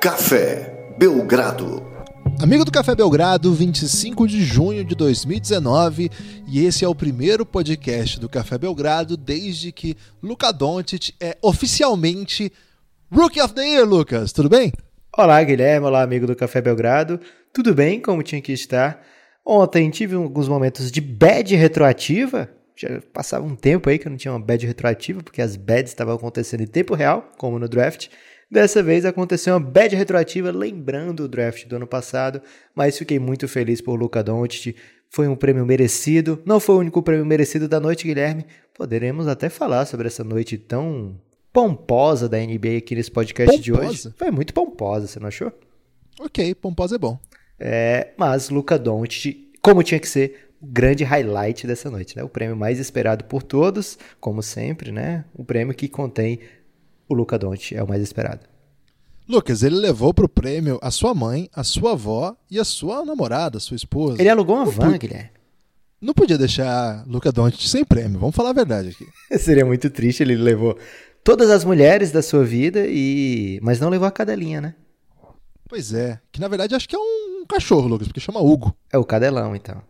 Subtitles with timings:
[0.00, 1.84] Café Belgrado.
[2.40, 6.08] Amigo do Café Belgrado, 25 de junho de 2019,
[6.46, 12.52] e esse é o primeiro podcast do Café Belgrado desde que Luca Doncic é oficialmente
[13.10, 14.30] Rookie of the Year, Lucas.
[14.30, 14.72] Tudo bem?
[15.16, 15.88] Olá, Guilherme.
[15.88, 17.18] Olá, amigo do Café Belgrado.
[17.52, 19.04] Tudo bem, como tinha que estar.
[19.44, 22.48] Ontem tive alguns momentos de bad retroativa.
[22.76, 25.90] Já passava um tempo aí que eu não tinha uma bad retroativa, porque as bads
[25.90, 28.06] estavam acontecendo em tempo real, como no draft.
[28.50, 32.40] Dessa vez aconteceu uma bad retroativa, lembrando o draft do ano passado,
[32.74, 34.74] mas fiquei muito feliz por Luca Doncic.
[35.10, 36.40] Foi um prêmio merecido.
[36.46, 38.46] Não foi o único prêmio merecido da noite, Guilherme.
[38.74, 41.20] Poderemos até falar sobre essa noite tão
[41.52, 43.62] pomposa da NBA aqui nesse podcast pomposa?
[43.62, 44.14] de hoje.
[44.16, 45.52] Foi muito pomposa, você não achou?
[46.20, 47.18] Ok, pomposa é bom.
[47.58, 52.22] É, mas Luca Doncic, como tinha que ser, o grande highlight dessa noite, né?
[52.22, 55.24] O prêmio mais esperado por todos, como sempre, né?
[55.34, 56.40] O prêmio que contém
[57.08, 58.40] o Luca Doncic é o mais esperado.
[59.28, 63.58] Lucas, ele levou pro prêmio a sua mãe, a sua avó e a sua namorada,
[63.58, 64.20] a sua esposa.
[64.20, 65.30] Ele alugou uma não van, Guilherme.
[66.00, 69.06] Não podia deixar Luca Doncic sem prêmio, vamos falar a verdade aqui.
[69.38, 70.78] Seria muito triste, ele levou
[71.22, 74.74] todas as mulheres da sua vida e mas não levou a cadelinha, né?
[75.68, 78.74] Pois é, que na verdade acho que é um cachorro, Lucas, porque chama Hugo.
[78.90, 79.82] É o cadelão, então.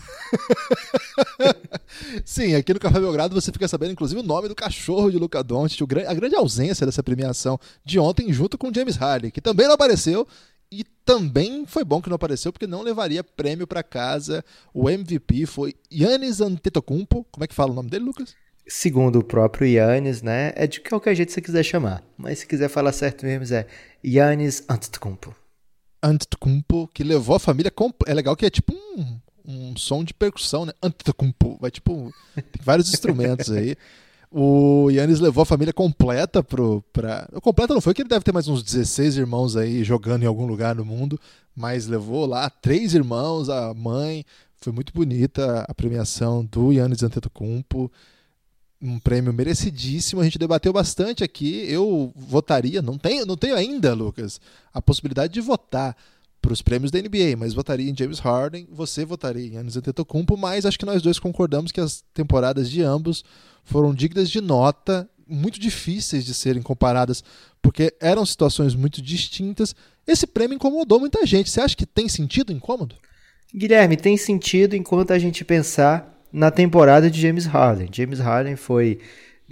[2.24, 5.42] Sim, aqui no Café Belgrado você fica sabendo, inclusive, o nome do cachorro de Luca
[5.42, 9.74] Doncic, a grande ausência dessa premiação de ontem, junto com James Harden, que também não
[9.74, 10.26] apareceu
[10.70, 14.44] e também foi bom que não apareceu, porque não levaria prêmio para casa.
[14.74, 17.24] O MVP foi Yannis Antetokounmpo.
[17.30, 18.34] Como é que fala o nome dele, Lucas?
[18.66, 20.52] Segundo o próprio Yannis, né?
[20.56, 22.02] É de qualquer jeito que você quiser chamar.
[22.18, 23.66] Mas se quiser falar certo mesmo, é
[24.04, 25.34] Yannis Antetokounmpo.
[26.02, 27.72] Antetokounmpo, que levou a família...
[28.06, 30.72] É legal que é tipo um um som de percussão, né?
[31.60, 32.12] Vai tipo.
[32.34, 33.76] Tem vários instrumentos aí.
[34.30, 36.82] O Yannis levou a família completa pro.
[36.92, 37.28] Pra...
[37.40, 40.46] Completa não foi que ele deve ter mais uns 16 irmãos aí jogando em algum
[40.46, 41.18] lugar no mundo,
[41.54, 44.24] mas levou lá três irmãos, a mãe.
[44.58, 47.90] Foi muito bonita a premiação do Yannis Antetokounmpo.
[48.82, 51.64] Um prêmio merecidíssimo, a gente debateu bastante aqui.
[51.70, 54.40] Eu votaria, não tenho, não tenho ainda, Lucas,
[54.72, 55.96] a possibilidade de votar
[56.46, 60.36] para os prêmios da NBA, mas votaria em James Harden, você votaria em Giannis Antetokounmpo,
[60.36, 63.24] mas acho que nós dois concordamos que as temporadas de ambos
[63.64, 67.24] foram dignas de nota, muito difíceis de serem comparadas,
[67.60, 69.74] porque eram situações muito distintas.
[70.06, 71.50] Esse prêmio incomodou muita gente.
[71.50, 72.94] Você acha que tem sentido incômodo?
[73.52, 77.88] Guilherme, tem sentido enquanto a gente pensar na temporada de James Harden.
[77.90, 79.00] James Harden foi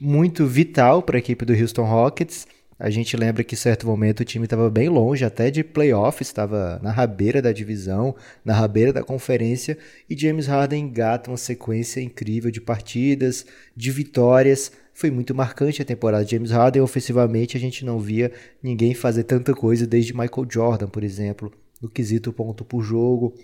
[0.01, 2.47] muito vital para a equipe do Houston Rockets
[2.85, 6.29] a gente lembra que em certo momento o time estava bem longe, até de playoffs,
[6.29, 8.15] estava na rabeira da divisão,
[8.45, 9.79] na rabeira da conferência,
[10.09, 14.71] e James Harden engata uma sequência incrível de partidas, de vitórias.
[14.93, 16.83] Foi muito marcante a temporada de James Harden.
[16.83, 18.31] Ofensivamente, a gente não via
[18.63, 21.51] ninguém fazer tanta coisa desde Michael Jordan, por exemplo,
[21.81, 23.35] no quesito ponto por jogo.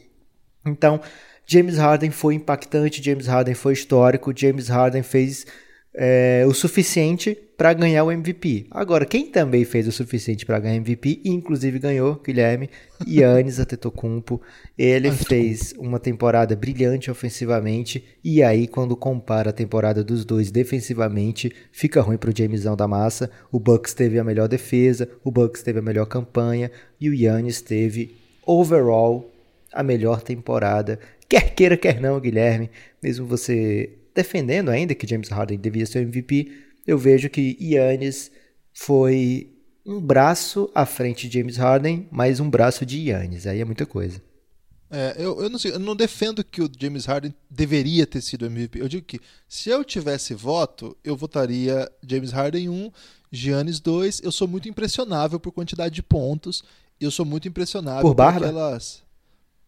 [0.67, 1.01] Então,
[1.47, 5.47] James Harden foi impactante, James Harden foi histórico, James Harden fez
[5.95, 8.69] é, o suficiente para ganhar o MVP.
[8.71, 12.71] Agora, quem também fez o suficiente para ganhar MVP, inclusive ganhou, Guilherme,
[13.07, 14.41] Yannis Antetokounmpo.
[14.79, 21.53] Ele fez uma temporada brilhante ofensivamente e aí quando compara a temporada dos dois defensivamente,
[21.71, 23.31] fica ruim para o Jamesão da massa.
[23.53, 27.61] O Bucks teve a melhor defesa, o Bucks teve a melhor campanha e o Yannis
[27.61, 28.17] teve
[28.47, 29.31] overall
[29.71, 30.99] a melhor temporada.
[31.29, 32.71] Quer queira, quer não, Guilherme,
[33.03, 38.33] mesmo você defendendo ainda que James Harden devia ser o MVP, eu vejo que Yannis
[38.73, 39.53] foi
[39.87, 43.47] um braço à frente de James Harden, mais um braço de Yannis.
[43.47, 44.21] Aí é muita coisa.
[44.91, 48.45] É, eu, eu, não sei, eu não defendo que o James Harden deveria ter sido
[48.45, 48.81] MVP.
[48.81, 52.93] Eu digo que se eu tivesse voto, eu votaria James Harden 1,
[53.31, 54.23] Giannis 2.
[54.25, 56.65] Eu sou muito impressionável por quantidade de pontos.
[57.01, 58.41] Eu sou muito impressionável por, barba?
[58.41, 59.03] por aquelas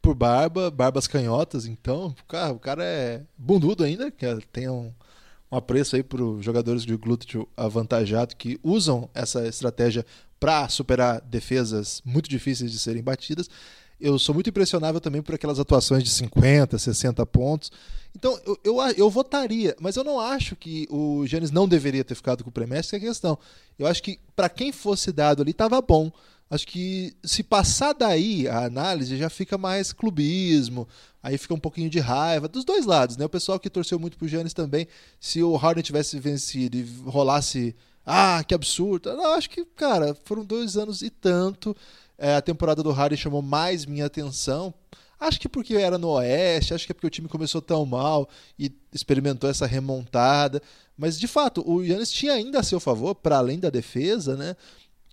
[0.03, 4.93] por barba, barbas canhotas, então o cara, o cara é bundudo ainda, que tem um,
[5.52, 10.06] um apreço aí para os jogadores de glúteo avantajado que usam essa estratégia
[10.40, 13.50] para superar defesas muito difíceis de serem batidas.
[14.00, 17.70] Eu sou muito impressionável também por aquelas atuações de 50, 60 pontos.
[18.16, 22.14] Então, eu, eu, eu votaria, mas eu não acho que o Giannis não deveria ter
[22.14, 23.38] ficado com o Premestre, que é a questão.
[23.78, 26.10] Eu acho que para quem fosse dado ali, estava bom.
[26.50, 30.88] Acho que se passar daí a análise já fica mais clubismo,
[31.22, 33.24] aí fica um pouquinho de raiva dos dois lados, né?
[33.24, 34.86] O pessoal que torceu muito pro Giannis também,
[35.20, 37.74] se o Harden tivesse vencido e rolasse,
[38.04, 39.14] ah, que absurdo.
[39.14, 41.76] Não, acho que, cara, foram dois anos e tanto.
[42.19, 44.74] É, a temporada do Harden chamou mais minha atenção.
[45.19, 48.28] Acho que porque era no Oeste, acho que é porque o time começou tão mal
[48.58, 50.60] e experimentou essa remontada.
[50.96, 54.56] Mas, de fato, o Yannis tinha ainda a seu favor, para além da defesa, né?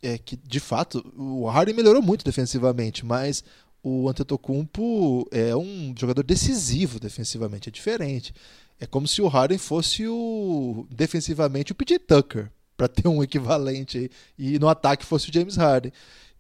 [0.02, 3.44] é que, de fato, o Harden melhorou muito defensivamente, mas
[3.84, 8.34] o Antetokounmpo é um jogador decisivo defensivamente, é diferente.
[8.80, 13.98] É como se o Harden fosse o defensivamente o PJ Tucker, para ter um equivalente
[13.98, 15.92] aí, e no ataque fosse o James Harden.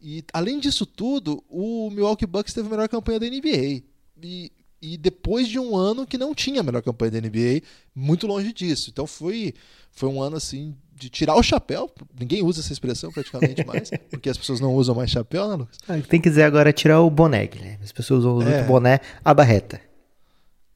[0.01, 3.83] E além disso tudo, o Milwaukee Bucks teve a melhor campanha da NBA.
[4.21, 4.51] E,
[4.81, 7.61] e depois de um ano que não tinha a melhor campanha da NBA,
[7.93, 8.89] muito longe disso.
[8.89, 9.53] Então foi,
[9.91, 11.89] foi um ano assim de tirar o chapéu.
[12.19, 15.77] Ninguém usa essa expressão praticamente mais, porque as pessoas não usam mais chapéu, né, Lucas?
[16.07, 17.79] Tem que dizer agora tirar o boné, né?
[17.81, 18.57] As pessoas usam é.
[18.57, 19.79] muito boné, a barreta.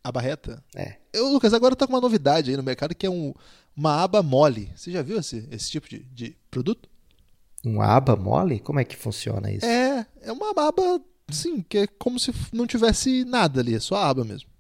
[0.02, 0.64] A barreta?
[0.76, 0.96] É.
[1.12, 3.34] Eu, Lucas, agora tá com uma novidade aí no mercado que é um,
[3.76, 4.72] uma aba mole.
[4.76, 6.90] Você já viu esse, esse tipo de, de produto?
[7.66, 8.60] Uma aba mole?
[8.60, 9.66] Como é que funciona isso?
[9.66, 13.96] É, é uma aba, sim, que é como se não tivesse nada ali, é só
[13.96, 14.53] a aba mesmo.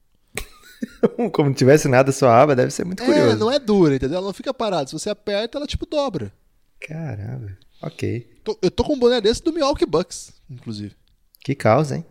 [1.32, 3.38] como não tivesse nada, só a aba, deve ser muito é, curioso.
[3.38, 4.18] não é dura, entendeu?
[4.18, 4.88] Ela não fica parada.
[4.88, 6.32] Se você aperta, ela tipo dobra.
[6.80, 8.30] Caramba, ok.
[8.44, 10.96] Tô, eu tô com um boné desse do Milwaukee Bucks, inclusive.
[11.44, 12.06] Que causa, hein?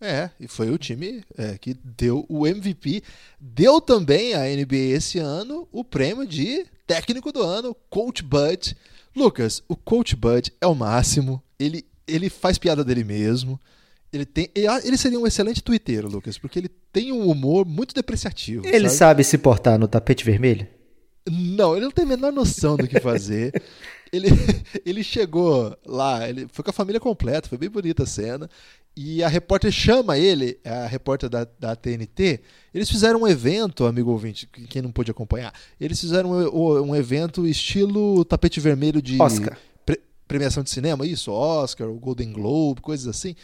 [0.00, 3.04] É, e foi o time é, que deu o MVP.
[3.40, 8.76] Deu também a NBA esse ano o prêmio de técnico do ano, Coach Bud.
[9.14, 11.40] Lucas, o Coach Bud é o máximo.
[11.56, 13.60] Ele, ele faz piada dele mesmo.
[14.12, 18.66] Ele, tem, ele seria um excelente twitteiro, Lucas, porque ele tem um humor muito depreciativo.
[18.66, 20.66] Ele sabe, sabe se portar no tapete vermelho?
[21.30, 23.52] Não, ele não tem a menor noção do que fazer.
[24.12, 24.28] ele,
[24.84, 28.50] ele chegou lá, ele foi com a família completa, foi bem bonita a cena.
[28.94, 32.40] E a repórter chama ele, a repórter da, da TNT.
[32.74, 35.54] Eles fizeram um evento, amigo ouvinte, quem não pôde acompanhar.
[35.80, 39.56] Eles fizeram um, um evento estilo tapete vermelho de Oscar.
[39.86, 39.98] Pre,
[40.28, 43.34] premiação de cinema, isso, Oscar, o Golden Globe, coisas assim.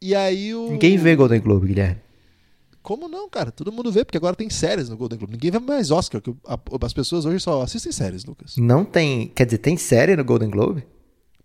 [0.00, 0.70] E aí o.
[0.70, 2.00] Ninguém vê Golden Globe, Guilherme.
[2.82, 3.50] Como não, cara?
[3.50, 5.34] Todo mundo vê, porque agora tem séries no Golden Globe.
[5.34, 6.34] Ninguém vê mais Oscar, que
[6.80, 8.56] as pessoas hoje só assistem séries, Lucas.
[8.56, 9.28] Não tem.
[9.28, 10.86] Quer dizer, tem série no Golden Globe?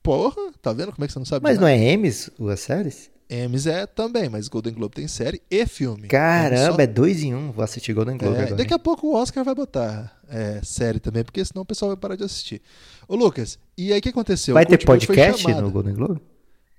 [0.02, 1.44] Porra, tá vendo como é que você não sabe?
[1.44, 3.12] Mas não é Emmys as séries?
[3.30, 6.08] Emmys é também, mas Golden Globe tem série e filme.
[6.08, 6.82] Caramba, só...
[6.82, 7.52] é dois em um.
[7.52, 8.56] Vou assistir Golden Globe é, agora.
[8.56, 11.98] Daqui a pouco o Oscar vai botar é, série também, porque senão o pessoal vai
[11.98, 12.62] parar de assistir.
[13.08, 14.54] Ô, Lucas, e aí o que aconteceu?
[14.54, 16.22] Vai ter podcast no Golden Globe?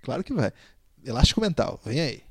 [0.03, 0.53] Claro que vai.
[1.04, 2.22] Elástico mental, vem aí.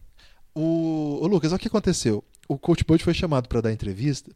[0.55, 2.23] O, o Lucas, o que aconteceu.
[2.47, 4.31] O Coach Bud foi chamado para dar entrevista.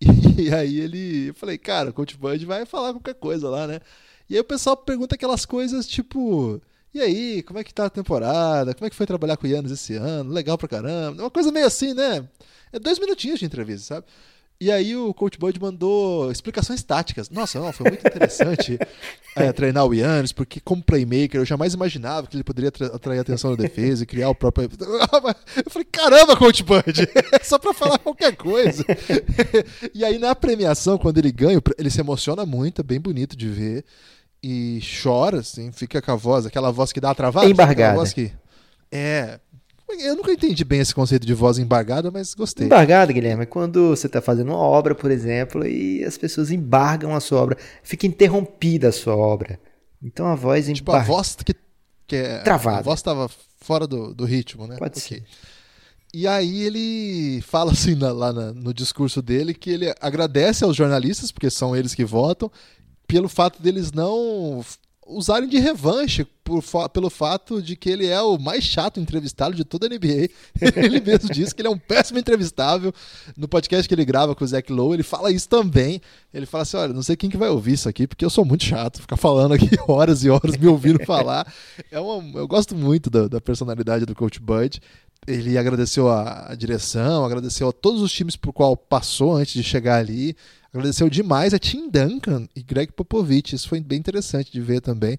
[0.38, 1.28] E aí ele.
[1.28, 3.80] Eu falei, cara, o Coach Bud vai falar qualquer coisa lá, né?
[4.28, 6.60] E aí o pessoal pergunta aquelas coisas tipo.
[6.94, 8.74] E aí, como é que tá a temporada?
[8.74, 10.32] Como é que foi trabalhar com o Yannis esse ano?
[10.32, 11.22] Legal pra caramba.
[11.22, 12.26] Uma coisa meio assim, né?
[12.72, 14.06] É dois minutinhos de entrevista, sabe?
[14.60, 17.30] E aí o Coach Bud mandou explicações táticas.
[17.30, 18.78] Nossa, não, foi muito interessante
[19.34, 23.22] é, treinar o Yannis, porque como playmaker eu jamais imaginava que ele poderia atrair a
[23.22, 24.68] atenção da defesa e criar o próprio...
[25.64, 27.08] Eu falei, caramba, Coach Bud,
[27.42, 28.84] só pra falar qualquer coisa.
[29.94, 33.48] e aí na premiação, quando ele ganha, ele se emociona muito, é bem bonito de
[33.48, 33.84] ver
[34.42, 37.48] e chora, assim, fica com a voz, aquela voz que dá a travada.
[37.48, 37.96] Embargada.
[37.96, 38.30] Voz que...
[38.92, 39.40] É.
[39.98, 42.66] Eu nunca entendi bem esse conceito de voz embargada, mas gostei.
[42.66, 47.14] Embargada, Guilherme, é quando você está fazendo uma obra, por exemplo, e as pessoas embargam
[47.14, 49.58] a sua obra, fica interrompida a sua obra.
[50.02, 50.74] Então a voz embarga.
[50.74, 51.54] Tipo, a voz que,
[52.06, 52.38] que é.
[52.38, 52.78] Travada.
[52.78, 54.76] A voz estava fora do, do ritmo, né?
[54.78, 55.18] Pode okay.
[55.18, 55.24] ser.
[56.12, 60.74] E aí ele fala assim na, lá na, no discurso dele que ele agradece aos
[60.74, 62.50] jornalistas, porque são eles que votam,
[63.06, 64.64] pelo fato deles não
[65.10, 69.64] usarem de revanche por, pelo fato de que ele é o mais chato entrevistado de
[69.64, 70.28] toda a NBA.
[70.76, 72.92] ele mesmo disse que ele é um péssimo entrevistável.
[73.36, 76.00] No podcast que ele grava com o Zach Lowe, ele fala isso também.
[76.32, 78.44] Ele fala assim: olha, não sei quem que vai ouvir isso aqui, porque eu sou
[78.44, 81.52] muito chato, ficar falando aqui horas e horas me ouvindo falar.
[81.90, 84.80] É uma, eu gosto muito da, da personalidade do Coach Bud.
[85.26, 89.98] Ele agradeceu a direção, agradeceu a todos os times por qual passou antes de chegar
[89.98, 90.34] ali
[90.72, 93.54] agradeceu demais a Tim Duncan e Greg Popovich.
[93.54, 95.18] Isso foi bem interessante de ver também.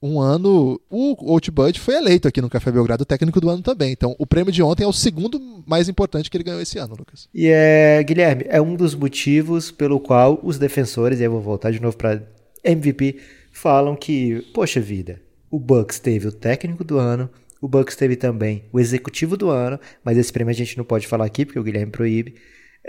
[0.00, 3.92] Um ano, o Outbud foi eleito aqui no Café Belgrado técnico do ano também.
[3.92, 6.94] Então, o prêmio de ontem é o segundo mais importante que ele ganhou esse ano,
[6.96, 7.28] Lucas.
[7.34, 11.70] E é, Guilherme, é um dos motivos pelo qual os defensores, e eu vou voltar
[11.70, 12.22] de novo para
[12.62, 13.16] MVP,
[13.50, 18.64] falam que, poxa vida, o Bucks teve o técnico do ano, o Bucks teve também
[18.72, 21.62] o executivo do ano, mas esse prêmio a gente não pode falar aqui porque o
[21.62, 22.34] Guilherme proíbe.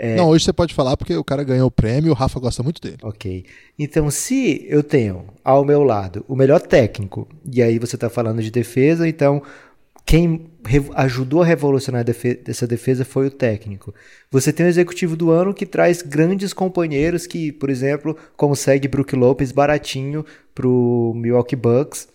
[0.00, 0.14] É...
[0.14, 2.80] Não, hoje você pode falar porque o cara ganhou o prêmio o Rafa gosta muito
[2.80, 2.98] dele.
[3.02, 3.44] Ok.
[3.76, 8.40] Então, se eu tenho ao meu lado o melhor técnico, e aí você está falando
[8.40, 9.42] de defesa, então
[10.06, 10.46] quem
[10.94, 12.04] ajudou a revolucionar
[12.46, 13.92] essa defesa foi o técnico.
[14.30, 19.14] Você tem o executivo do ano que traz grandes companheiros que, por exemplo, consegue Brook
[19.16, 20.24] Lopes baratinho
[20.54, 22.08] para o Milwaukee Bucks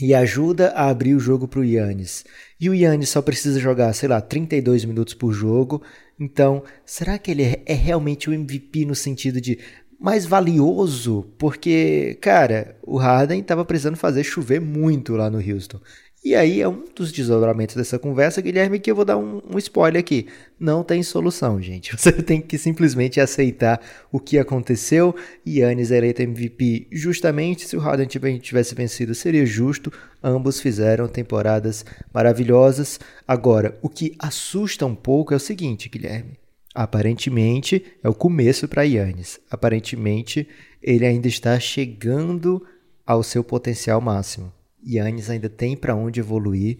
[0.00, 2.24] e ajuda a abrir o jogo para o Yannis.
[2.58, 5.82] E o Yannis só precisa jogar, sei lá, 32 minutos por jogo
[6.20, 9.58] então, será que ele é realmente o MVP no sentido de
[9.98, 15.80] mais valioso, porque, cara, o Harden estava precisando fazer chover muito lá no Houston.
[16.22, 19.56] E aí é um dos desdobramentos dessa conversa, Guilherme, que eu vou dar um, um,
[19.56, 20.26] spoiler aqui.
[20.58, 21.92] Não tem solução, gente.
[21.96, 23.80] Você tem que simplesmente aceitar
[24.12, 25.16] o que aconteceu.
[25.48, 29.90] Yannis eleito MVP justamente se o Harden tivesse vencido, seria justo.
[30.22, 33.00] Ambos fizeram temporadas maravilhosas.
[33.26, 36.38] Agora, o que assusta um pouco é o seguinte, Guilherme.
[36.74, 39.40] Aparentemente é o começo para Yannis.
[39.50, 40.46] Aparentemente
[40.82, 42.62] ele ainda está chegando
[43.06, 44.59] ao seu potencial máximo.
[44.86, 46.78] Yannis ainda tem para onde evoluir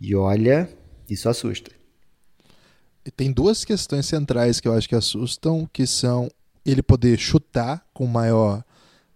[0.00, 0.68] e olha,
[1.08, 1.70] isso assusta.
[3.16, 6.28] Tem duas questões centrais que eu acho que assustam, que são
[6.64, 8.64] ele poder chutar com maior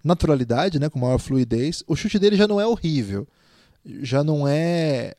[0.02, 1.82] naturalidade, né, com maior fluidez.
[1.86, 3.26] O chute dele já não é horrível,
[3.84, 5.14] já não é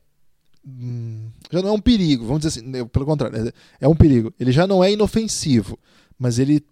[0.65, 4.33] hum, já não é um perigo, vamos dizer assim, pelo contrário, é um perigo.
[4.39, 5.77] Ele já não é inofensivo,
[6.17, 6.63] mas ele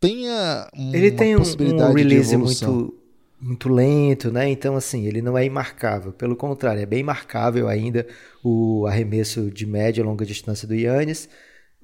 [0.00, 3.03] tem a, uma ele tem possibilidade um, release muito
[3.44, 4.48] muito lento, né?
[4.48, 6.12] Então, assim, ele não é imarcável.
[6.12, 8.06] Pelo contrário, é bem marcável ainda
[8.42, 11.28] o arremesso de média e longa distância do Yannis.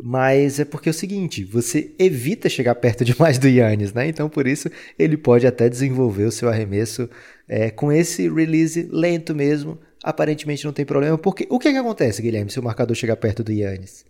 [0.02, 4.08] Mas é porque é o seguinte, você evita chegar perto demais do Yannis, né?
[4.08, 7.08] Então, por isso, ele pode até desenvolver o seu arremesso
[7.46, 9.78] é, com esse release lento mesmo.
[10.02, 11.18] Aparentemente não tem problema.
[11.18, 14.06] Porque o que, é que acontece, Guilherme, se o marcador chegar perto do Yannis?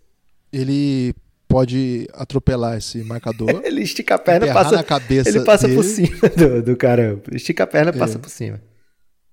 [0.53, 1.13] Ele
[1.51, 3.49] pode atropelar esse marcador.
[3.65, 5.77] ele estica a perna, passa na cabeça Ele passa dele.
[5.77, 7.21] por cima do, do cara.
[7.31, 8.21] Estica a perna, passa é.
[8.21, 8.61] por cima.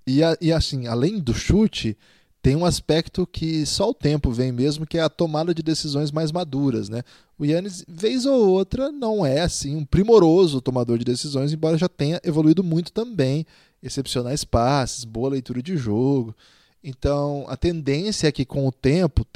[0.07, 1.97] E, e assim, além do chute,
[2.43, 6.11] tem um aspecto que só o tempo vem mesmo, que é a tomada de decisões
[6.11, 7.03] mais maduras, né?
[7.39, 11.89] O Yannis, vez ou outra, não é assim um primoroso tomador de decisões, embora já
[11.89, 13.47] tenha evoluído muito também.
[13.81, 16.35] Excepcionais passes, boa leitura de jogo.
[16.83, 19.27] Então, a tendência é que com o tempo,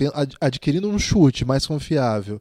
[0.41, 2.41] adquirindo um chute mais confiável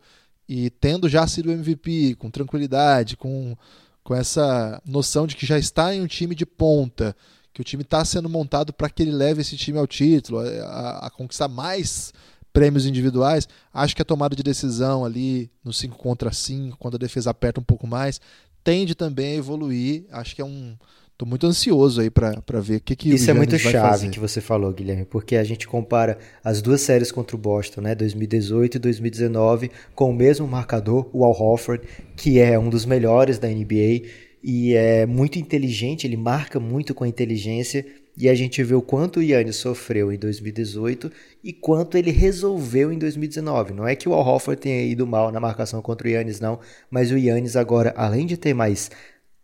[0.54, 3.56] e tendo já sido MVP, com tranquilidade, com,
[4.04, 7.16] com essa noção de que já está em um time de ponta,
[7.54, 11.08] que o time está sendo montado para que ele leve esse time ao título, a,
[11.08, 12.12] a, conquistar mais
[12.52, 16.98] prêmios individuais, acho que a tomada de decisão ali no 5 contra 5, quando a
[16.98, 18.20] defesa aperta um pouco mais,
[18.62, 20.04] tende também a evoluir.
[20.12, 20.76] Acho que é um,
[21.22, 24.20] Tô muito ansioso aí para ver o que, que Isso o é muito chave que
[24.20, 28.78] você falou, Guilherme, porque a gente compara as duas séries contra o Boston, né, 2018
[28.78, 31.86] e 2019, com o mesmo marcador, o Al Horford,
[32.16, 34.02] que é um dos melhores da NBA
[34.44, 37.86] e é muito inteligente, ele marca muito com inteligência
[38.18, 41.12] e a gente vê o quanto o Yannis sofreu em 2018
[41.44, 43.74] e quanto ele resolveu em 2019.
[43.74, 46.60] Não é que o Al Horford tenha ido mal na marcação contra o Yannis, não,
[46.90, 48.90] mas o Yannis agora, além de ter mais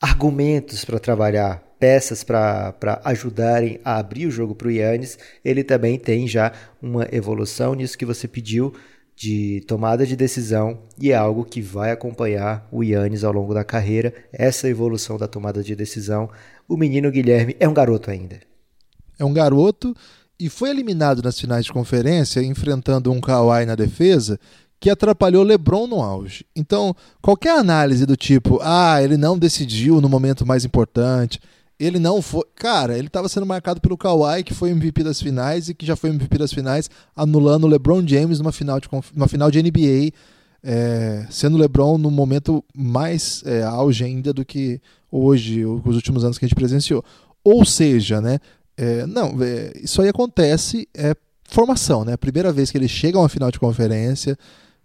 [0.02, 5.98] argumentos para trabalhar, peças para ajudarem a abrir o jogo para o Yannis, ele também
[5.98, 6.52] tem já
[6.82, 8.74] uma evolução nisso que você pediu
[9.16, 13.64] de tomada de decisão e é algo que vai acompanhar o Yannis ao longo da
[13.64, 16.30] carreira, essa evolução da tomada de decisão.
[16.68, 18.40] O menino Guilherme é um garoto ainda.
[19.18, 19.96] É um garoto
[20.40, 24.40] e foi eliminado nas finais de conferência enfrentando um Kawhi na defesa
[24.80, 26.46] que atrapalhou LeBron no auge.
[26.56, 31.40] Então, qualquer análise do tipo, ah, ele não decidiu no momento mais importante,
[31.80, 32.44] ele não foi.
[32.56, 35.96] Cara, ele estava sendo marcado pelo Kawhi, que foi MVP das finais e que já
[35.96, 40.12] foi MVP das finais, anulando o LeBron James numa final de, numa final de NBA,
[40.64, 44.82] é, sendo o LeBron no momento mais é, auge ainda do que
[45.12, 47.04] hoje, os últimos anos que a gente presenciou.
[47.44, 48.40] Ou seja, né?
[48.76, 49.36] É, não,
[49.82, 51.16] isso aí acontece, é
[51.48, 52.18] formação, né?
[52.18, 54.38] Primeira vez que ele chega a uma final de conferência,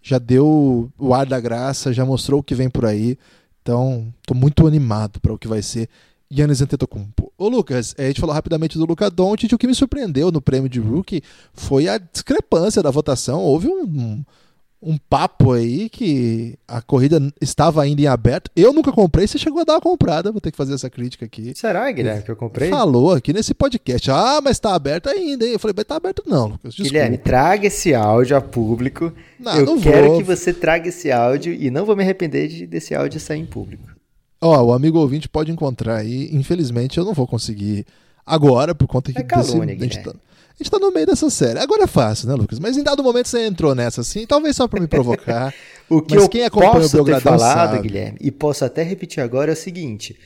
[0.02, 3.16] já deu o ar da graça, já mostrou o que vem por aí.
[3.62, 5.88] Então, estou muito animado para o que vai ser
[6.32, 7.32] Yannis Antetokounmpo.
[7.38, 10.68] Ô Lucas, a gente falou rapidamente do Luca Doncic, o que me surpreendeu no prêmio
[10.68, 13.40] de rookie foi a discrepância da votação.
[13.40, 14.24] Houve um, um
[14.82, 18.50] um papo aí que a corrida estava ainda em aberto.
[18.56, 21.24] Eu nunca comprei, você chegou a dar uma comprada, vou ter que fazer essa crítica
[21.24, 21.52] aqui.
[21.54, 22.68] Será, Guilherme, que eu comprei?
[22.68, 24.10] Falou aqui nesse podcast.
[24.10, 25.52] Ah, mas está aberto ainda, hein?
[25.52, 26.74] Eu falei, mas tá aberto não, Lucas.
[26.74, 26.90] Desculpa.
[26.90, 29.12] Guilherme, traga esse áudio a público.
[29.38, 30.18] Não, eu não quero vou.
[30.18, 33.46] que você traga esse áudio e não vou me arrepender de, desse áudio sair em
[33.46, 33.88] público.
[34.40, 36.28] Ó, o amigo ouvinte pode encontrar aí.
[36.32, 37.86] Infelizmente eu não vou conseguir
[38.26, 40.20] agora, por conta que é calúnia, desse, Guilherme.
[40.52, 41.58] A gente tá no meio dessa série.
[41.58, 42.58] Agora é fácil, né, Lucas?
[42.58, 45.52] Mas em dado momento você entrou nessa assim, talvez só para me provocar.
[45.88, 47.88] o que Mas eu quem acompanha posso o ter falado, sabe.
[47.88, 50.18] Guilherme, e posso até repetir agora é o seguinte: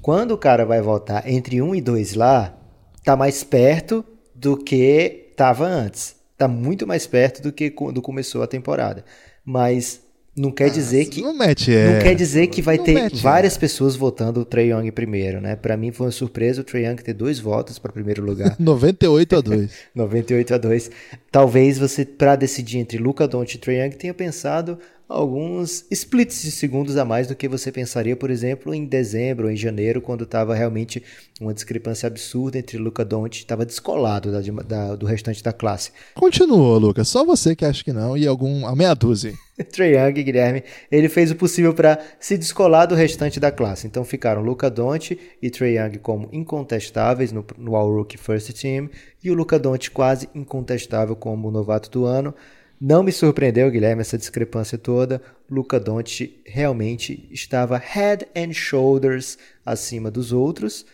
[0.00, 2.56] quando o cara vai voltar entre um e dois lá,
[3.04, 6.16] tá mais perto do que tava antes.
[6.36, 9.04] Tá muito mais perto do que quando começou a temporada.
[9.44, 10.00] Mas
[10.38, 11.94] Não quer dizer que Não mete, é.
[11.94, 13.58] não quer dizer que vai Não ter mete, várias é.
[13.58, 15.56] pessoas votando o Trey Young primeiro, né?
[15.56, 18.54] Pra mim foi uma surpresa o Trey Young ter dois votos para primeiro lugar.
[18.58, 19.70] 98 a 2.
[19.94, 20.90] 98 a 2.
[21.30, 26.50] Talvez você, para decidir entre Luca Doncic e Trae Young, tenha pensado alguns splits de
[26.50, 30.24] segundos a mais do que você pensaria, por exemplo, em dezembro ou em janeiro, quando
[30.24, 31.02] estava realmente
[31.40, 35.92] uma discrepância absurda entre Luca Doncic, estava descolado da- da- do restante da classe.
[36.14, 37.08] Continuou, Lucas.
[37.08, 39.32] Só você que acha que não e algum a meia dúzia.
[39.72, 43.86] Trae Young, Guilherme, ele fez o possível para se descolar do restante da classe.
[43.86, 48.88] Então ficaram Luca Doncic e Trae Young como incontestáveis no, no All-Rookie First Team
[49.22, 52.34] e o Luca Doncic quase incontestável como o novato do ano.
[52.80, 55.20] Não me surpreendeu, Guilherme, essa discrepância toda.
[55.50, 60.86] Luca Doncic realmente estava head and shoulders acima dos outros,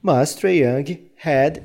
[0.00, 1.62] mas Trae Young head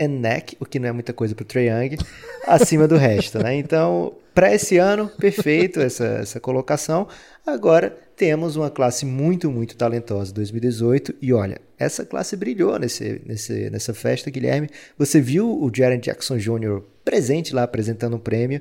[0.00, 1.98] and neck, o que não é muita coisa para o Trae Young,
[2.48, 3.54] acima do resto, né?
[3.54, 7.06] Então, para esse ano, perfeito essa, essa colocação.
[7.46, 13.70] Agora temos uma classe muito, muito talentosa 2018 e olha, essa classe brilhou nesse, nesse,
[13.70, 14.68] nessa festa, Guilherme.
[14.98, 16.82] Você viu o Jaren Jackson Jr.
[17.04, 18.60] presente lá apresentando um prêmio.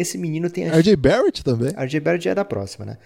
[0.00, 1.70] Esse menino tem a RJ Barrett também.
[1.70, 2.98] RJ Barrett é da próxima, né?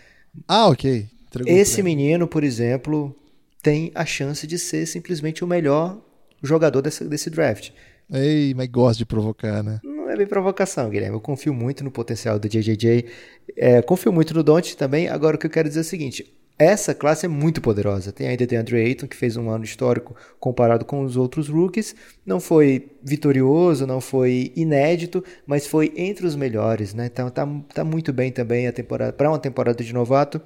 [0.47, 1.09] Ah, ok.
[1.27, 3.15] Entregou Esse menino, por exemplo,
[3.63, 6.01] tem a chance de ser simplesmente o melhor
[6.43, 7.71] jogador desse, desse draft.
[8.13, 9.81] Ei, mas gosta de provocar, né?
[9.83, 11.17] Não é bem provocação, Guilherme.
[11.17, 13.07] Eu confio muito no potencial do JJJ.
[13.57, 15.09] É, confio muito no Don't também.
[15.09, 18.13] Agora, o que eu quero dizer é o seguinte: essa classe é muito poderosa.
[18.13, 21.95] Tem ainda tem Andrew Ayton, que fez um ano histórico comparado com os outros rookies.
[22.25, 27.07] Não foi vitorioso, não foi inédito, mas foi entre os melhores, né?
[27.07, 30.41] Então tá, tá muito bem também a temporada para uma temporada de novato.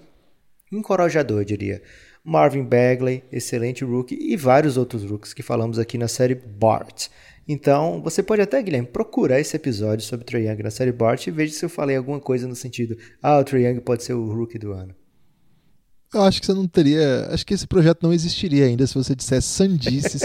[0.72, 1.82] Encorajador, eu diria.
[2.24, 7.08] Marvin Bagley, excelente rookie, e vários outros rookies que falamos aqui na série Bart.
[7.46, 11.30] Então, você pode até, Guilherme, procurar esse episódio sobre Trae Young na série Bart e
[11.30, 14.32] veja se eu falei alguma coisa no sentido, ah, o Trae Young pode ser o
[14.32, 14.92] rookie do ano.
[16.16, 17.28] Eu acho que você não teria.
[17.30, 20.22] Acho que esse projeto não existiria ainda se você dissesse sandices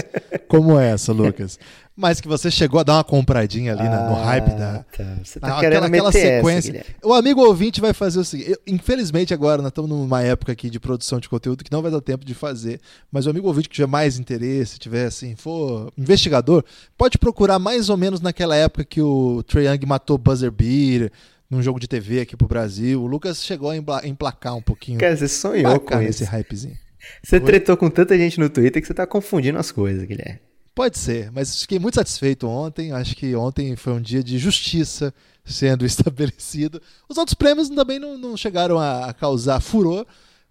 [0.48, 1.60] como essa, Lucas.
[1.96, 4.80] Mas que você chegou a dar uma compradinha ali na- no hype da.
[4.98, 5.18] tá.
[5.24, 6.72] Você tá Ah, querendo aquela, aquela essa, sequência.
[6.72, 6.96] Guilherme.
[7.04, 8.52] o amigo ouvinte vai fazer o seguinte.
[8.52, 11.92] eu- infelizmente, agora nós estamos numa época aqui de produção de conteúdo que não vai
[11.92, 12.80] dar tempo de fazer.
[13.12, 16.64] Mas o amigo ouvinte que tiver mais interesse, tiver assim, for investigador,
[16.98, 21.12] pode procurar mais ou menos naquela época que o Trae Young matou Buzzer Beater
[21.52, 23.04] num jogo de TV aqui pro Brasil.
[23.04, 24.98] O Lucas chegou a emplacar um pouquinho.
[24.98, 26.78] Cara, você sonhou com esse hypezinho.
[27.22, 30.40] Você tretou com tanta gente no Twitter que você tá confundindo as coisas, Guilherme.
[30.74, 32.94] Pode ser, mas fiquei muito satisfeito ontem.
[32.94, 36.82] Acho que ontem foi um dia de justiça sendo estabelecido.
[37.10, 40.06] Os outros prêmios também não, não chegaram a, causar furor.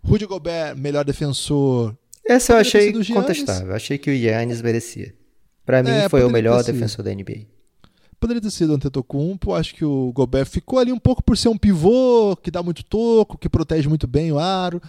[0.04, 1.96] Rudy Gobert, melhor defensor.
[2.26, 3.08] Essa eu achei Giannis.
[3.08, 3.74] contestável.
[3.74, 5.14] Achei que o Yannis merecia.
[5.64, 7.46] Pra mim, É, foi o melhor defensor da NBA.
[8.20, 9.54] Poderia ter sido o Antetokounmpo.
[9.54, 12.84] Acho que o Gobert ficou ali um pouco por ser um pivô que dá muito
[12.84, 14.80] toco, que protege muito bem o aro.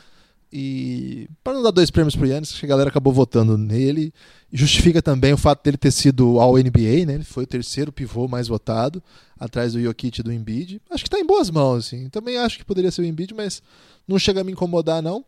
[0.53, 4.13] E para não dar dois prêmios pro Yannis, a galera acabou votando nele.
[4.51, 7.13] Justifica também o fato dele ter sido ao NBA, né?
[7.13, 9.01] Ele foi o terceiro pivô mais votado,
[9.39, 10.81] atrás do Jokic e do Embiid.
[10.89, 12.09] Acho que tá em boas mãos, assim.
[12.09, 13.63] Também acho que poderia ser o Embiid, mas
[14.05, 15.23] não chega a me incomodar, não.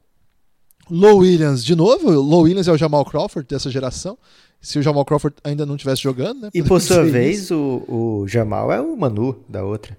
[0.89, 2.09] Low Williams, de novo.
[2.09, 4.17] Low Williams é o Jamal Crawford dessa geração.
[4.63, 6.49] Se o Jamal Crawford ainda não estivesse jogando, né?
[6.53, 9.95] E por sua vez, o, o Jamal é o Manu da outra.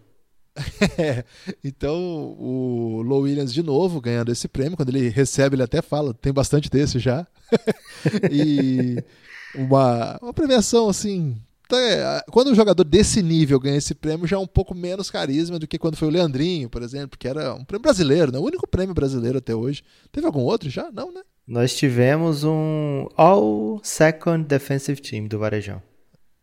[0.96, 1.24] É,
[1.64, 1.96] então
[2.38, 6.32] o Low Williams de novo ganhando esse prêmio, quando ele recebe ele até fala, tem
[6.32, 7.26] bastante desse já.
[8.30, 9.02] e
[9.56, 14.38] uma, uma premiação assim, até- quando um jogador desse nível ganha esse prêmio já é
[14.38, 17.64] um pouco menos carisma do que quando foi o Leandrinho, por exemplo, que era um
[17.64, 18.38] prêmio brasileiro, né?
[18.38, 19.82] o único prêmio brasileiro até hoje.
[20.12, 20.90] Teve algum outro já?
[20.92, 21.22] Não, né?
[21.46, 25.82] Nós tivemos um All Second Defensive Team do Varejão.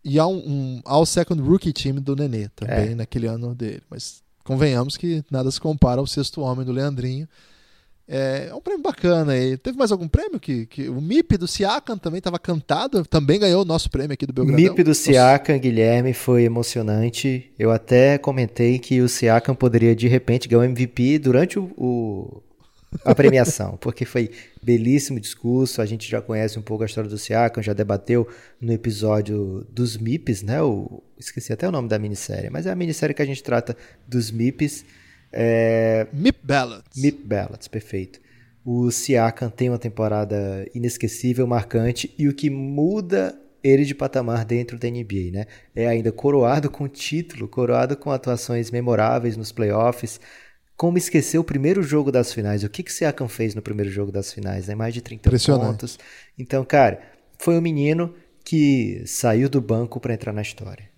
[0.03, 2.95] E há um, um All Second Rookie Team do Nenê também É.
[2.95, 3.81] naquele ano dele.
[3.89, 7.27] Mas convenhamos que nada se compara ao sexto homem do Leandrinho.
[8.07, 9.55] É, é um prêmio bacana aí.
[9.57, 10.39] Teve mais algum prêmio?
[10.39, 14.25] que, que O MIP do Siakam também estava cantado, também ganhou o nosso prêmio aqui
[14.25, 14.61] do Belgradão.
[14.63, 17.51] MIP do Siakam, Guilherme, foi emocionante.
[17.57, 22.43] Eu até comentei que o Siakam poderia, de repente, ganhar o MVP durante o, o-
[23.05, 25.81] a premiação, porque foi belíssimo discurso.
[25.81, 28.27] A gente já conhece um pouco a história do Siakam, já debateu
[28.59, 30.61] no episódio dos MIPs, né?
[30.61, 33.75] O, esqueci até o nome da minissérie, mas é a minissérie que a gente trata
[34.07, 34.85] dos MIPs.
[35.31, 37.01] É, MIP Ballots.
[37.01, 38.19] Mip Ballots, perfeito.
[38.63, 44.77] O Siakam tem uma temporada inesquecível, marcante, e o que muda ele de patamar dentro
[44.77, 45.45] da NBA, né?
[45.75, 50.19] É ainda coroado com título, coroado com atuações memoráveis nos playoffs.
[50.81, 52.63] Como esquecer o primeiro jogo das finais?
[52.63, 54.65] O que que Siakam fez no primeiro jogo das finais?
[54.65, 54.73] Né?
[54.73, 55.67] Mais de 30 Impressionante.
[55.67, 55.99] pontos.
[56.35, 56.99] Então, cara,
[57.37, 60.89] foi um menino que saiu do banco para entrar na história.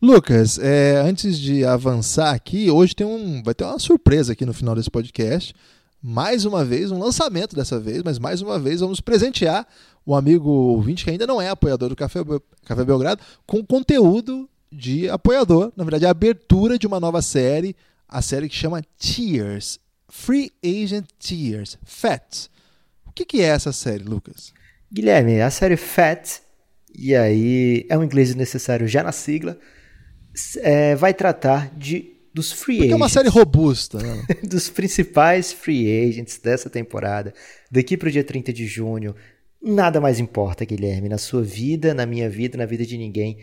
[0.00, 4.54] Lucas, é, antes de avançar aqui, hoje tem um, vai ter uma surpresa aqui no
[4.54, 5.54] final desse podcast.
[6.02, 9.66] Mais uma vez, um lançamento dessa vez, mas mais uma vez vamos presentear
[10.06, 12.20] o amigo ouvinte que ainda não é apoiador do Café,
[12.64, 15.74] Café Belgrado com conteúdo de apoiador.
[15.76, 17.76] Na verdade, a abertura de uma nova série,
[18.08, 19.78] a série que chama Tears.
[20.08, 21.78] Free Agent Tears.
[21.84, 22.48] FAT.
[23.06, 24.52] O que, que é essa série, Lucas?
[24.90, 26.40] Guilherme, a série FAT,
[26.94, 29.58] e aí é um inglês necessário já na sigla,
[30.58, 32.92] é, vai tratar de dos free Porque agents.
[32.92, 34.24] é uma série robusta, né?
[34.46, 37.34] dos principais free agents dessa temporada.
[37.70, 39.14] Daqui para o dia 30 de junho,
[39.60, 43.38] nada mais importa, Guilherme, na sua vida, na minha vida, na vida de ninguém.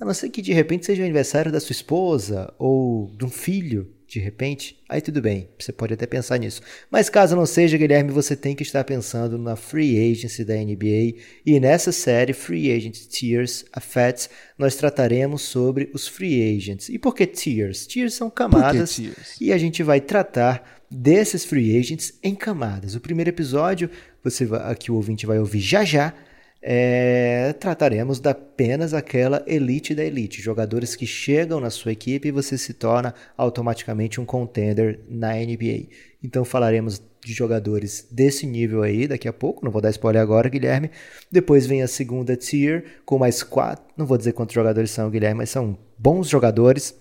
[0.00, 3.28] A não ser que de repente seja o aniversário da sua esposa ou de um
[3.28, 6.60] filho de repente, aí tudo bem, você pode até pensar nisso.
[6.90, 11.14] Mas caso não seja, Guilherme, você tem que estar pensando na free agency da NBA
[11.46, 16.88] e nessa série Free Agent Tiers, a FATS, nós trataremos sobre os free agents.
[16.88, 17.86] E por que tiers?
[17.86, 19.36] Tiers são camadas tiers?
[19.40, 22.96] e a gente vai tratar desses free agents em camadas.
[22.96, 23.88] O primeiro episódio,
[24.24, 26.12] você vai, aqui o ouvinte vai ouvir já já,
[26.62, 32.58] é, trataremos apenas aquela elite da elite, jogadores que chegam na sua equipe e você
[32.58, 35.88] se torna automaticamente um contender na NBA.
[36.22, 40.48] Então falaremos de jogadores desse nível aí daqui a pouco, não vou dar spoiler agora,
[40.48, 40.90] Guilherme.
[41.30, 45.38] Depois vem a segunda tier com mais quatro, não vou dizer quantos jogadores são, Guilherme,
[45.38, 46.94] mas são bons jogadores.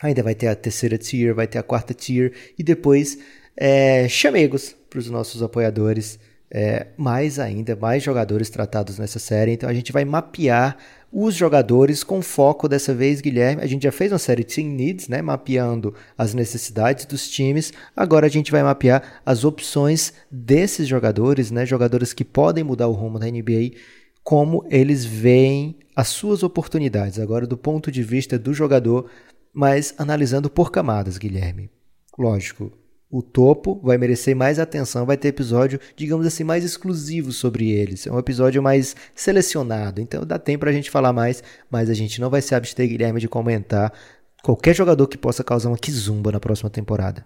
[0.00, 3.18] Ainda vai ter a terceira tier, vai ter a quarta tier e depois
[3.56, 6.18] é, chamegos para os nossos apoiadores
[6.50, 9.52] é, mais ainda, mais jogadores tratados nessa série.
[9.52, 10.76] Então a gente vai mapear
[11.12, 13.62] os jogadores com foco dessa vez, Guilherme.
[13.62, 17.72] A gente já fez uma série de Team Needs, né, mapeando as necessidades dos times.
[17.96, 22.92] Agora a gente vai mapear as opções desses jogadores, né, jogadores que podem mudar o
[22.92, 23.72] rumo da NBA,
[24.22, 27.18] como eles veem as suas oportunidades.
[27.18, 29.10] Agora do ponto de vista do jogador,
[29.52, 31.70] mas analisando por camadas, Guilherme.
[32.18, 32.72] Lógico,
[33.10, 38.06] o topo vai merecer mais atenção, vai ter episódio, digamos assim, mais exclusivo sobre eles.
[38.06, 42.20] É um episódio mais selecionado, então dá tempo pra gente falar mais, mas a gente
[42.20, 43.92] não vai se abster, Guilherme, de comentar
[44.42, 47.24] qualquer jogador que possa causar uma kizumba na próxima temporada.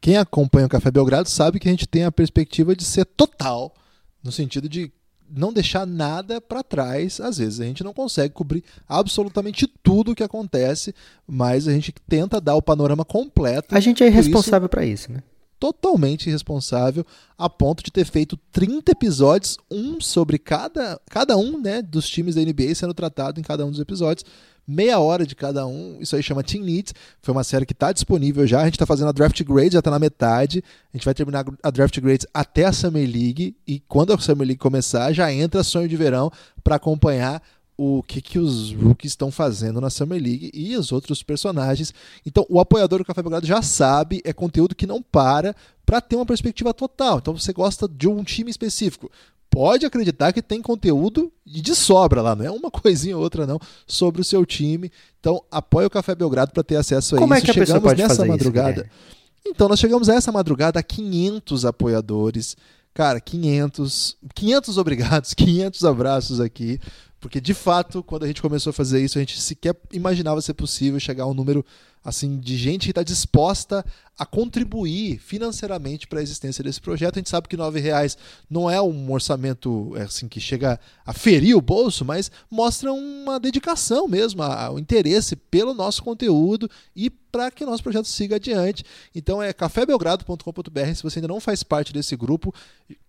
[0.00, 3.74] Quem acompanha o Café Belgrado sabe que a gente tem a perspectiva de ser total,
[4.22, 4.92] no sentido de
[5.30, 7.20] não deixar nada para trás.
[7.20, 10.94] Às vezes a gente não consegue cobrir absolutamente tudo o que acontece,
[11.26, 13.74] mas a gente tenta dar o panorama completo.
[13.74, 15.22] A gente é irresponsável para isso, né?
[15.58, 17.04] Totalmente irresponsável,
[17.38, 22.34] a ponto de ter feito 30 episódios, um sobre cada, cada um né, dos times
[22.34, 24.24] da NBA sendo tratado em cada um dos episódios
[24.66, 25.98] meia hora de cada um.
[26.00, 26.92] Isso aí chama Team Needs.
[27.22, 28.62] Foi uma série que está disponível já.
[28.62, 30.62] A gente está fazendo a Draft Grade, já está na metade.
[30.92, 33.56] A gente vai terminar a Draft Grades até a Summer League.
[33.66, 36.30] E quando a Summer League começar, já entra Sonho de Verão
[36.64, 37.40] para acompanhar
[37.76, 41.92] o que, que os rookies estão fazendo na Summer League e os outros personagens.
[42.24, 46.16] Então, o apoiador do Café Belgrado já sabe, é conteúdo que não para para ter
[46.16, 47.18] uma perspectiva total.
[47.18, 49.10] Então, você gosta de um time específico
[49.56, 53.58] pode acreditar que tem conteúdo de sobra lá, não é uma coisinha ou outra não,
[53.86, 54.92] sobre o seu time.
[55.18, 57.42] Então, apoie o Café Belgrado para ter acesso a Como isso.
[57.42, 58.82] Como é que a chegamos pode nessa madrugada.
[58.82, 62.56] Isso, então, nós chegamos a essa madrugada a 500 apoiadores.
[62.92, 66.78] Cara, 500, 500 obrigados, 500 abraços aqui.
[67.26, 70.54] Porque, de fato, quando a gente começou a fazer isso, a gente sequer imaginava ser
[70.54, 71.66] possível chegar a um número
[72.06, 73.84] assim de gente que está disposta
[74.18, 77.16] a contribuir financeiramente para a existência desse projeto.
[77.16, 78.16] A gente sabe que R$ reais
[78.48, 83.38] não é um orçamento é, assim que chega a ferir o bolso, mas mostra uma
[83.38, 84.42] dedicação mesmo,
[84.72, 88.82] o interesse pelo nosso conteúdo e para que o nosso projeto siga adiante.
[89.14, 90.94] Então é cafébelgrado.com.br.
[90.94, 92.54] Se você ainda não faz parte desse grupo,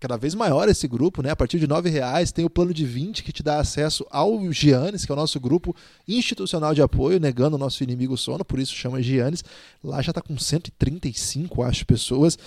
[0.02, 1.30] cada vez maior esse grupo, né?
[1.30, 4.52] A partir de R$ reais tem o plano de 20 que te dá acesso ao
[4.52, 5.74] Giannis, que é o nosso grupo
[6.06, 9.44] institucional de apoio, negando o nosso inimigo sono, por isso chama Giannis.
[9.84, 12.38] Lá já está com 130 35, acho, pessoas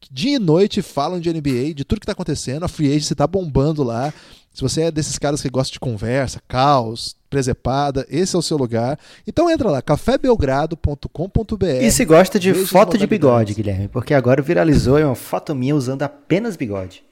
[0.00, 2.64] que dia e noite falam de NBA, de tudo que está acontecendo.
[2.64, 4.12] A Free Agency está bombando lá.
[4.52, 8.56] Se você é desses caras que gosta de conversa, caos, presepada, esse é o seu
[8.56, 8.98] lugar.
[9.26, 11.64] Então entra lá, cafébelgrado.com.br.
[11.82, 16.02] E se gosta de foto de bigode, Guilherme, porque agora viralizou uma foto minha usando
[16.02, 17.04] apenas bigode.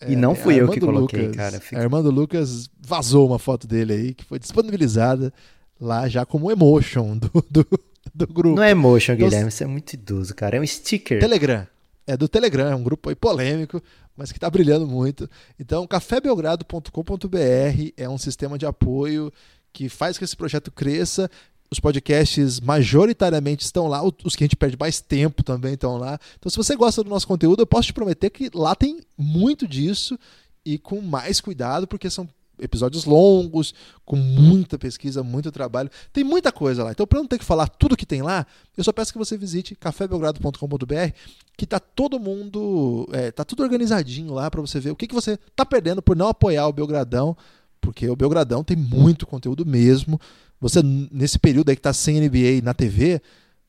[0.00, 1.60] É, e não fui eu que coloquei, Lucas, cara.
[1.60, 1.80] Fica...
[1.80, 5.32] Armando Lucas vazou uma foto dele aí, que foi disponibilizada
[5.80, 7.66] lá já como emotion do, do,
[8.14, 8.56] do grupo.
[8.56, 10.56] Não é emotion, então, Guilherme, você é muito idoso, cara.
[10.56, 11.20] É um sticker.
[11.20, 11.66] Telegram.
[12.06, 13.82] É do Telegram, é um grupo aí polêmico,
[14.16, 15.28] mas que está brilhando muito.
[15.58, 19.32] Então, cafébelgrado.com.br é um sistema de apoio
[19.72, 21.28] que faz que esse projeto cresça.
[21.68, 26.16] Os podcasts majoritariamente estão lá, os que a gente perde mais tempo também estão lá.
[26.38, 29.66] Então, se você gosta do nosso conteúdo, eu posso te prometer que lá tem muito
[29.66, 30.16] disso
[30.64, 35.90] e com mais cuidado, porque são episódios longos, com muita pesquisa, muito trabalho.
[36.12, 36.92] Tem muita coisa lá.
[36.92, 39.36] Então, para não ter que falar tudo que tem lá, eu só peço que você
[39.36, 41.12] visite cafébelgrado.com.br,
[41.56, 45.14] que tá todo mundo, é, tá tudo organizadinho lá para você ver o que, que
[45.14, 47.36] você tá perdendo por não apoiar o Belgradão,
[47.80, 50.20] porque o Belgradão tem muito conteúdo mesmo.
[50.60, 53.20] Você, nesse período aí que tá sem NBA na TV,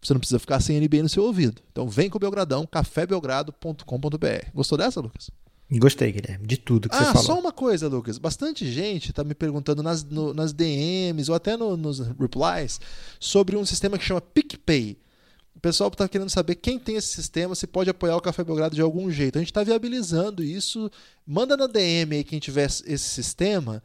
[0.01, 1.61] você não precisa ficar sem NBA no seu ouvido.
[1.71, 4.51] Então vem com o Belgradão, cafébelgrado.com.br.
[4.53, 5.29] Gostou dessa, Lucas?
[5.69, 7.23] Gostei, Guilherme, de tudo que ah, você falou.
[7.23, 8.17] só uma coisa, Lucas.
[8.17, 12.79] Bastante gente está me perguntando nas, no, nas DMs ou até no, nos replies
[13.19, 14.97] sobre um sistema que chama PicPay.
[15.53, 18.75] O pessoal está querendo saber quem tem esse sistema, se pode apoiar o Café Belgrado
[18.75, 19.37] de algum jeito.
[19.37, 20.89] A gente está viabilizando isso.
[21.25, 23.83] Manda na DM aí quem tiver esse sistema.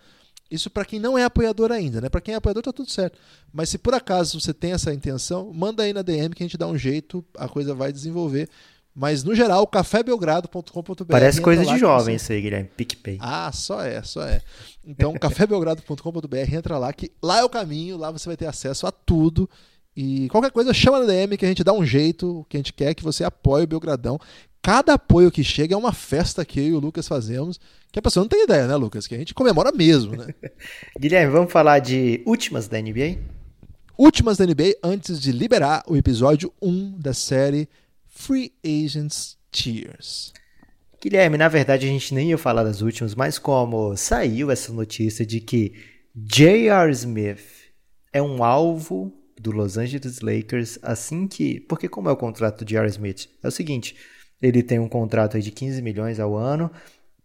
[0.48, 2.10] Isso para quem não é apoiador ainda, né?
[2.10, 3.18] Para quem é apoiador tá tudo certo.
[3.50, 6.58] Mas se por acaso você tem essa intenção, manda aí na DM que a gente
[6.58, 8.50] dá um jeito, a coisa vai desenvolver.
[8.94, 11.04] Mas no geral, cafébelgrado.com.br.
[11.08, 12.68] Parece coisa de jovem isso aí, Guilherme.
[12.76, 13.18] PicPay.
[13.20, 14.42] Ah, só é, só é.
[14.84, 18.92] Então, cafébelgrado.com.br, entra lá, que lá é o caminho, lá você vai ter acesso a
[18.92, 19.48] tudo.
[19.96, 22.60] E qualquer coisa, chama na DM que a gente dá um jeito, o que a
[22.60, 24.18] gente quer é que você apoie o Belgradão.
[24.60, 27.58] Cada apoio que chega é uma festa que eu e o Lucas fazemos,
[27.90, 29.06] que a pessoa não tem ideia, né, Lucas?
[29.06, 30.34] Que a gente comemora mesmo, né?
[30.98, 33.18] Guilherme, vamos falar de últimas da NBA?
[33.98, 37.68] Últimas da NBA antes de liberar o episódio 1 da série
[38.22, 40.32] Free Agents Tears.
[41.02, 45.26] Guilherme, na verdade a gente nem ia falar das últimas, mas como saiu essa notícia
[45.26, 45.72] de que
[46.14, 46.88] J.R.
[46.92, 47.42] Smith
[48.12, 51.58] é um alvo do Los Angeles Lakers assim que.
[51.58, 52.88] Porque, como é o contrato de J.R.
[52.90, 53.28] Smith?
[53.42, 53.96] É o seguinte:
[54.40, 56.70] ele tem um contrato de 15 milhões ao ano,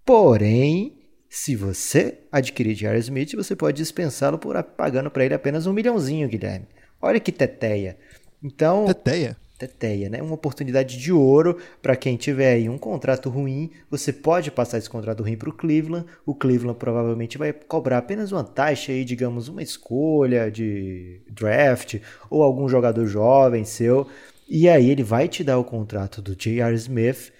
[0.03, 0.97] porém,
[1.29, 2.97] se você adquirir J.R.
[2.97, 6.67] Smith, você pode dispensá-lo por pagando para ele apenas um milhãozinho, Guilherme.
[6.99, 7.99] Olha que teteia.
[8.41, 8.87] Então.
[8.87, 9.37] Teteia?
[9.57, 10.21] Teteia, né?
[10.21, 13.71] Uma oportunidade de ouro para quem tiver aí um contrato ruim.
[13.89, 16.05] Você pode passar esse contrato ruim para o Cleveland.
[16.25, 22.43] O Cleveland provavelmente vai cobrar apenas uma taxa aí, digamos, uma escolha de draft ou
[22.43, 24.07] algum jogador jovem seu.
[24.47, 26.75] E aí ele vai te dar o contrato do J.R.
[26.75, 27.33] Smith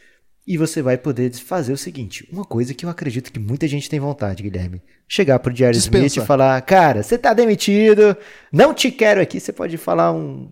[0.46, 3.90] e você vai poder fazer o seguinte, uma coisa que eu acredito que muita gente
[3.90, 4.82] tem vontade, Guilherme.
[5.06, 5.78] Chegar pro J.R.
[5.78, 8.16] Smith e falar, cara, você tá demitido,
[8.52, 9.42] não te quero aqui.
[9.42, 10.50] Você pode falar um,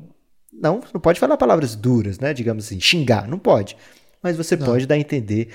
[0.62, 2.34] não, não pode falar palavras duras, né?
[2.34, 3.76] Digamos assim, xingar, não pode.
[4.22, 4.66] Mas você não.
[4.66, 5.50] pode dar a entender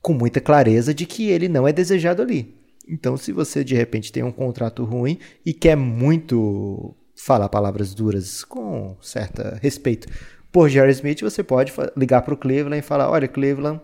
[0.00, 2.54] com muita clareza de que ele não é desejado ali.
[2.88, 8.44] Então, se você de repente tem um contrato ruim e quer muito falar palavras duras
[8.44, 10.08] com certo respeito
[10.50, 13.80] por Jerry Smith, você pode ligar para o Cleveland e falar: Olha, Cleveland,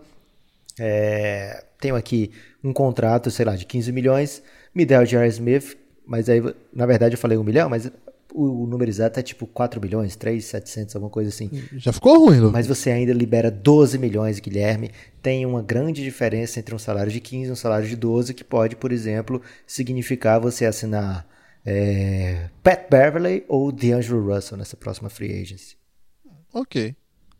[0.79, 2.31] é, tenho aqui
[2.63, 4.41] um contrato, sei lá, de 15 milhões,
[4.73, 6.41] me dá o Jerry Smith, mas aí,
[6.73, 7.91] na verdade, eu falei um milhão, mas
[8.35, 11.49] o, número exato é tipo 4 milhões, 3, 700, alguma coisa assim.
[11.77, 12.51] Já ficou ruim, Lu.
[12.51, 14.91] Mas você ainda libera 12 milhões, Guilherme.
[15.21, 18.43] Tem uma grande diferença entre um salário de 15 e um salário de 12, que
[18.43, 21.27] pode, por exemplo, significar você assinar
[21.65, 25.75] é, Pat Beverley ou DeAngelo Russell nessa próxima free agency.
[26.53, 26.95] Ok.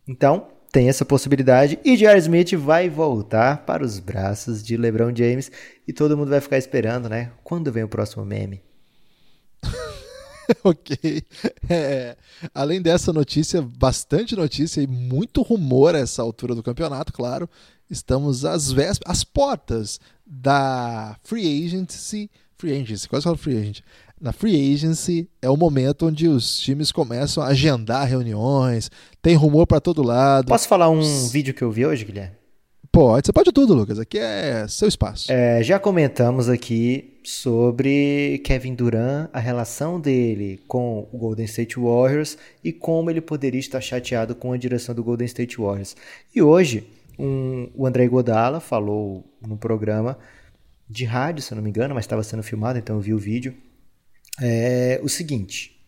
[0.08, 1.80] Então, tem essa possibilidade.
[1.86, 2.20] E J.R.
[2.20, 5.52] Smith vai voltar para os braços de LeBron James
[5.88, 7.32] e todo mundo vai ficar esperando, né?
[7.44, 8.62] Quando vem o próximo meme?
[10.64, 11.24] ok.
[11.70, 12.16] É,
[12.54, 17.50] além dessa notícia, bastante notícia e muito rumor a essa altura do campeonato, claro.
[17.90, 22.30] Estamos às vésperas, às portas da Free Agency.
[22.58, 23.82] Free Agency, quase falo Free Agent.
[24.20, 28.90] Na Free Agency é o momento onde os times começam a agendar reuniões,
[29.22, 30.48] tem rumor para todo lado.
[30.48, 32.36] Posso falar um vídeo que eu vi hoje, Guilherme?
[32.92, 34.00] Pode, você pode tudo, Lucas.
[34.00, 35.30] Aqui é seu espaço.
[35.30, 42.38] É, já comentamos aqui sobre Kevin Durant, a relação dele com o Golden State Warriors
[42.64, 45.96] e como ele poderia estar chateado com a direção do Golden State Warriors.
[46.34, 50.18] E hoje, um, o André Godala falou no programa
[50.88, 53.18] de rádio, se eu não me engano, mas estava sendo filmado, então eu vi o
[53.18, 53.56] vídeo.
[54.40, 55.84] É, o seguinte,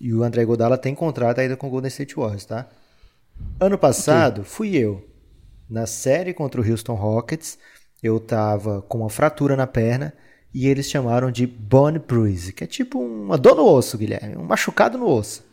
[0.00, 2.66] e o André Godala tem contrato ainda com o Golden State Warriors, tá?
[3.60, 4.50] Ano passado, okay.
[4.50, 5.06] fui eu
[5.68, 7.58] na série contra o Houston Rockets,
[8.02, 10.14] eu tava com uma fratura na perna
[10.56, 14.42] e eles chamaram de bone bruise, que é tipo uma dor no osso, Guilherme, um
[14.42, 15.44] machucado no osso.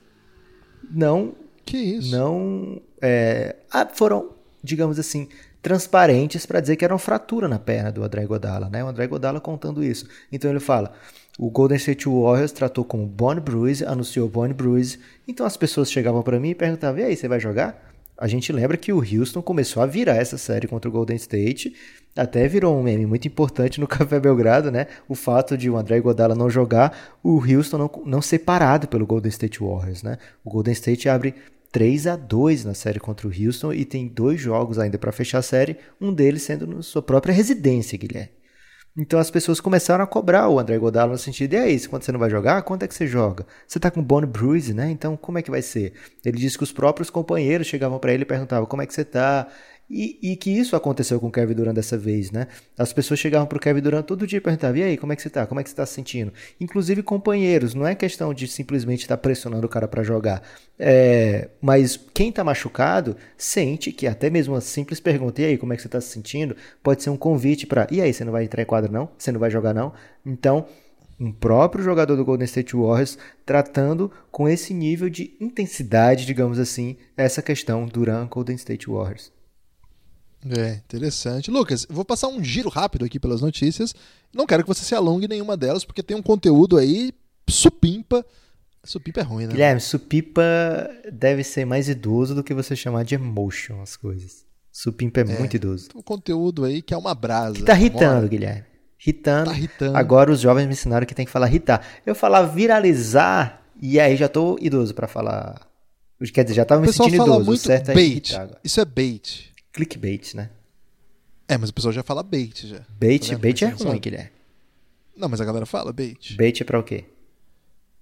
[0.89, 1.35] Não,
[1.65, 2.15] que isso?
[2.15, 4.29] Não, é, ah, foram,
[4.63, 5.27] digamos assim,
[5.61, 8.81] transparentes para dizer que era uma fratura na perna do André Godala, né?
[8.81, 10.07] O André Godala contando isso.
[10.31, 10.93] Então ele fala:
[11.37, 14.99] o Golden State Warriors tratou como bone bruise, anunciou bone bruise.
[15.27, 18.53] Então as pessoas chegavam para mim e perguntavam: "E aí, você vai jogar?" A gente
[18.53, 21.75] lembra que o Houston começou a virar essa série contra o Golden State,
[22.15, 24.87] até virou um meme muito importante no Café Belgrado, né?
[25.07, 29.05] O fato de o André Godala não jogar, o Houston não, não ser parado pelo
[29.05, 30.17] Golden State Warriors, né?
[30.43, 31.35] O Golden State abre
[31.71, 35.39] 3 a 2 na série contra o Houston e tem dois jogos ainda para fechar
[35.39, 38.29] a série, um deles sendo na sua própria residência, Guilherme.
[38.95, 42.11] Então as pessoas começaram a cobrar o André Godala no sentido, e aí, quando você
[42.11, 43.43] não vai jogar, quanto é que você joga?
[43.67, 44.91] Você tá com bone bruise, né?
[44.91, 45.93] Então como é que vai ser?
[46.23, 49.03] Ele disse que os próprios companheiros chegavam para ele e perguntavam como é que você
[49.03, 49.47] tá?
[49.89, 52.47] E, e, que isso aconteceu com o Kevin Durant dessa vez, né?
[52.77, 55.21] As pessoas chegavam pro Kevin Durant todo dia e perguntavam, e aí, como é que
[55.21, 55.45] você tá?
[55.45, 56.33] Como é que você tá se sentindo?
[56.59, 60.41] Inclusive companheiros, não é questão de simplesmente estar tá pressionando o cara para jogar.
[60.79, 65.73] É, mas quem tá machucado sente que até mesmo uma simples pergunta, e aí, como
[65.73, 66.55] é que você tá se sentindo?
[66.81, 69.09] Pode ser um convite para, e aí, você não vai entrar em quadro não?
[69.17, 69.93] Você não vai jogar não?
[70.25, 70.65] Então,
[71.19, 76.97] um próprio jogador do Golden State Warriors tratando com esse nível de intensidade, digamos assim,
[77.15, 79.32] essa questão Durant Golden State Warriors.
[80.49, 81.49] É, interessante.
[81.49, 83.93] Lucas, vou passar um giro rápido aqui pelas notícias.
[84.33, 87.13] Não quero que você se alongue nenhuma delas, porque tem um conteúdo aí
[87.47, 88.25] supimpa.
[88.83, 89.51] Supimpa é ruim, né?
[89.53, 90.43] Guilherme, supimpa
[91.11, 94.45] deve ser mais idoso do que você chamar de emotion as coisas.
[94.71, 95.89] Supimpa é, é muito idoso.
[95.89, 97.55] Tem um conteúdo aí que é uma brasa.
[97.55, 98.65] Que tá irritando, Guilherme.
[98.97, 99.51] Ritando.
[99.51, 99.97] Tá irritando.
[99.97, 101.85] Agora os jovens me ensinaram que tem que falar irritar.
[102.05, 105.67] Eu falar viralizar, e aí já tô idoso para falar.
[106.33, 107.45] Quer dizer, já tava me sentindo idoso.
[107.45, 108.33] Muito certo é bait.
[108.63, 110.49] Isso é bait clickbait, né?
[111.47, 112.81] É, mas o pessoal já fala bait já.
[112.89, 114.31] Bait, tá bait é ruim, Guilherme.
[115.15, 116.35] Não, mas a galera fala bait.
[116.37, 117.05] Bait é pra o quê?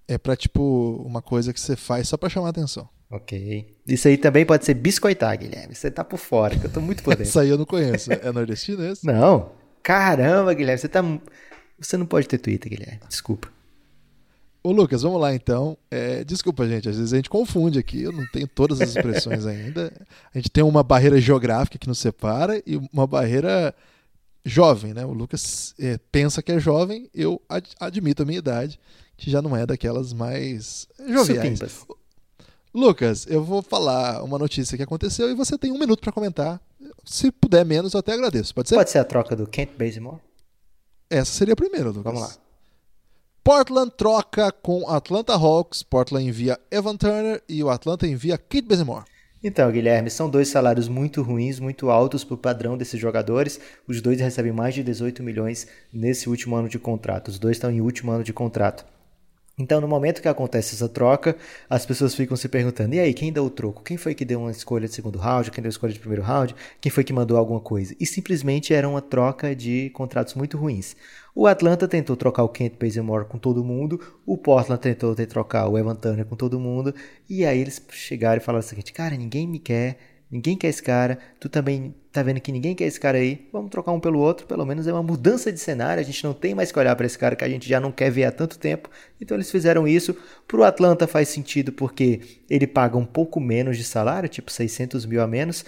[0.07, 2.87] É pra, tipo, uma coisa que você faz só pra chamar atenção.
[3.09, 3.75] Ok.
[3.87, 5.73] Isso aí também pode ser biscoitar, Guilherme.
[5.75, 7.23] Você tá por fora, que eu tô muito por dentro.
[7.23, 8.11] Isso aí eu não conheço.
[8.11, 9.05] É nordestino esse?
[9.05, 9.51] Não.
[9.83, 11.01] Caramba, Guilherme, você tá.
[11.79, 13.01] Você não pode ter Twitter, Guilherme.
[13.09, 13.51] Desculpa.
[14.63, 15.75] Ô Lucas, vamos lá então.
[15.89, 19.45] É, desculpa, gente, às vezes a gente confunde aqui, eu não tenho todas as expressões
[19.45, 19.91] ainda.
[20.33, 23.73] A gente tem uma barreira geográfica que nos separa e uma barreira
[24.45, 25.03] jovem, né?
[25.03, 28.79] O Lucas é, pensa que é jovem, eu ad admito a minha idade,
[29.17, 31.57] que já não é daquelas mais joviais.
[31.57, 31.85] Supimpas.
[32.73, 36.61] Lucas, eu vou falar uma notícia que aconteceu e você tem um minuto para comentar.
[37.03, 38.53] Se puder menos, eu até agradeço.
[38.53, 38.75] Pode ser?
[38.75, 40.19] Pode ser a troca do Kent Bazemore?
[41.09, 42.03] Essa seria a primeira, Lucas.
[42.03, 42.35] Vamos lá.
[43.43, 45.81] Portland troca com Atlanta Hawks.
[45.81, 49.05] Portland envia Evan Turner e o Atlanta envia Kit Bazemore.
[49.43, 53.59] Então, Guilherme, são dois salários muito ruins, muito altos para o padrão desses jogadores.
[53.87, 57.29] Os dois recebem mais de 18 milhões nesse último ano de contrato.
[57.29, 58.85] Os dois estão em último ano de contrato.
[59.57, 61.35] Então, no momento que acontece essa troca,
[61.69, 63.83] as pessoas ficam se perguntando: e aí, quem deu o troco?
[63.83, 65.51] Quem foi que deu uma escolha de segundo round?
[65.51, 66.55] Quem deu a escolha de primeiro round?
[66.79, 67.95] Quem foi que mandou alguma coisa?
[67.99, 70.95] E simplesmente era uma troca de contratos muito ruins.
[71.33, 75.77] O Atlanta tentou trocar o Kent Bazemore com todo mundo, o Portland tentou trocar o
[75.77, 76.93] Evan Turner com todo mundo,
[77.29, 79.97] e aí eles chegaram e falaram o seguinte: cara, ninguém me quer,
[80.29, 83.71] ninguém quer esse cara, tu também tá vendo que ninguém quer esse cara aí, vamos
[83.71, 86.53] trocar um pelo outro, pelo menos é uma mudança de cenário, a gente não tem
[86.53, 88.59] mais que olhar para esse cara que a gente já não quer ver há tanto
[88.59, 88.89] tempo,
[89.19, 90.13] então eles fizeram isso.
[90.45, 95.21] Pro Atlanta faz sentido porque ele paga um pouco menos de salário, tipo 600 mil
[95.21, 95.63] a menos,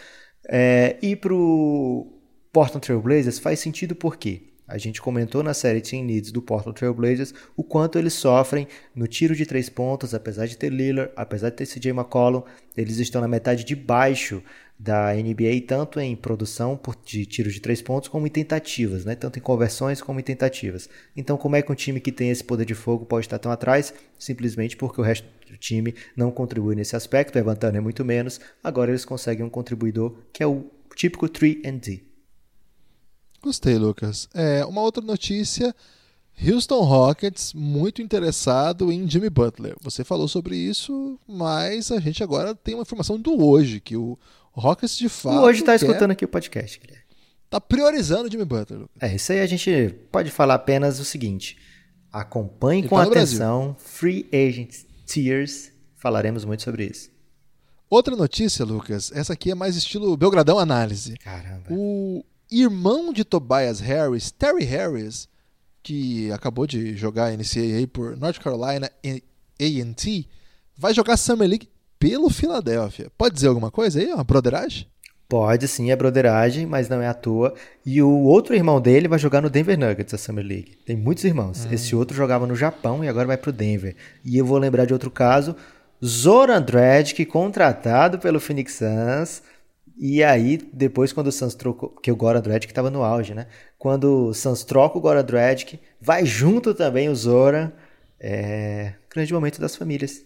[0.50, 2.06] é, e pro
[2.52, 6.76] Portland Trail Blazers faz sentido porque a gente comentou na série Team Needs do Portland
[6.76, 11.12] Trail Blazers o quanto eles sofrem no tiro de três pontos, apesar de ter Lillard,
[11.16, 12.42] apesar de ter CJ McCollum,
[12.76, 14.42] eles estão na metade de baixo
[14.80, 19.14] da NBA, tanto em produção de tiros de três pontos como em tentativas, né?
[19.14, 20.90] tanto em conversões como em tentativas.
[21.16, 23.52] Então, como é que um time que tem esse poder de fogo pode estar tão
[23.52, 23.94] atrás?
[24.18, 28.42] Simplesmente porque o resto do time não contribui nesse aspecto, levantando é muito menos.
[28.64, 32.13] Agora eles conseguem um contribuidor que é o típico 3D.
[33.44, 34.30] Gostei, Lucas.
[34.34, 35.76] É, uma outra notícia:
[36.42, 39.76] Houston Rockets muito interessado em Jimmy Butler.
[39.82, 44.18] Você falou sobre isso, mas a gente agora tem uma informação do hoje, que o
[44.54, 45.36] Rockets de fato.
[45.36, 47.04] O hoje está escutando aqui o podcast, Guilherme.
[47.44, 48.80] Está priorizando o Jimmy Butler.
[48.80, 48.96] Lucas.
[49.02, 51.58] É, isso aí a gente pode falar apenas o seguinte:
[52.14, 54.74] acompanhe Ele com tá atenção Free Agent
[55.06, 55.70] Tears.
[55.98, 57.12] Falaremos muito sobre isso.
[57.90, 61.18] Outra notícia, Lucas, essa aqui é mais estilo Belgradão Análise.
[61.18, 61.68] Caramba.
[61.70, 62.24] O
[62.62, 65.28] irmão de Tobias Harris, Terry Harris,
[65.82, 68.90] que acabou de jogar NCAA por North Carolina
[69.60, 70.28] A&T,
[70.78, 73.12] vai jogar Summer League pelo Philadelphia.
[73.18, 74.12] Pode dizer alguma coisa aí?
[74.14, 74.88] Uma broderagem?
[75.28, 77.56] Pode sim, é broderagem, mas não é à toa.
[77.86, 80.78] E o outro irmão dele vai jogar no Denver Nuggets, a Summer League.
[80.86, 81.66] Tem muitos irmãos.
[81.66, 81.70] Hum.
[81.72, 83.96] Esse outro jogava no Japão e agora vai pro Denver.
[84.24, 85.56] E eu vou lembrar de outro caso.
[86.06, 89.42] Zoran Dredd, contratado pelo Phoenix Suns,
[89.98, 93.48] e aí, depois, quando o Suns trocou, que o Goran Dragic estava no auge, né?
[93.78, 97.74] Quando o Suns troca o Goran Dragic, vai junto também o Zora.
[98.20, 98.94] É...
[99.10, 100.26] Grande momento das famílias.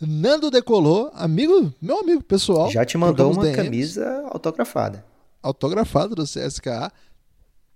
[0.00, 2.70] Nando Decolou, amigo, meu amigo pessoal.
[2.70, 5.04] Já te mandou uma DMs, camisa autografada.
[5.42, 6.90] Autografada do CSKA.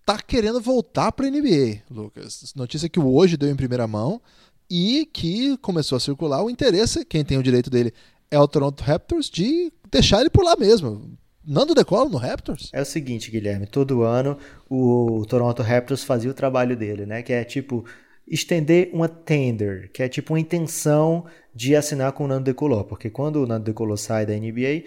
[0.07, 2.53] Tá querendo voltar para NBA, Lucas.
[2.57, 4.21] Notícia que o hoje deu em primeira mão
[4.69, 7.93] e que começou a circular o interesse, quem tem o direito dele
[8.31, 11.17] é o Toronto Raptors, de deixar ele por lá mesmo.
[11.47, 12.71] Nando Decolo no Raptors?
[12.73, 14.39] É o seguinte, Guilherme, todo ano
[14.69, 17.23] o Toronto Raptors fazia o trabalho dele, né?
[17.23, 17.85] Que é tipo
[18.27, 23.11] estender uma tender, que é tipo uma intenção de assinar com o Nando Decolor, porque
[23.11, 24.85] quando o Nando Decolor sai da NBA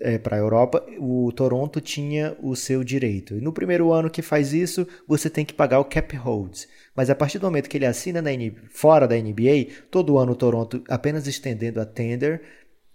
[0.00, 3.34] é, para a Europa, o Toronto tinha o seu direito.
[3.34, 6.68] E no primeiro ano que faz isso, você tem que pagar o cap holds.
[6.94, 8.30] Mas a partir do momento que ele assina na
[8.70, 12.42] fora da NBA, todo ano o Toronto apenas estendendo a tender,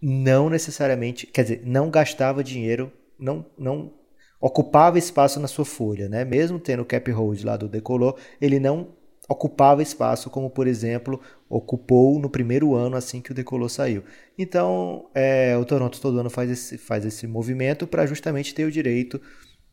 [0.02, 3.94] não necessariamente, quer dizer, não gastava dinheiro, não, não
[4.40, 6.26] ocupava espaço na sua folha, né?
[6.26, 8.90] Mesmo tendo o cap hold lá do decolor, ele não
[9.30, 14.04] ocupava espaço, como por exemplo ocupou no primeiro ano assim que o decolor saiu.
[14.38, 18.72] Então, é, o Toronto todo ano faz esse, faz esse movimento para justamente ter o
[18.72, 19.22] direito.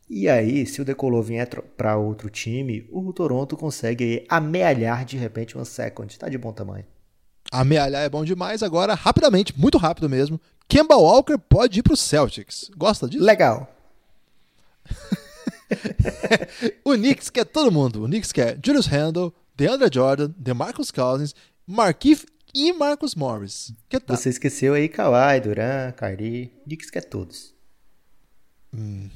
[0.09, 5.55] E aí, se o decolor vier para outro time, o Toronto consegue amealhar de repente
[5.55, 6.11] uma second.
[6.11, 6.85] Está de bom tamanho.
[7.51, 8.61] Amealhar é bom demais.
[8.61, 10.39] Agora, rapidamente, muito rápido mesmo.
[10.67, 12.69] Kemba Walker pode ir para o Celtics.
[12.77, 13.23] Gosta disso?
[13.23, 13.75] Legal.
[16.85, 18.03] o Knicks quer todo mundo.
[18.03, 21.33] O Knicks quer Julius Randle, DeAndre Jordan, DeMarcus Cousins,
[21.65, 23.73] Markif e Marcus Morris.
[23.87, 24.15] Que tá?
[24.15, 26.51] Você esqueceu aí Kawhi, Duran, Kyrie.
[26.65, 27.53] Knicks quer todos.
[28.73, 29.09] Hum.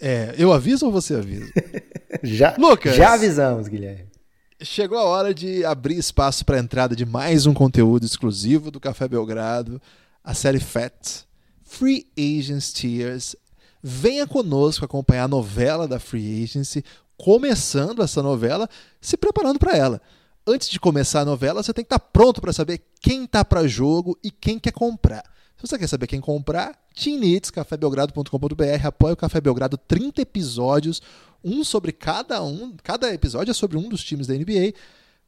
[0.00, 1.50] É, eu aviso ou você avisa?
[2.22, 4.13] já, Lucas, já avisamos, Guilherme.
[4.62, 8.78] Chegou a hora de abrir espaço para a entrada de mais um conteúdo exclusivo do
[8.78, 9.82] Café Belgrado,
[10.22, 11.24] a série FAT,
[11.64, 13.34] Free Agents Tears.
[13.82, 16.84] Venha conosco acompanhar a novela da Free Agency,
[17.16, 18.68] começando essa novela,
[19.00, 20.00] se preparando para ela.
[20.46, 23.44] Antes de começar a novela, você tem que estar tá pronto para saber quem está
[23.44, 25.24] para jogo e quem quer comprar.
[25.56, 31.02] Se você quer saber quem comprar, Needs, cafébelgrado.com.br, apoia o Café Belgrado, 30 episódios,
[31.44, 34.72] um sobre cada um, cada episódio é sobre um dos times da NBA.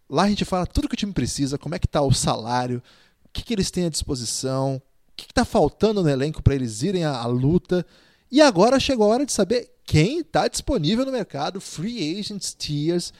[0.08, 2.82] Lá a gente fala tudo que o time precisa, como é que está o salário,
[3.24, 6.82] o que, que eles têm à disposição, o que está faltando no elenco para eles
[6.82, 7.84] irem à, à luta.
[8.30, 13.12] E agora chegou a hora de saber quem está disponível no mercado, Free Agents Tiers,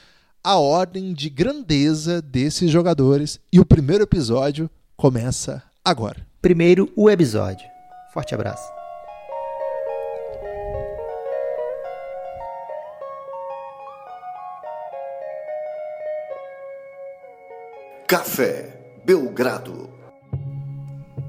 [0.43, 3.39] a ordem de grandeza desses jogadores.
[3.51, 6.25] E o primeiro episódio começa agora.
[6.41, 7.65] Primeiro, o episódio.
[8.13, 8.76] Forte abraço.
[18.07, 19.89] Café Belgrado.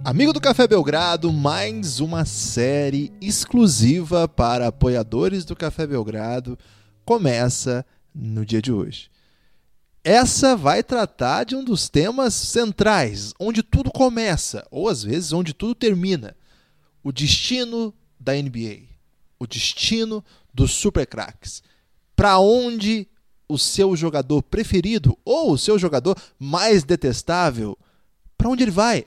[0.04, 6.56] Amigo do Café Belgrado, mais uma série exclusiva para apoiadores do Café Belgrado
[7.04, 9.10] começa no dia de hoje.
[10.04, 15.52] Essa vai tratar de um dos temas centrais, onde tudo começa, ou às vezes onde
[15.52, 16.36] tudo termina:
[17.02, 18.82] o destino da NBA,
[19.36, 20.24] o destino
[20.54, 21.60] dos supercracks.
[22.14, 23.08] Para onde
[23.48, 27.76] o seu jogador preferido ou o seu jogador mais detestável,
[28.36, 29.06] para onde ele vai?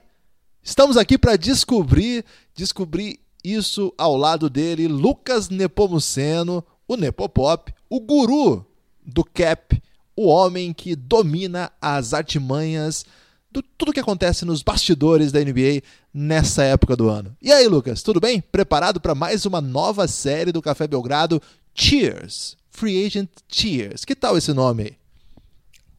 [0.64, 8.66] Estamos aqui para descobrir, descobrir isso ao lado dele, Lucas Nepomuceno, o Nepopop, o guru
[9.06, 9.82] do cap,
[10.16, 13.06] o homem que domina as artimanhas
[13.52, 15.82] do tudo que acontece nos bastidores da NBA
[16.14, 17.36] nessa época do ano.
[17.42, 18.40] E aí, Lucas, tudo bem?
[18.40, 21.42] Preparado para mais uma nova série do Café Belgrado,
[21.74, 24.04] Cheers, Free Agent Cheers.
[24.06, 24.98] Que tal esse nome?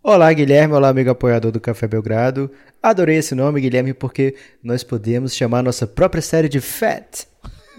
[0.03, 0.75] Olá, Guilherme.
[0.75, 2.51] Olá, amigo apoiador do Café Belgrado.
[2.83, 7.27] Adorei esse nome, Guilherme, porque nós podemos chamar nossa própria série de FAT.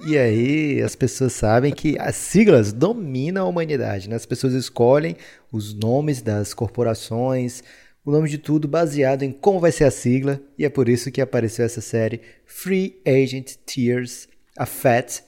[0.05, 4.15] E aí as pessoas sabem que as siglas dominam a humanidade, né?
[4.15, 5.17] As pessoas escolhem
[5.51, 7.63] os nomes das corporações,
[8.05, 11.11] o nome de tudo baseado em como vai ser a sigla, e é por isso
[11.11, 14.27] que apareceu essa série Free Agent Tears,
[14.57, 15.23] a FAT,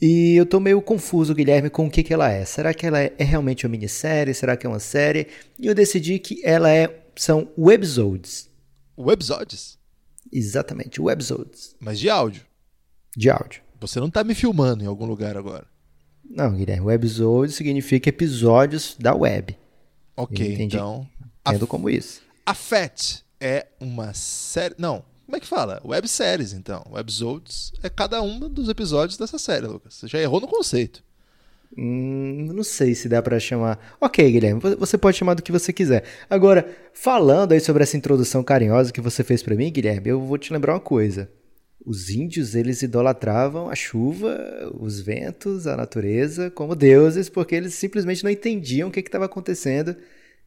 [0.00, 2.44] e eu tô meio confuso, Guilherme, com o que, que ela é.
[2.44, 4.32] Será que ela é, é realmente uma minissérie?
[4.32, 5.26] Será que é uma série?
[5.58, 8.48] E eu decidi que ela é são webzodes.
[8.96, 9.76] Webzodes?
[10.32, 11.74] Exatamente, webzodes.
[11.80, 12.42] Mas de áudio?
[13.16, 13.62] De áudio.
[13.80, 15.66] Você não tá me filmando em algum lugar agora?
[16.24, 19.56] Não, Guilherme, webzodes significa episódios da web.
[20.16, 21.08] Ok, então...
[21.46, 22.20] Entendo como isso.
[22.44, 24.74] A FAT é uma série...
[24.78, 25.78] Não, como é que fala?
[25.84, 26.82] Webséries, então.
[26.90, 29.92] Webzodes é cada um dos episódios dessa série, Lucas.
[29.92, 31.04] Você já errou no conceito.
[31.76, 33.78] Hum, não sei se dá para chamar.
[34.00, 36.04] Ok, Guilherme, você pode chamar do que você quiser.
[36.30, 40.38] Agora, falando aí sobre essa introdução carinhosa que você fez para mim, Guilherme, eu vou
[40.38, 41.30] te lembrar uma coisa.
[41.84, 44.34] Os índios, eles idolatravam a chuva,
[44.80, 49.94] os ventos, a natureza como deuses, porque eles simplesmente não entendiam o que estava acontecendo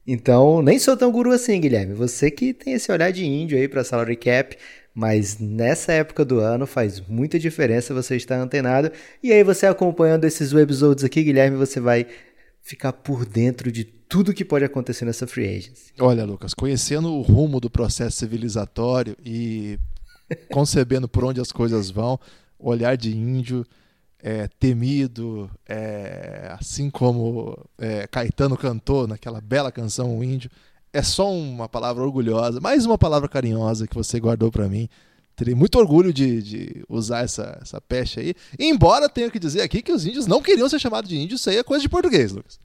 [0.06, 1.93] então, nem sou tão guru assim, Guilherme.
[1.93, 4.58] Você que tem esse olhar de índio aí para salary cap,
[4.93, 8.91] mas nessa época do ano faz muita diferença você estar antenado.
[9.22, 12.08] E aí você acompanhando esses episódios aqui, Guilherme, você vai
[12.62, 15.93] ficar por dentro de tudo que pode acontecer nessa free agency.
[15.99, 19.80] Olha, Lucas, conhecendo o rumo do processo civilizatório e
[20.52, 22.20] concebendo por onde as coisas vão,
[22.60, 23.66] olhar de índio
[24.22, 30.49] é temido, é, assim como é, Caetano cantou naquela bela canção O Índio.
[30.93, 34.89] É só uma palavra orgulhosa, mais uma palavra carinhosa que você guardou para mim.
[35.36, 38.34] Terei muito orgulho de, de usar essa, essa peste aí.
[38.59, 41.49] Embora tenha que dizer aqui que os índios não queriam ser chamados de índios, isso
[41.49, 42.59] aí é coisa de português, Lucas.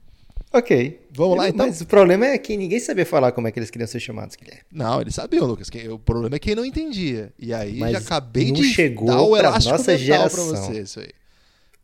[0.53, 1.01] Ok.
[1.11, 1.65] Vamos lá, então?
[1.65, 4.35] Mas o problema é que ninguém sabia falar como é que eles queriam ser chamados,
[4.35, 4.63] Guilherme.
[4.71, 5.69] Não, eles sabiam, Lucas.
[5.91, 7.33] o problema é quem não entendia.
[7.39, 10.49] E aí Mas já acabei de chegou dar o elástico nossa geração.
[10.51, 11.09] pra você, isso aí.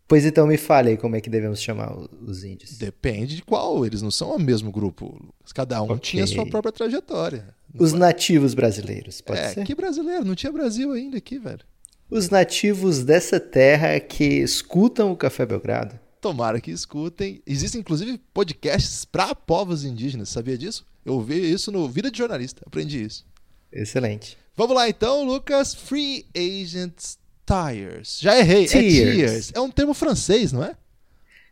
[0.08, 2.78] Pois então me fale aí como é que devemos chamar os índios.
[2.78, 3.86] Depende de qual.
[3.86, 5.54] Eles não são o mesmo grupo, Lucas.
[5.54, 6.00] Cada um Ok.
[6.00, 7.56] tinha sua própria trajetória.
[7.78, 9.66] Os nativos brasileiros, pode é, ser?
[9.66, 10.24] que brasileiro.
[10.24, 11.62] Não tinha Brasil ainda aqui, velho.
[12.10, 16.00] Os nativos dessa terra que escutam o Café Belgrado.
[16.22, 17.42] Tomara que escutem.
[17.48, 20.30] Existem, inclusive, podcasts para povos indígenas.
[20.30, 20.86] Sabia disso?
[21.04, 22.62] Eu vi isso no Vida de Jornalista.
[22.68, 23.26] Aprendi isso.
[23.72, 24.38] Excelente.
[24.56, 25.74] Vamos lá, então, Lucas.
[25.74, 28.20] Free Agents Tires.
[28.22, 28.66] Já errei.
[28.66, 29.16] É Tiers.
[29.16, 29.52] Tiers.
[29.54, 30.76] É um termo francês, não é?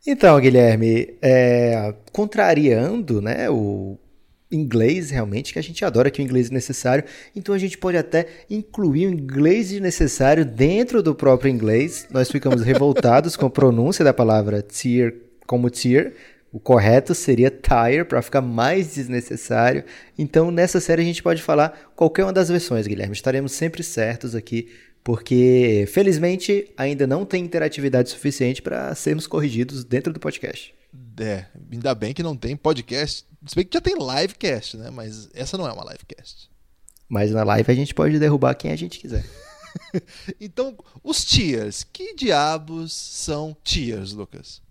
[0.05, 3.99] Então, Guilherme, é, contrariando né, o
[4.51, 7.03] inglês realmente, que a gente adora que o inglês é necessário,
[7.35, 12.07] então a gente pode até incluir o inglês necessário dentro do próprio inglês.
[12.11, 15.15] Nós ficamos revoltados com a pronúncia da palavra tier
[15.47, 16.13] como tier.
[16.51, 19.85] O correto seria tire para ficar mais desnecessário.
[20.17, 23.13] Então, nessa série a gente pode falar qualquer uma das versões, Guilherme.
[23.13, 24.67] Estaremos sempre certos aqui,
[25.03, 30.73] porque felizmente ainda não tem interatividade suficiente para sermos corrigidos dentro do podcast.
[31.19, 33.25] É, ainda bem que não tem podcast.
[33.45, 34.89] Se bem que já tem livecast, né?
[34.89, 36.49] Mas essa não é uma livecast.
[37.09, 39.25] Mas na live a gente pode derrubar quem a gente quiser.
[40.39, 41.85] Então, os tiers.
[41.85, 44.61] Que diabos são tiers, Lucas?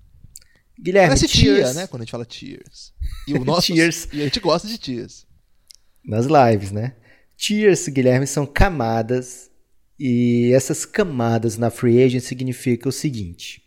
[0.79, 1.87] Guilherme, Parece tia, tiers né?
[1.87, 2.93] Quando a gente fala tiers.
[3.27, 4.09] E o nosso, Tiers.
[4.13, 5.27] E a gente gosta de tiers.
[6.05, 6.97] nas lives, né?
[7.35, 9.50] Tiers, Guilherme, são camadas
[10.03, 13.63] e essas camadas na free agent significa o seguinte: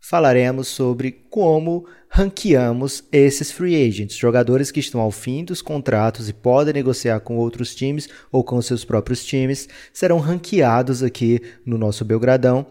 [0.00, 6.32] falaremos sobre como ranqueamos esses free agents, jogadores que estão ao fim dos contratos e
[6.32, 12.04] podem negociar com outros times ou com seus próprios times, serão ranqueados aqui no nosso
[12.04, 12.66] Belgradão.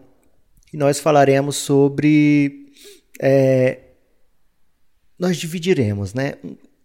[0.74, 2.74] E nós falaremos sobre
[3.22, 3.80] é,
[5.18, 6.34] nós dividiremos, né?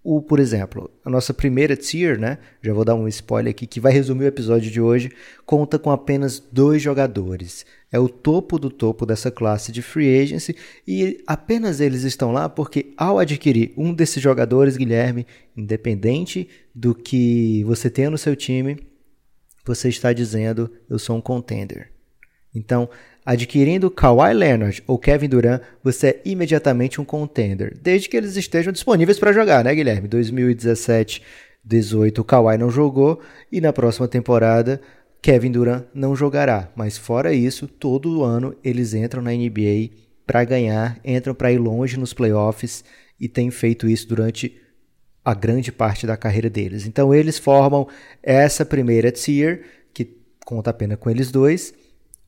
[0.04, 2.38] O, por exemplo, a nossa primeira tier, né?
[2.60, 5.12] Já vou dar um spoiler aqui que vai resumir o episódio de hoje.
[5.46, 7.64] Conta com apenas dois jogadores.
[7.90, 10.56] É o topo do topo dessa classe de free agency
[10.88, 15.24] e apenas eles estão lá porque ao adquirir um desses jogadores, Guilherme,
[15.56, 18.78] independente do que você tenha no seu time,
[19.64, 21.92] você está dizendo eu sou um contender.
[22.54, 22.90] Então,
[23.24, 28.72] adquirindo Kawhi Leonard ou Kevin Durant, você é imediatamente um contender, desde que eles estejam
[28.72, 30.08] disponíveis para jogar, né, Guilherme?
[30.08, 31.22] 2017,
[31.64, 33.20] 18 o Kawhi não jogou
[33.50, 34.80] e na próxima temporada
[35.20, 36.68] Kevin Durant não jogará.
[36.74, 39.90] Mas fora isso, todo ano eles entram na NBA
[40.26, 42.84] para ganhar, entram para ir longe nos playoffs
[43.20, 44.60] e têm feito isso durante
[45.24, 46.86] a grande parte da carreira deles.
[46.86, 47.86] Então eles formam
[48.20, 49.62] essa primeira tier
[49.94, 51.72] que conta apenas com eles dois.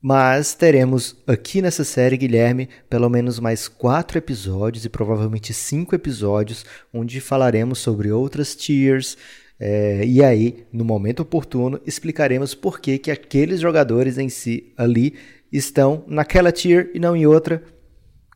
[0.07, 6.63] Mas teremos aqui nessa série, Guilherme, pelo menos mais quatro episódios e provavelmente cinco episódios
[6.93, 9.17] onde falaremos sobre outras tiers.
[9.59, 15.15] é, e aí, no momento oportuno, explicaremos por que, que aqueles jogadores em si ali
[15.51, 17.63] estão naquela tier e não em outra.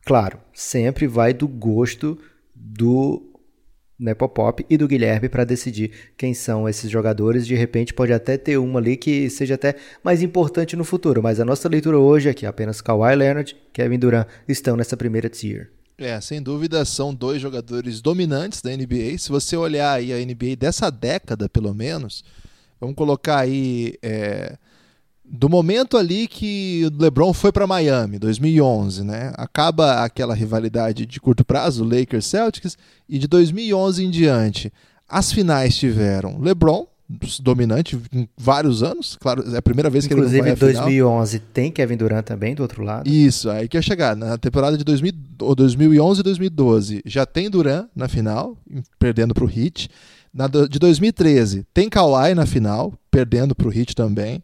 [0.04, 2.18] Claro, sempre vai do gosto
[2.52, 3.29] do
[4.00, 7.46] Nepopop e do Guilherme para decidir quem são esses jogadores.
[7.46, 11.38] De repente pode até ter uma ali que seja até mais importante no futuro, mas
[11.38, 15.70] a nossa leitura hoje aqui apenas Kawhi Leonard, Kevin Durant estão nessa primeira tier.
[15.98, 19.18] É, sem dúvida são dois jogadores dominantes da NBA.
[19.18, 22.24] Se você olhar aí a NBA dessa década, pelo menos,
[22.80, 24.56] vamos colocar aí é,
[25.30, 29.32] do momento ali que o LeBron foi para Miami, 2011, né?
[29.36, 32.76] Acaba aquela rivalidade de curto prazo, Lakers Celtics,
[33.08, 34.72] e de 2011 em diante,
[35.08, 36.86] as finais tiveram LeBron
[37.40, 40.68] dominante em vários anos, claro, é a primeira vez que ele Inclusive não em vai
[40.68, 40.84] à final.
[40.84, 43.08] 2011 tem Kevin Durant também do outro lado.
[43.08, 44.14] Isso, aí que ia chegar.
[44.16, 48.56] Na temporada de 2000, ou 2011 e 2012 já tem Duran na final,
[48.98, 49.88] perdendo para o Heat.
[50.32, 54.40] Na de 2013 tem Kawhi na final, perdendo para o Heat também.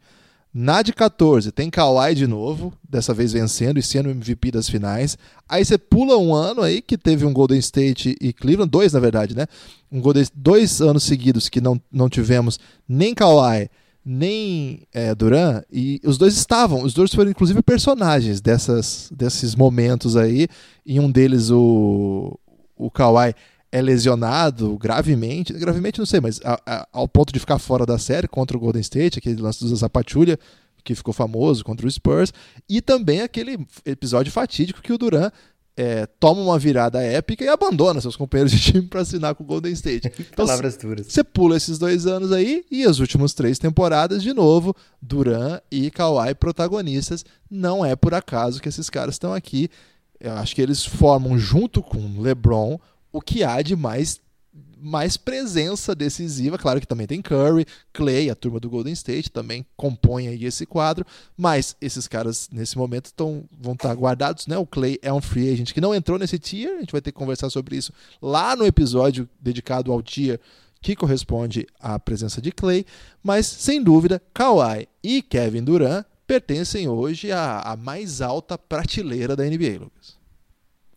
[0.59, 5.19] Na de 14 tem Kawhi de novo, dessa vez vencendo e sendo MVP das finais.
[5.47, 8.99] Aí você pula um ano aí que teve um Golden State e Cleveland, dois na
[8.99, 9.45] verdade, né?
[9.93, 13.69] Um Golden, dois anos seguidos que não, não tivemos nem Kawhi
[14.03, 20.17] nem é, Duran, e os dois estavam, os dois foram inclusive personagens dessas, desses momentos
[20.17, 20.47] aí,
[20.87, 22.39] e um deles, o,
[22.77, 23.35] o Kawhi,
[23.77, 27.99] é lesionado gravemente, gravemente não sei, mas a- a- ao ponto de ficar fora da
[27.99, 30.39] série contra o Golden State, aquele lance do Zapatulha,
[30.85, 32.33] que ficou famoso contra o Spurs,
[32.69, 35.31] e também aquele episódio fatídico que o Duran
[35.79, 39.47] é, toma uma virada épica e abandona seus companheiros de time para assinar com o
[39.47, 40.11] Golden State.
[40.19, 41.07] Então, Palavras duras.
[41.09, 45.91] Você pula esses dois anos aí e as últimas três temporadas, de novo, Duran e
[45.91, 47.27] Kawhi protagonistas.
[47.51, 49.69] Não é por acaso que esses caras estão aqui.
[50.19, 52.79] Eu acho que eles formam, junto com LeBron,
[53.17, 54.21] o que há de mais
[54.79, 56.59] mais presença decisiva.
[56.59, 60.65] Claro que também tem Curry, Clay, a turma do Golden State também compõe aí esse
[60.67, 61.05] quadro,
[61.37, 64.57] mas esses caras nesse momento tão, vão estar guardados, né?
[64.57, 67.11] O Clay é um free agent que não entrou nesse tier, a gente vai ter
[67.11, 70.39] que conversar sobre isso lá no episódio dedicado ao tier
[70.81, 72.85] que corresponde à presença de Clay,
[73.23, 79.45] mas sem dúvida, Kawhi e Kevin Durant pertencem hoje à, à mais alta prateleira da
[79.45, 80.16] NBA, Lucas.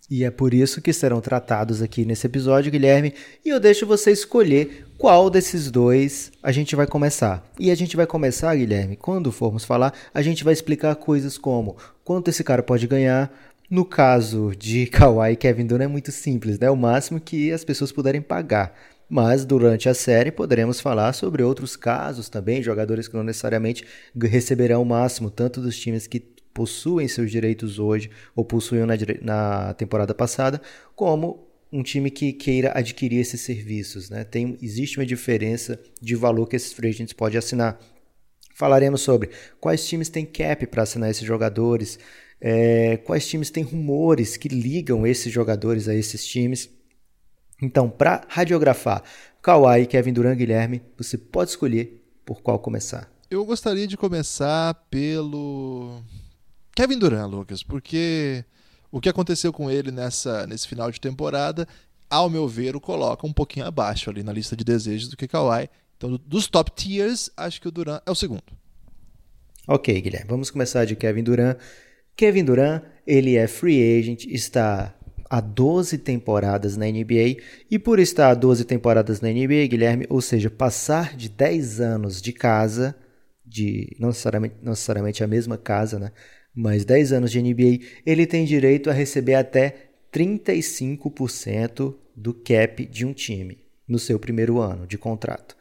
[0.09, 3.13] E é por isso que serão tratados aqui nesse episódio, Guilherme.
[3.45, 7.47] E eu deixo você escolher qual desses dois a gente vai começar.
[7.59, 11.77] E a gente vai começar, Guilherme, quando formos falar, a gente vai explicar coisas como
[12.03, 13.31] quanto esse cara pode ganhar.
[13.69, 16.71] No caso de Kawhi e Kevin Durant é muito simples, né?
[16.71, 18.73] O máximo que as pessoas puderem pagar.
[19.07, 23.85] Mas durante a série poderemos falar sobre outros casos também, jogadores que não necessariamente
[24.19, 26.19] receberão o máximo, tanto dos times que
[26.53, 30.61] possuem seus direitos hoje ou possuíam na, na temporada passada,
[30.95, 34.09] como um time que queira adquirir esses serviços.
[34.09, 34.23] Né?
[34.23, 37.79] Tem, existe uma diferença de valor que esses free agents podem assinar.
[38.55, 39.29] Falaremos sobre
[39.59, 41.97] quais times têm cap para assinar esses jogadores,
[42.41, 46.69] é, quais times têm rumores que ligam esses jogadores a esses times.
[47.61, 49.03] Então, para radiografar
[49.41, 53.09] Kawhi Kevin Durant Guilherme, você pode escolher por qual começar.
[53.29, 56.01] Eu gostaria de começar pelo
[56.75, 58.43] Kevin Durant, Lucas, porque
[58.91, 61.67] o que aconteceu com ele nessa, nesse final de temporada,
[62.09, 65.27] ao meu ver, o coloca um pouquinho abaixo ali na lista de desejos do que
[65.27, 65.69] Kawhi.
[65.97, 68.43] Então, dos top tiers, acho que o Durant é o segundo.
[69.67, 71.57] Ok, Guilherme, vamos começar de Kevin Durant.
[72.15, 74.95] Kevin Durant, ele é free agent, está
[75.29, 77.37] há 12 temporadas na NBA,
[77.69, 82.21] e por estar há 12 temporadas na NBA, Guilherme, ou seja, passar de 10 anos
[82.21, 82.95] de casa,
[83.45, 86.11] de não necessariamente, não necessariamente a mesma casa, né?
[86.55, 93.05] Mais 10 anos de NBA, ele tem direito a receber até 35% do cap de
[93.05, 95.55] um time no seu primeiro ano de contrato.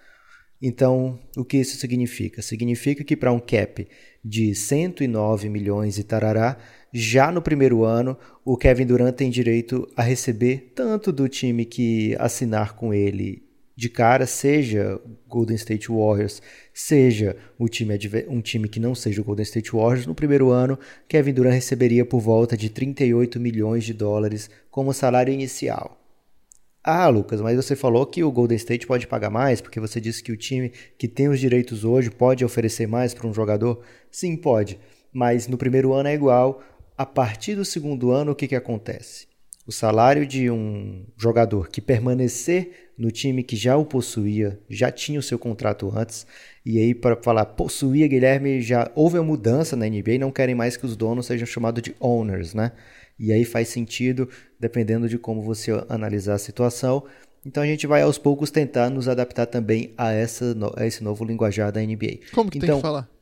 [0.60, 2.42] Então, o que isso significa?
[2.42, 3.86] Significa que para um cap
[4.24, 6.58] de 109 milhões e tarará,
[6.92, 12.16] já no primeiro ano, o Kevin Durant tem direito a receber tanto do time que
[12.18, 13.47] assinar com ele
[13.78, 16.42] de cara, seja Golden State Warriors,
[16.74, 20.76] seja o time um time que não seja o Golden State Warriors, no primeiro ano,
[21.06, 25.96] Kevin Durant receberia por volta de 38 milhões de dólares como salário inicial.
[26.82, 30.24] Ah, Lucas, mas você falou que o Golden State pode pagar mais, porque você disse
[30.24, 33.84] que o time que tem os direitos hoje pode oferecer mais para um jogador?
[34.10, 34.76] Sim, pode.
[35.12, 36.64] Mas no primeiro ano é igual.
[36.96, 39.27] A partir do segundo ano, o que, que acontece?
[39.68, 45.20] O salário de um jogador que permanecer no time que já o possuía, já tinha
[45.20, 46.26] o seu contrato antes.
[46.64, 50.54] E aí, para falar possuía, Guilherme, já houve uma mudança na NBA e não querem
[50.54, 52.72] mais que os donos sejam chamados de owners, né?
[53.18, 54.26] E aí faz sentido,
[54.58, 57.04] dependendo de como você analisar a situação.
[57.44, 61.26] Então a gente vai aos poucos tentar nos adaptar também a, essa, a esse novo
[61.26, 62.20] linguajar da NBA.
[62.32, 63.17] Como que então, tem que falar?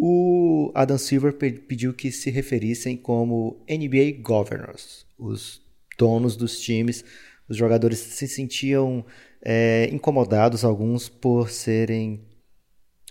[0.00, 5.60] O Adam Silver pediu que se referissem como NBA Governors, os
[5.98, 7.04] donos dos times
[7.48, 9.04] os jogadores se sentiam
[9.42, 12.26] é, incomodados, alguns, por serem.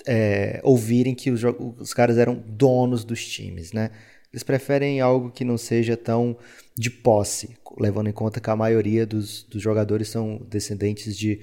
[0.06, 3.92] É, ouvirem que os, os caras eram donos dos times, né?
[4.32, 6.38] Eles preferem algo que não seja tão
[6.78, 11.42] de posse, levando em conta que a maioria dos, dos jogadores são descendentes de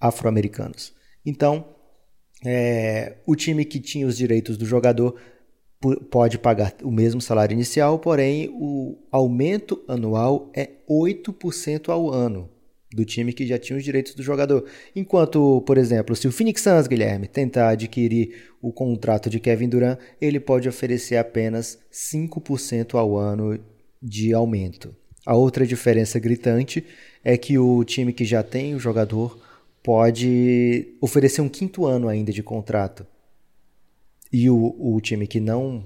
[0.00, 0.94] afro-americanos.
[1.24, 1.75] Então,
[2.44, 5.16] é, o time que tinha os direitos do jogador
[6.10, 12.48] pode pagar o mesmo salário inicial, porém o aumento anual é 8% ao ano
[12.92, 14.64] do time que já tinha os direitos do jogador.
[14.94, 19.98] Enquanto, por exemplo, se o Phoenix Suns, Guilherme, tentar adquirir o contrato de Kevin Durant,
[20.20, 23.58] ele pode oferecer apenas 5% ao ano
[24.02, 24.94] de aumento.
[25.26, 26.84] A outra diferença gritante
[27.22, 29.38] é que o time que já tem o jogador
[29.86, 33.06] pode oferecer um quinto ano ainda de contrato
[34.32, 35.84] e o, o time que não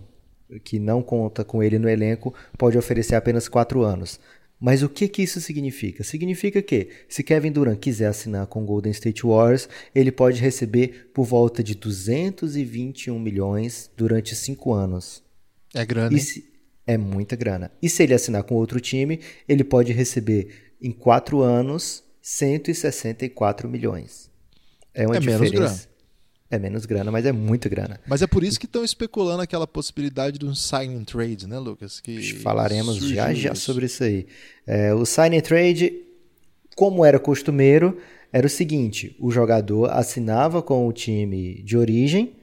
[0.65, 4.19] que não conta com ele no elenco pode oferecer apenas quatro anos.
[4.59, 6.03] Mas o que, que isso significa?
[6.03, 11.11] Significa que, se Kevin Durant quiser assinar com o Golden State Warriors, ele pode receber
[11.15, 15.23] por volta de 221 milhões durante cinco anos.
[15.75, 16.19] É grana.
[16.19, 16.45] Se,
[16.87, 17.71] é muita grana.
[17.81, 24.31] E se ele assinar com outro time, ele pode receber em quatro anos 164 milhões.
[24.95, 25.89] É uma é diferença.
[26.51, 28.01] É menos grana, mas é muito grana.
[28.09, 32.01] Mas é por isso que estão especulando aquela possibilidade de um sign trade, né, Lucas?
[32.01, 34.27] Que Falaremos já já sobre isso aí.
[34.67, 35.93] É, o sign and trade,
[36.75, 37.99] como era costumeiro,
[38.33, 42.35] era o seguinte: o jogador assinava com o time de origem,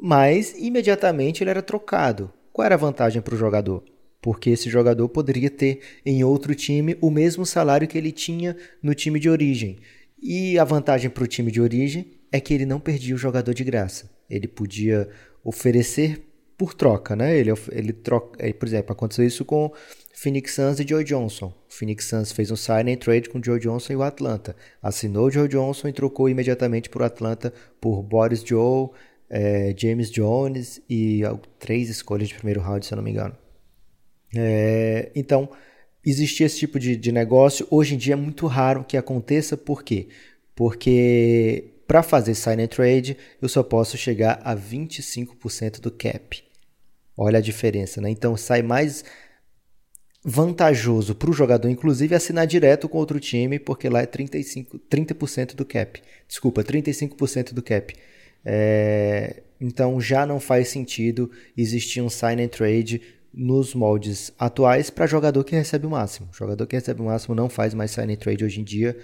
[0.00, 2.32] mas imediatamente ele era trocado.
[2.54, 3.84] Qual era a vantagem para o jogador?
[4.26, 8.92] Porque esse jogador poderia ter em outro time o mesmo salário que ele tinha no
[8.92, 9.78] time de origem.
[10.20, 13.54] E a vantagem para o time de origem é que ele não perdia o jogador
[13.54, 14.10] de graça.
[14.28, 15.08] Ele podia
[15.44, 16.26] oferecer
[16.58, 17.38] por troca, né?
[17.38, 19.72] Ele, ele troca, por exemplo, aconteceu isso com
[20.12, 21.54] Phoenix Suns e Joe Johnson.
[21.70, 24.56] O Phoenix Suns fez um sign and trade com Joe Johnson e o Atlanta.
[24.82, 28.88] Assinou o Joe Johnson e trocou imediatamente por Atlanta por Boris Joe,
[29.30, 31.22] é, James Jones e
[31.60, 33.36] três escolhas de primeiro round, se eu não me engano.
[34.34, 35.48] É, então,
[36.04, 37.66] existia esse tipo de, de negócio.
[37.70, 40.08] Hoje em dia é muito raro que aconteça, por quê?
[40.54, 46.42] Porque para fazer sign and trade, eu só posso chegar a 25% do cap.
[47.16, 48.10] Olha a diferença, né?
[48.10, 49.04] Então sai mais
[50.24, 55.54] vantajoso para o jogador, inclusive, assinar direto com outro time, porque lá é 35, 30%
[55.54, 56.02] do cap.
[56.26, 57.94] Desculpa, 35% do cap.
[58.44, 63.00] É, então já não faz sentido existir um sign and trade
[63.36, 66.28] nos moldes atuais para jogador que recebe o máximo.
[66.32, 68.96] Jogador que recebe o máximo não faz mais sign trade hoje em dia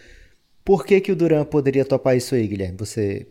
[0.64, 2.76] por que, que o Duran poderia topar isso aí, Guilherme?
[2.78, 3.26] Você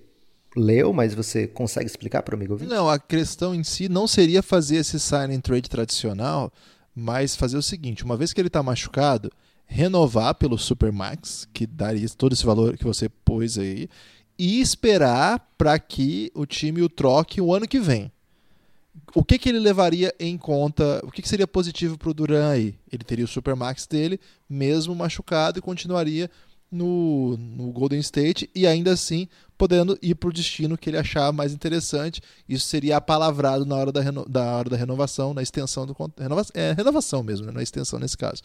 [0.56, 4.44] leu, mas você consegue explicar para o amigo Não, a questão em si não seria
[4.44, 6.52] fazer esse sign trade tradicional,
[6.94, 9.32] mas fazer o seguinte: uma vez que ele está machucado,
[9.66, 13.88] renovar pelo Supermax, que daria todo esse valor que você pôs aí,
[14.38, 18.12] e esperar para que o time o troque o ano que vem.
[19.14, 21.02] O que, que ele levaria em conta?
[21.04, 22.76] O que, que seria positivo para o Duran aí?
[22.92, 24.20] Ele teria o Supermax dele,
[24.50, 26.30] mesmo machucado, e continuaria
[26.72, 29.28] no, no Golden State e ainda assim
[29.58, 32.22] podendo ir para o destino que ele achar mais interessante.
[32.48, 36.46] Isso seria apalavrado na hora da, reno, da, hora da renovação, na extensão do renova,
[36.54, 38.42] é, renovação mesmo, né, na extensão nesse caso.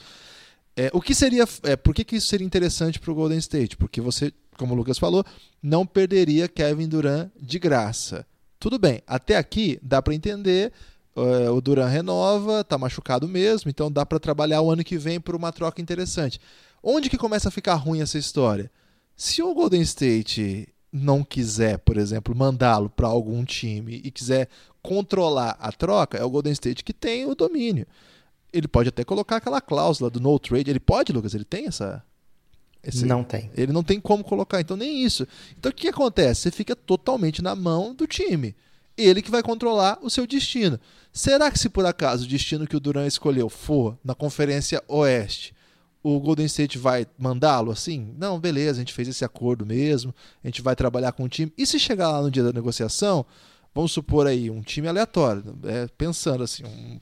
[0.77, 1.49] É, o que seria.
[1.63, 3.77] É, por que, que isso seria interessante para o Golden State?
[3.79, 5.25] Porque você, como o Lucas falou,
[5.63, 8.27] não perderia Kevin Durant de graça.
[8.59, 10.73] Tudo bem, até aqui dá para entender.
[11.15, 15.19] Uh, o Durant renova, tá machucado mesmo, então dá para trabalhar o ano que vem
[15.19, 16.39] por uma troca interessante.
[16.83, 18.71] Onde que começa a ficar ruim essa história?
[19.17, 24.49] Se o Golden State não quiser, por exemplo, mandá-lo para algum time e quiser
[24.83, 27.87] controlar a troca, é o Golden State que tem o domínio.
[28.53, 30.71] Ele pode até colocar aquela cláusula do no trade.
[30.71, 31.35] Ele pode, Lucas?
[31.35, 32.03] Ele tem essa.
[32.87, 33.05] Esse...
[33.05, 33.51] Não tem.
[33.57, 35.26] Ele não tem como colocar, então nem isso.
[35.59, 36.43] Então o que acontece?
[36.43, 38.55] Você fica totalmente na mão do time.
[38.97, 40.78] Ele que vai controlar o seu destino.
[41.12, 45.55] Será que se por acaso o destino que o Duran escolheu for na Conferência Oeste,
[46.03, 48.14] o Golden State vai mandá-lo assim?
[48.16, 51.53] Não, beleza, a gente fez esse acordo mesmo, a gente vai trabalhar com o time.
[51.59, 53.26] E se chegar lá no dia da negociação,
[53.74, 56.99] vamos supor aí, um time aleatório, é, pensando assim, um,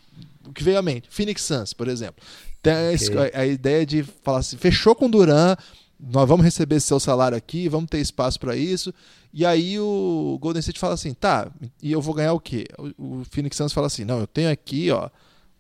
[0.49, 2.25] o que veio à mente, Phoenix Suns, por exemplo.
[2.65, 3.31] Tem okay.
[3.35, 5.55] a, a, ideia de falar assim, fechou com o Duran,
[6.01, 8.93] nós vamos receber seu salário aqui, vamos ter espaço para isso.
[9.33, 11.51] E aí o Golden State fala assim, tá,
[11.83, 12.67] e eu vou ganhar o quê?
[12.79, 15.11] O, o Phoenix Suns fala assim, não, eu tenho aqui, ó,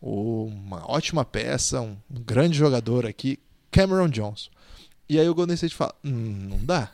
[0.00, 3.38] uma ótima peça, um, grande jogador aqui,
[3.70, 4.50] Cameron Johnson.
[5.08, 6.90] E aí o Golden State fala: hum, não dá.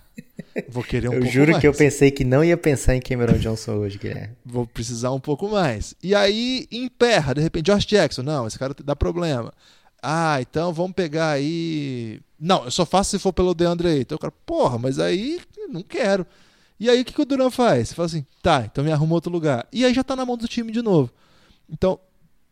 [0.68, 1.61] Vou querer um eu pouco juro mais.
[1.61, 4.34] que eu pensei que não ia pensar em Cameron Johnson hoje, Guilherme.
[4.44, 5.94] Vou precisar um pouco mais.
[6.02, 8.22] E aí emperra, de repente, Josh Jackson.
[8.22, 9.52] Não, esse cara dá problema.
[10.03, 12.20] Ah, então vamos pegar aí.
[12.38, 14.01] Não, eu só faço se for pelo DeAndre aí.
[14.01, 16.26] Então o cara, porra, mas aí não quero.
[16.78, 17.88] E aí o que, que o Duran faz?
[17.90, 19.66] Você fala assim, tá, então me arruma outro lugar.
[19.72, 21.11] E aí já tá na mão do time de novo.
[21.68, 22.01] Então,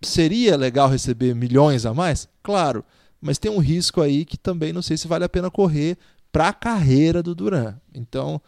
[0.01, 2.29] Seria legal receber milhões a mais?
[2.43, 2.85] Claro,
[3.21, 5.99] mas tem um risco aí que também não sei se vale a pena correr
[6.31, 7.75] para a carreira do Duran.
[7.93, 8.41] Então,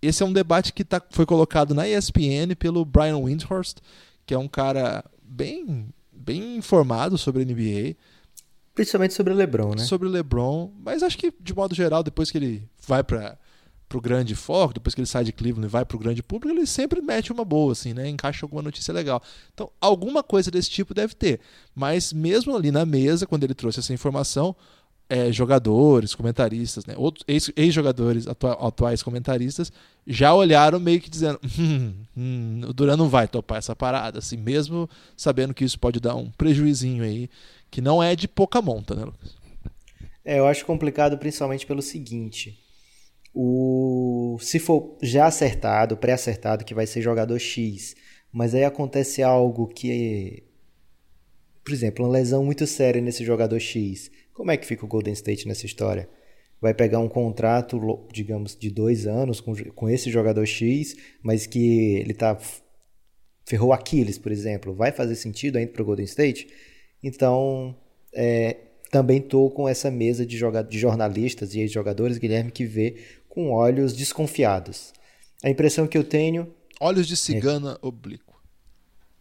[0.00, 3.78] esse é um debate que tá, foi colocado na ESPN pelo Brian Windhorst,
[4.24, 7.96] que é um cara bem, bem informado sobre a NBA.
[8.74, 9.84] Principalmente sobre o LeBron, né?
[9.84, 13.38] Sobre o LeBron, mas acho que de modo geral, depois que ele vai para
[13.88, 16.66] pro grande foco, depois que ele sai de Cleveland e vai pro grande público, ele
[16.66, 18.08] sempre mete uma boa, assim, né?
[18.08, 19.22] Encaixa alguma notícia legal.
[19.52, 21.38] Então, alguma coisa desse tipo deve ter.
[21.74, 24.56] Mas mesmo ali na mesa, quando ele trouxe essa informação,
[25.08, 26.94] é, jogadores, comentaristas, né?
[26.96, 27.24] Outros
[27.56, 29.70] ex-jogadores, atua atuais comentaristas,
[30.06, 34.36] já olharam meio que dizendo: hum, hum, o Duran não vai topar essa parada, assim,
[34.36, 37.28] mesmo sabendo que isso pode dar um prejuizinho aí,
[37.74, 39.36] que não é de pouca monta, né, Lucas?
[40.24, 42.60] É, eu acho complicado principalmente pelo seguinte
[43.34, 47.96] o se for já acertado, pré-acertado que vai ser jogador X,
[48.32, 50.44] mas aí acontece algo que
[51.64, 54.08] por exemplo, uma lesão muito séria nesse jogador X.
[54.32, 56.08] Como é que fica o Golden State nessa história?
[56.60, 61.96] vai pegar um contrato, digamos, de dois anos com, com esse jogador X, mas que
[61.96, 62.38] ele tá
[63.44, 66.48] ferrou Aquiles, por exemplo, vai fazer sentido ainda para o Golden State?
[67.04, 67.76] Então,
[68.14, 68.56] é,
[68.90, 72.96] também estou com essa mesa de, de jornalistas e ex-jogadores, Guilherme, que vê
[73.28, 74.92] com olhos desconfiados.
[75.44, 76.52] A impressão que eu tenho.
[76.80, 77.86] Olhos de cigana é...
[77.86, 78.34] oblíqua.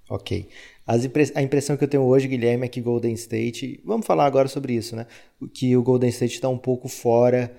[0.10, 0.48] Ok.
[1.04, 1.32] Impre...
[1.36, 3.82] A impressão que eu tenho hoje, Guilherme, é que Golden State.
[3.84, 5.06] Vamos falar agora sobre isso, né?
[5.54, 7.54] Que o Golden State está um pouco fora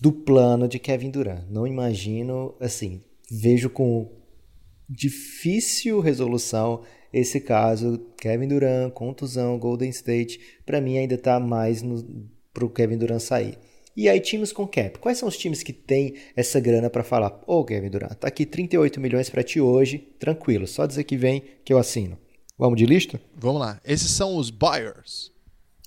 [0.00, 1.44] do plano de Kevin Durant.
[1.48, 3.00] Não imagino, assim,
[3.30, 4.10] vejo com
[4.88, 6.82] difícil resolução
[7.12, 11.84] esse caso, Kevin Durant, contusão, Golden State, para mim ainda está mais
[12.52, 13.58] para o Kevin Durant sair.
[13.94, 14.98] E aí, times com cap.
[14.98, 17.38] Quais são os times que têm essa grana para falar?
[17.46, 21.16] Ô, oh, Kevin Durant, tá aqui 38 milhões para ti hoje, tranquilo, só dizer que
[21.16, 22.16] vem que eu assino.
[22.58, 23.20] Vamos de lista?
[23.36, 23.80] Vamos lá.
[23.84, 25.30] Esses são os buyers.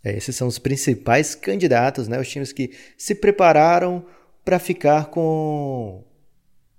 [0.04, 2.20] É, esses são os principais candidatos, né?
[2.20, 4.06] Os times que se prepararam
[4.44, 6.04] para ficar com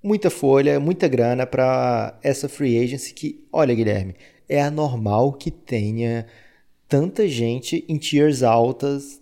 [0.00, 4.14] muita folha, muita grana para essa free agency que, olha, Guilherme,
[4.48, 6.26] é anormal que tenha
[6.88, 9.20] tanta gente em tiers altas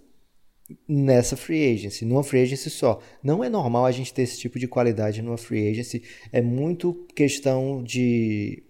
[0.89, 3.01] nessa free agency, numa free agency só.
[3.23, 6.03] Não é normal a gente ter esse tipo de qualidade numa free agency.
[6.33, 8.63] É muito questão de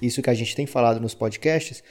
[0.00, 1.82] isso que a gente tem falado nos podcasts,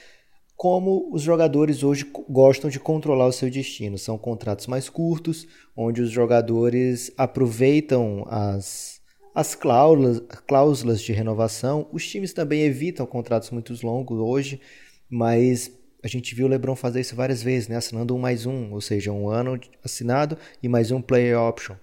[0.56, 3.98] como os jogadores hoje gostam de controlar o seu destino.
[3.98, 8.95] São contratos mais curtos, onde os jogadores aproveitam as
[9.36, 14.62] as cláusulas, cláusulas de renovação, os times também evitam contratos muito longos hoje,
[15.10, 15.70] mas
[16.02, 17.76] a gente viu o LeBron fazer isso várias vezes, né?
[17.76, 21.76] assinando um mais um, ou seja, um ano assinado e mais um player option.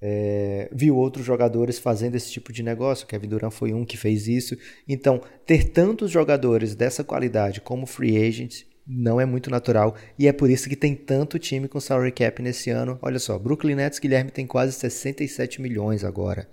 [0.00, 4.28] É, viu outros jogadores fazendo esse tipo de negócio, Kevin Durant foi um que fez
[4.28, 4.54] isso.
[4.86, 10.32] Então, ter tantos jogadores dessa qualidade como free agents não é muito natural e é
[10.32, 12.98] por isso que tem tanto time com salary cap nesse ano.
[13.00, 16.46] Olha só, Brooklyn Nets Guilherme tem quase 67 milhões agora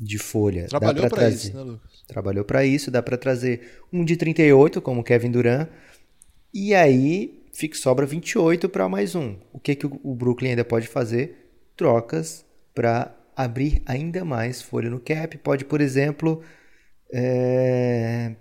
[0.00, 0.66] de folha.
[0.66, 2.02] Trabalhou para isso, né, Lucas?
[2.06, 5.68] Trabalhou para isso, dá para trazer um de 38, como Kevin Durant,
[6.52, 9.36] e aí fica, sobra 28 para mais um.
[9.52, 11.50] O que, que o Brooklyn ainda pode fazer?
[11.76, 15.36] Trocas para abrir ainda mais folha no cap.
[15.38, 16.42] Pode, por exemplo,
[17.12, 18.34] é...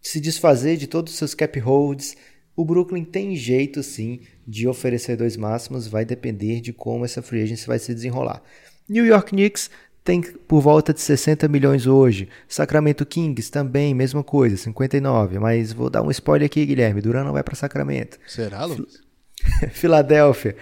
[0.00, 2.16] se desfazer de todos os seus cap holds.
[2.54, 7.42] O Brooklyn tem jeito sim de oferecer dois máximos, vai depender de como essa free
[7.42, 8.42] agency vai se desenrolar.
[8.86, 9.70] New York Knicks
[10.04, 12.28] tem por volta de 60 milhões hoje.
[12.48, 15.38] Sacramento Kings também, mesma coisa, 59.
[15.38, 17.00] Mas vou dar um spoiler aqui, Guilherme.
[17.00, 18.18] Duran não vai para Sacramento.
[18.26, 19.00] Será, Lucas?
[19.72, 20.56] Filadélfia,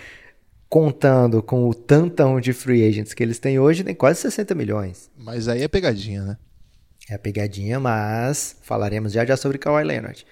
[0.69, 5.11] contando com o tantão de free agents que eles têm hoje, tem quase 60 milhões.
[5.17, 6.37] Mas aí é pegadinha, né?
[7.09, 10.25] É pegadinha, mas falaremos já já sobre Kawhi Leonard.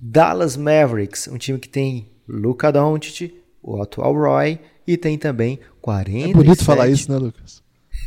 [0.00, 6.30] Dallas Mavericks, um time que tem Luca Doncic, o atual Roy, e tem também 47...
[6.30, 7.62] É bonito falar isso, né, Lucas?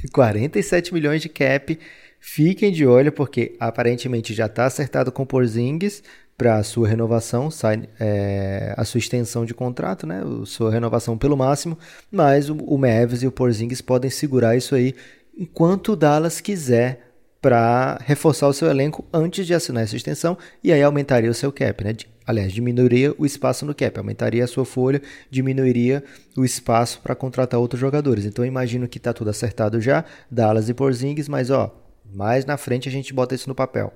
[0.10, 1.78] 47 milhões de cap.
[2.20, 6.04] Fiquem de olho, porque aparentemente já está acertado com o Porzingis
[6.38, 10.24] para a sua renovação, sai, é, a sua extensão de contrato, né?
[10.42, 11.78] A sua renovação pelo máximo.
[12.12, 14.96] Mas o, o Mavis e o Porzingis podem segurar isso aí
[15.38, 20.72] enquanto o Dallas quiser para reforçar o seu elenco antes de assinar essa extensão e
[20.72, 21.94] aí aumentaria o seu cap, né?
[22.26, 26.04] Aliás, diminuiria o espaço no cap, aumentaria a sua folha, diminuiria
[26.38, 28.26] o espaço para contratar outros jogadores.
[28.26, 31.76] Então imagino que está tudo acertado já, Dallas e Porzingis, mas ó,
[32.14, 33.94] mais na frente a gente bota isso no papel.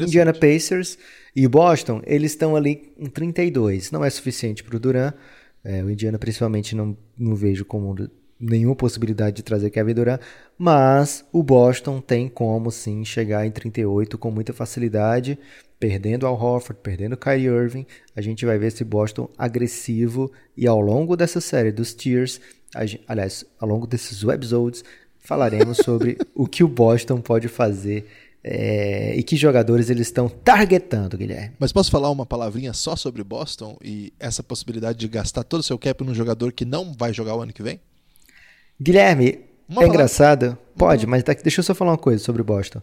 [0.00, 0.98] Indiana Pacers
[1.34, 3.92] e Boston, eles estão ali em 32.
[3.92, 5.12] Não é suficiente para o Duran.
[5.62, 7.94] É, o Indiana principalmente não, não vejo como
[8.40, 10.20] nenhuma possibilidade de trazer Kevin Durant,
[10.56, 15.38] mas o Boston tem como sim chegar em 38 com muita facilidade,
[15.80, 20.78] perdendo Al Horford, perdendo Kyrie Irving, a gente vai ver esse Boston agressivo e ao
[20.78, 22.38] longo dessa série dos tiers,
[23.08, 24.84] aliás, ao longo desses episodes,
[25.18, 28.06] falaremos sobre o que o Boston pode fazer
[28.44, 31.56] é, e que jogadores eles estão targetando, Guilherme.
[31.58, 35.64] Mas posso falar uma palavrinha só sobre Boston e essa possibilidade de gastar todo o
[35.64, 37.80] seu cap num jogador que não vai jogar o ano que vem?
[38.78, 40.58] Guilherme, uma é engraçado?
[40.76, 42.82] Pode, mas tá, deixa eu só falar uma coisa sobre Boston.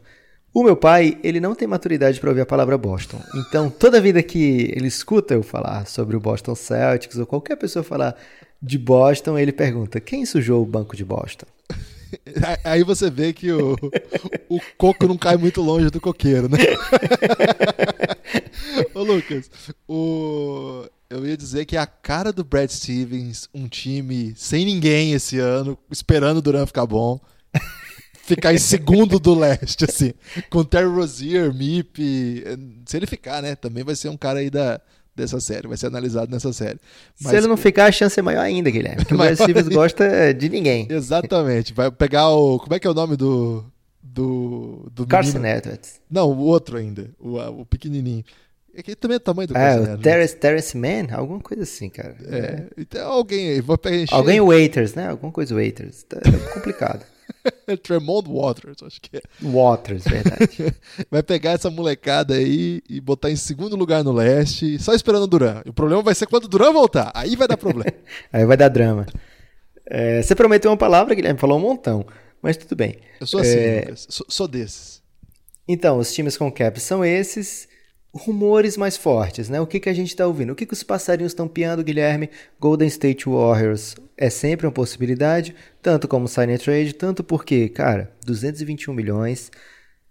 [0.53, 3.21] O meu pai, ele não tem maturidade para ouvir a palavra Boston.
[3.35, 7.83] Então, toda vida que ele escuta eu falar sobre o Boston Celtics ou qualquer pessoa
[7.83, 8.15] falar
[8.61, 11.45] de Boston, ele pergunta: quem sujou o banco de Boston?
[12.63, 13.75] Aí você vê que o,
[14.49, 16.57] o coco não cai muito longe do coqueiro, né?
[18.93, 19.49] Ô Lucas,
[19.87, 25.39] o, eu ia dizer que a cara do Brad Stevens, um time sem ninguém esse
[25.39, 27.19] ano, esperando o Duran ficar bom.
[28.27, 30.13] Ficar em segundo do leste, assim.
[30.49, 32.43] Com Terry Rozier, Mip.
[32.85, 33.55] Se ele ficar, né?
[33.55, 34.81] Também vai ser um cara aí da,
[35.15, 36.79] dessa série, vai ser analisado nessa série.
[37.19, 37.31] Mas...
[37.31, 38.97] Se ele não ficar, a chance é maior ainda, Guilherme.
[38.97, 40.87] Porque o Brad Stevens gosta de ninguém.
[40.91, 41.73] Exatamente.
[41.73, 42.59] Vai pegar o.
[42.59, 43.63] Como é que é o nome do.
[44.03, 44.89] Do.
[44.93, 46.01] do Carson Edwards.
[46.09, 47.09] Não, o outro ainda.
[47.19, 48.23] O, o pequenininho.
[48.75, 51.07] É que também é o tamanho do ah, Carson o Terrence, Terrence Mann?
[51.11, 52.15] Alguma coisa assim, cara.
[52.29, 52.37] É.
[52.37, 52.67] é.
[52.77, 53.61] Então alguém aí.
[53.61, 55.07] Vou pegar Alguém Waiters, né?
[55.07, 56.03] Alguma coisa Waiters.
[56.03, 57.03] Tá é complicado.
[57.83, 59.21] Tremont Waters, acho que é.
[59.41, 60.75] Waters, verdade.
[61.09, 65.27] vai pegar essa molecada aí e botar em segundo lugar no leste, só esperando o
[65.27, 65.61] Duran.
[65.65, 67.11] O problema vai ser quando o Duran voltar.
[67.13, 67.93] Aí vai dar problema.
[68.31, 69.05] aí vai dar drama.
[69.85, 72.05] É, você prometeu uma palavra, Guilherme, falou um montão.
[72.41, 72.97] Mas tudo bem.
[73.19, 73.79] Eu sou assim, é...
[73.81, 74.07] Lucas.
[74.09, 75.01] Sou, sou desses.
[75.67, 77.67] Então, os times com cap são esses
[78.13, 79.59] rumores mais fortes, né?
[79.61, 80.51] O que, que a gente está ouvindo?
[80.51, 82.29] O que, que os passarinhos estão piando, Guilherme?
[82.59, 88.93] Golden State Warriors é sempre uma possibilidade, tanto como sign trade, tanto porque, cara, 221
[88.93, 89.51] milhões,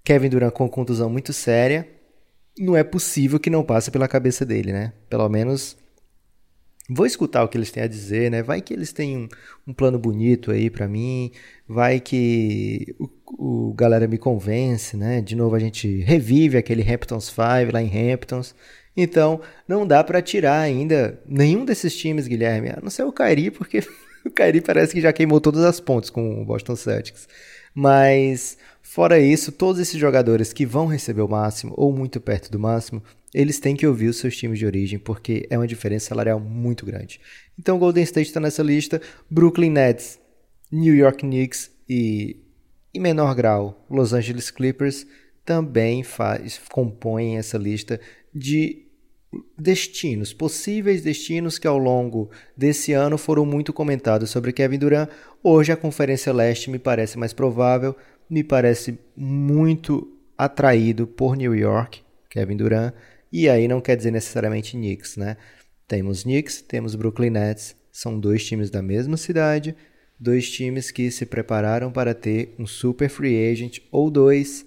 [0.05, 1.89] Kevin Durant com contusão muito séria,
[2.59, 4.93] não é possível que não passe pela cabeça dele, né?
[5.09, 5.77] Pelo menos
[6.89, 8.43] Vou escutar o que eles têm a dizer, né?
[8.43, 9.29] Vai que eles têm um,
[9.67, 11.33] um plano bonito aí para mim,
[11.67, 12.95] vai que
[13.27, 15.21] o, galera me convence, né?
[15.21, 18.55] De novo a gente revive aquele Hamptons 5 lá em Hamptons.
[18.97, 23.51] Então, não dá para tirar ainda nenhum desses times, Guilherme, a não ser o Kairi,
[23.51, 23.81] porque
[24.25, 27.29] o Kairi parece que já queimou todas as pontes com o Boston Celtics.
[27.75, 32.59] Mas fora isso, todos esses jogadores que vão receber o máximo ou muito perto do
[32.59, 33.03] máximo,
[33.35, 36.87] eles têm que ouvir os seus times de origem, porque é uma diferença salarial muito
[36.87, 37.21] grande.
[37.59, 40.19] Então, Golden State está nessa lista, Brooklyn Nets,
[40.73, 42.46] New York Knicks e,
[42.97, 45.07] em menor grau, Los Angeles Clippers
[45.45, 48.01] também faz, compõem essa lista
[48.35, 48.87] de
[49.57, 55.09] destinos, possíveis destinos que ao longo desse ano foram muito comentados sobre Kevin Durant.
[55.43, 57.95] Hoje a Conferência Leste me parece mais provável,
[58.29, 62.93] me parece muito atraído por New York, Kevin Durant.
[63.33, 65.37] E aí não quer dizer necessariamente Knicks, né?
[65.87, 69.77] Temos Knicks, temos Brooklyn Nets, são dois times da mesma cidade,
[70.19, 74.65] dois times que se prepararam para ter um super free agent ou dois,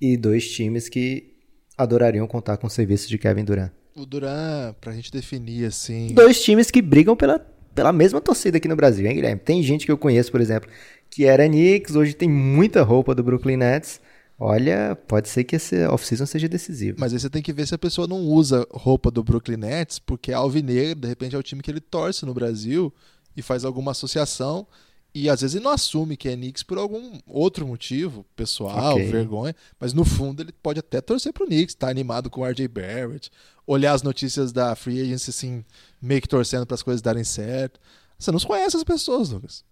[0.00, 1.34] e dois times que
[1.76, 3.70] adorariam contar com o serviço de Kevin Durant.
[3.96, 6.08] O Durant, pra gente definir assim.
[6.12, 7.38] Dois times que brigam pela,
[7.74, 9.40] pela mesma torcida aqui no Brasil, hein, Guilherme?
[9.40, 10.68] Tem gente que eu conheço, por exemplo,
[11.08, 14.00] que era Knicks, hoje tem muita roupa do Brooklyn Nets.
[14.36, 16.98] Olha, pode ser que esse off-season seja decisivo.
[16.98, 20.00] Mas aí você tem que ver se a pessoa não usa roupa do Brooklyn Nets,
[20.00, 22.92] porque a Alvinegro, de repente, é o time que ele torce no Brasil
[23.36, 24.66] e faz alguma associação.
[25.14, 29.06] E às vezes ele não assume que é Knicks por algum outro motivo, pessoal, okay.
[29.06, 32.66] vergonha, mas no fundo ele pode até torcer pro Knicks, tá animado com o RJ
[32.66, 33.30] Barrett,
[33.64, 35.64] olhar as notícias da Free Agency assim,
[36.02, 37.78] meio que torcendo para as coisas darem certo.
[38.18, 39.64] Você não conhece as pessoas, Lucas.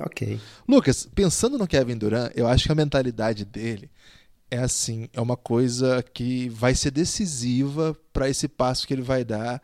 [0.00, 0.40] Ok.
[0.66, 3.90] Lucas, pensando no Kevin Durant, eu acho que a mentalidade dele
[4.50, 9.24] é assim, é uma coisa que vai ser decisiva para esse passo que ele vai
[9.24, 9.62] dar.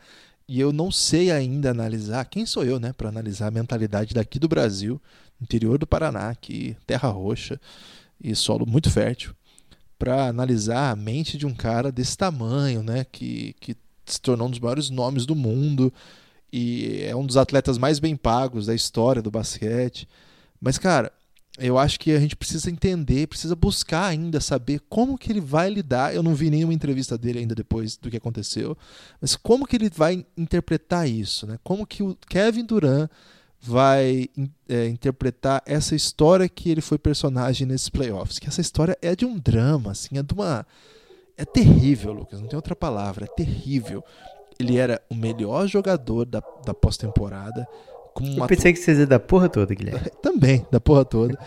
[0.53, 4.38] E eu não sei ainda analisar, quem sou eu, né, para analisar a mentalidade daqui
[4.38, 5.00] do Brasil,
[5.40, 7.59] interior do Paraná, aqui, terra roxa
[8.22, 9.34] e solo muito fértil,
[9.98, 13.74] para analisar a mente de um cara desse tamanho, né, que, que
[14.05, 15.90] se tornou um dos maiores nomes do mundo
[16.53, 20.07] e é um dos atletas mais bem pagos da história do basquete.
[20.61, 21.11] Mas, cara,
[21.59, 25.68] eu acho que a gente precisa entender, precisa buscar ainda saber como que ele vai
[25.68, 26.14] lidar.
[26.14, 28.76] Eu não vi nenhuma entrevista dele ainda depois do que aconteceu,
[29.20, 31.59] mas como que ele vai interpretar isso, né?
[31.62, 33.11] Como que o Kevin Durant
[33.61, 34.28] vai
[34.68, 38.38] é, interpretar essa história que ele foi personagem nesses playoffs?
[38.38, 40.66] Que essa história é de um drama, assim, é de uma
[41.36, 42.40] é terrível, Lucas.
[42.40, 44.05] Não tem outra palavra, é terrível.
[44.59, 47.66] Ele era o melhor jogador da, da pós-temporada.
[48.21, 50.11] Eu pensei que você ia da porra toda, Guilherme.
[50.23, 51.39] Também, da porra toda.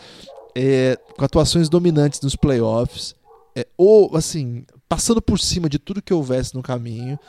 [0.55, 3.15] É, com atuações dominantes nos playoffs.
[3.55, 7.19] É, ou, assim, passando por cima de tudo que houvesse no caminho,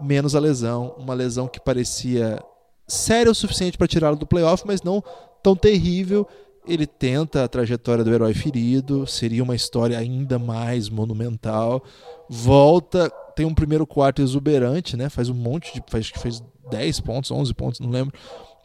[0.00, 0.94] menos a lesão.
[0.98, 2.42] Uma lesão que parecia
[2.86, 5.02] séria o suficiente para tirá-lo do playoff, mas não
[5.42, 6.26] tão terrível.
[6.66, 11.82] Ele tenta a trajetória do herói ferido, seria uma história ainda mais monumental.
[12.28, 15.08] Volta, tem um primeiro quarto exuberante, né?
[15.08, 15.82] Faz um monte de.
[15.88, 18.14] Faz, fez 10 pontos, 11 pontos, não lembro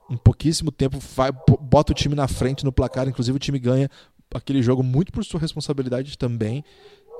[0.09, 3.89] em pouquíssimo tempo, vai, bota o time na frente no placar, inclusive o time ganha
[4.33, 6.63] aquele jogo muito por sua responsabilidade também.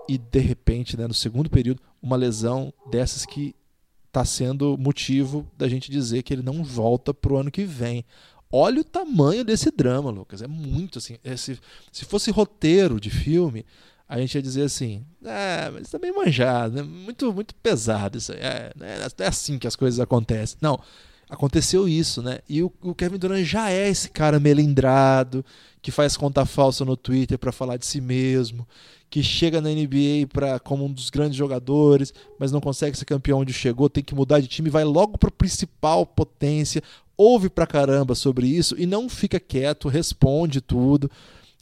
[0.08, 3.56] E de repente, né, no segundo período, uma lesão dessas que
[4.06, 8.06] está sendo motivo da gente dizer que ele não volta para o ano que vem.
[8.52, 10.42] Olha o tamanho desse drama, Lucas.
[10.44, 11.18] É muito assim.
[11.24, 11.60] É, se,
[11.92, 13.66] se fosse roteiro de filme,
[14.08, 16.84] a gente ia dizer assim: é, mas tá bem manjado, né?
[16.84, 18.40] muito, muito pesado isso aí.
[18.40, 20.58] É, é, é assim que as coisas acontecem.
[20.62, 20.80] Não
[21.36, 22.40] aconteceu isso, né?
[22.50, 25.46] E o, o, Kevin Durant já é esse cara melindrado,
[25.82, 28.68] que faz conta falsa no Twitter para falar de si mesmo,
[29.10, 33.40] que chega na NBA pra, como um dos grandes jogadores, mas não consegue ser campeão
[33.40, 36.82] onde chegou, tem que mudar de time, vai logo para principal potência,
[37.16, 41.10] ouve pra caramba sobre isso e não fica quieto, responde tudo.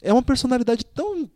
[0.01, 1.29] É uma personalidade tão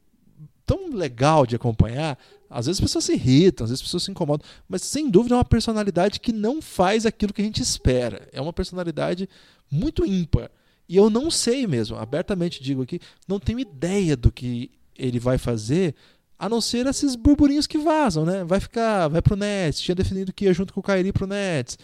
[0.68, 2.20] tão legal de acompanhar.
[2.50, 5.34] Às vezes as pessoas se irritam, às vezes as pessoas se incomodam, mas sem dúvida
[5.34, 8.28] é uma personalidade que não faz aquilo que a gente espera.
[8.32, 9.28] É uma personalidade
[9.72, 10.52] muito ímpar.
[10.88, 15.38] E eu não sei mesmo, abertamente digo aqui, não tenho ideia do que ele vai
[15.38, 15.96] fazer,
[16.40, 18.44] a não ser esses burburinhos que vazam, né?
[18.44, 21.78] Vai ficar, vai pro Nets, tinha definido que ia junto com o Kyrie pro Nets.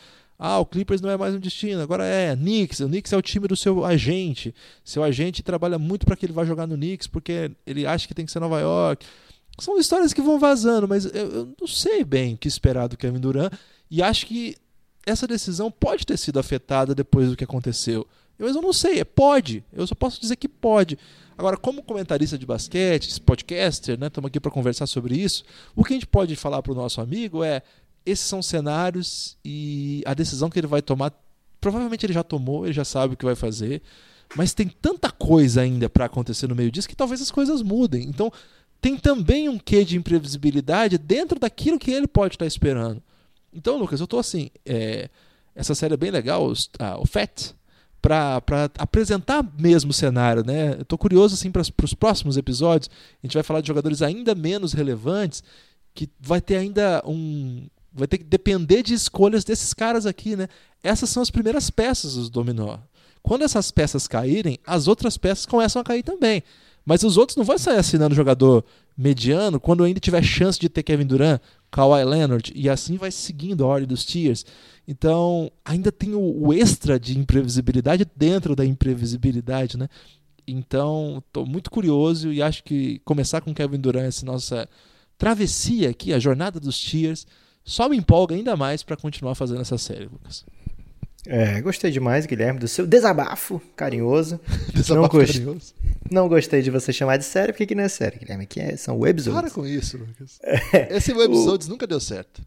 [0.46, 2.82] Ah, o Clippers não é mais um destino, agora é Knicks.
[2.82, 4.54] O Knicks é o time do seu agente.
[4.84, 8.14] Seu agente trabalha muito para que ele vá jogar no Knicks porque ele acha que
[8.14, 9.06] tem que ser Nova York.
[9.58, 12.98] São histórias que vão vazando, mas eu, eu não sei bem o que esperar do
[12.98, 13.54] Kevin Durant
[13.90, 14.58] e acho que
[15.06, 18.06] essa decisão pode ter sido afetada depois do que aconteceu.
[18.38, 19.64] Mas eu não sei, é pode.
[19.72, 21.00] Eu só posso dizer que pode.
[21.38, 25.46] Agora, como comentarista de basquete, podcaster, né, estamos aqui para conversar sobre isso.
[25.74, 27.62] O que a gente pode falar para o nosso amigo é:
[28.06, 31.14] esses são cenários e a decisão que ele vai tomar,
[31.60, 33.82] provavelmente ele já tomou, ele já sabe o que vai fazer,
[34.36, 38.04] mas tem tanta coisa ainda para acontecer no meio disso que talvez as coisas mudem.
[38.04, 38.32] Então,
[38.82, 43.02] tem também um quê de imprevisibilidade dentro daquilo que ele pode estar esperando.
[43.54, 44.50] Então, Lucas, eu estou assim.
[44.66, 45.10] É,
[45.56, 46.52] essa série é bem legal,
[47.00, 47.54] o FAT,
[48.02, 48.42] para
[48.78, 50.44] apresentar mesmo o cenário.
[50.46, 50.74] Né?
[50.74, 52.90] Eu estou curioso assim, para os próximos episódios.
[53.22, 55.44] A gente vai falar de jogadores ainda menos relevantes,
[55.94, 57.68] que vai ter ainda um.
[57.94, 60.36] Vai ter que depender de escolhas desses caras aqui.
[60.36, 60.48] Né?
[60.84, 62.80] Essas são as primeiras peças dos dominó.
[63.22, 66.44] Quando essas peças caírem, as outras peças começam a cair também.
[66.86, 68.66] Mas os outros não vão sair assinando jogador
[68.98, 71.42] mediano quando ainda tiver chance de ter Kevin Durant,
[71.72, 74.46] Kawhi Leonard, e assim vai seguindo a ordem dos tiers.
[74.88, 79.88] Então, ainda tem o, extra de imprevisibilidade dentro da imprevisibilidade, né?
[80.46, 84.68] Então, estou muito curioso e acho que começar com Kevin Durant, essa nossa
[85.18, 87.26] travessia aqui, a jornada dos tiers,
[87.64, 90.46] só me empolga ainda mais para continuar fazendo essa série, Lucas.
[91.26, 94.40] É, gostei demais, Guilherme, do seu desabafo carinhoso.
[94.74, 95.74] desabafo não carinhoso.
[96.12, 98.44] Não gostei de você chamar de série, porque aqui não é série, Guilherme.
[98.44, 99.40] Aqui é, são webzones.
[99.40, 100.40] Para com isso, Lucas.
[100.44, 102.42] É, Esse webzones o, nunca deu certo.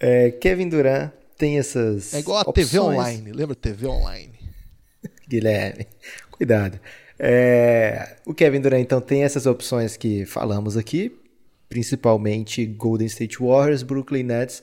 [0.00, 2.12] É, Kevin Durant tem essas.
[2.12, 2.70] É igual a opções.
[2.70, 3.32] TV online.
[3.32, 4.32] Lembra TV online?
[5.28, 5.86] Guilherme,
[6.30, 6.80] cuidado.
[7.18, 11.17] É, o Kevin Durant, então, tem essas opções que falamos aqui,
[11.68, 14.62] principalmente Golden State Warriors, Brooklyn Nets,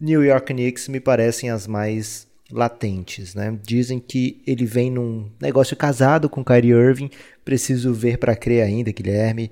[0.00, 3.58] New York Knicks, me parecem as mais latentes, né?
[3.62, 7.10] Dizem que ele vem num negócio casado com Kyrie Irving,
[7.44, 9.50] preciso ver para crer ainda, Guilherme.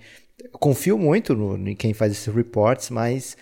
[0.53, 3.37] confio muito no, em quem faz esses reports, mas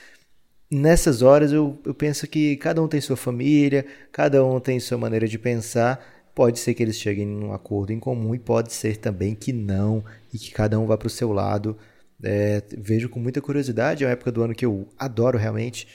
[0.71, 4.99] nessas horas eu, eu penso que cada um tem sua família, cada um tem sua
[4.99, 6.01] maneira de pensar.
[6.35, 10.05] Pode ser que eles cheguem num acordo em comum e pode ser também que não,
[10.33, 11.77] e que cada um vá para o seu lado.
[12.23, 15.87] É, vejo com muita curiosidade, é uma época do ano que eu adoro realmente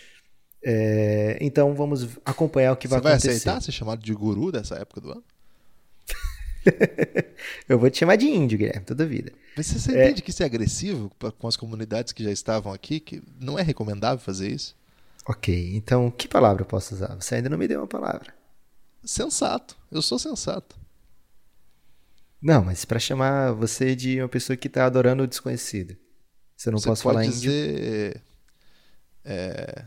[0.67, 3.19] é, então vamos acompanhar o que vai acontecer.
[3.19, 5.23] Você vai aceitar ser chamado de guru dessa época do ano?
[7.69, 9.32] eu vou te chamar de índio, Guilherme, toda vida.
[9.55, 10.05] Mas você é...
[10.05, 13.61] entende que isso é agressivo com as comunidades que já estavam aqui, que não é
[13.61, 14.76] recomendável fazer isso?
[15.28, 17.13] Ok, então que palavra eu posso usar?
[17.13, 18.34] Você ainda não me deu uma palavra.
[19.03, 19.78] Sensato.
[19.91, 20.76] Eu sou sensato.
[22.41, 25.95] Não, mas para chamar você de uma pessoa que está adorando o desconhecido.
[26.55, 28.21] Você não você posso pode falar dizer, índio.
[29.25, 29.85] É,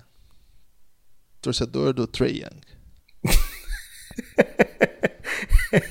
[1.40, 2.60] torcedor do Trey Young.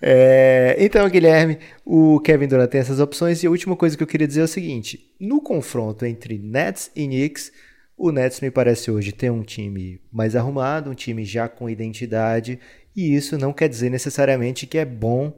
[0.00, 4.06] é, então, Guilherme, o Kevin Durant tem essas opções e a última coisa que eu
[4.06, 7.52] queria dizer é o seguinte: no confronto entre Nets e Knicks,
[7.96, 12.58] o Nets me parece hoje ter um time mais arrumado, um time já com identidade,
[12.94, 15.32] e isso não quer dizer necessariamente que é bom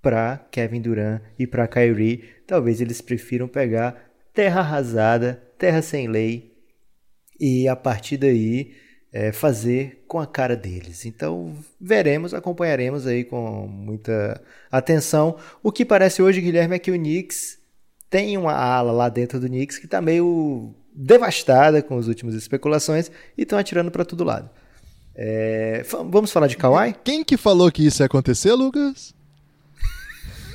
[0.00, 2.24] para Kevin Durant e para Kyrie.
[2.46, 6.52] Talvez eles prefiram pegar terra arrasada, terra sem lei,
[7.38, 8.72] e a partir daí
[9.12, 11.04] é, fazer com a cara deles.
[11.04, 14.40] Então veremos, acompanharemos aí com muita
[14.70, 15.36] atenção.
[15.62, 17.58] O que parece hoje, Guilherme, é que o Knicks
[18.08, 23.10] tem uma ala lá dentro do Knicks que está meio devastada com as últimas especulações
[23.36, 24.50] e estão atirando para todo lado.
[25.14, 26.94] É, vamos falar de Kawhi?
[27.04, 29.14] Quem que falou que isso ia acontecer, Lucas?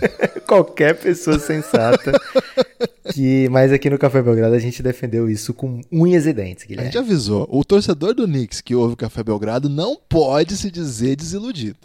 [0.47, 2.11] Qualquer pessoa sensata.
[3.13, 6.89] que, mas aqui no Café Belgrado a gente defendeu isso com unhas e dentes, Guilherme.
[6.89, 7.47] A gente avisou.
[7.49, 11.79] O torcedor do Knicks que ouve o Café Belgrado não pode se dizer desiludido.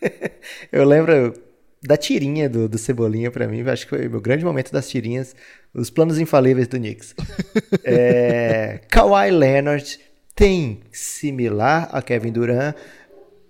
[0.70, 1.34] Eu lembro
[1.82, 4.88] da tirinha do, do Cebolinha para mim, acho que foi o meu grande momento das
[4.88, 5.36] tirinhas,
[5.74, 7.14] os planos infalíveis do Knicks.
[7.84, 10.00] é, Kawhi Leonard
[10.34, 12.74] tem similar a Kevin Durant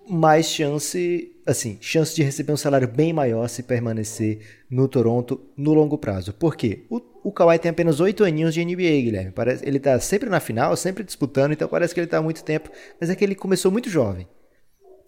[0.08, 4.40] mais chance, assim, chance de receber um salário bem maior se permanecer
[4.70, 6.32] no Toronto no longo prazo.
[6.32, 6.84] Por quê?
[6.88, 9.30] O, o Kawhi tem apenas oito aninhos de NBA, Guilherme.
[9.30, 12.42] Parece, ele tá sempre na final, sempre disputando, então parece que ele tá há muito
[12.42, 14.26] tempo, mas é que ele começou muito jovem.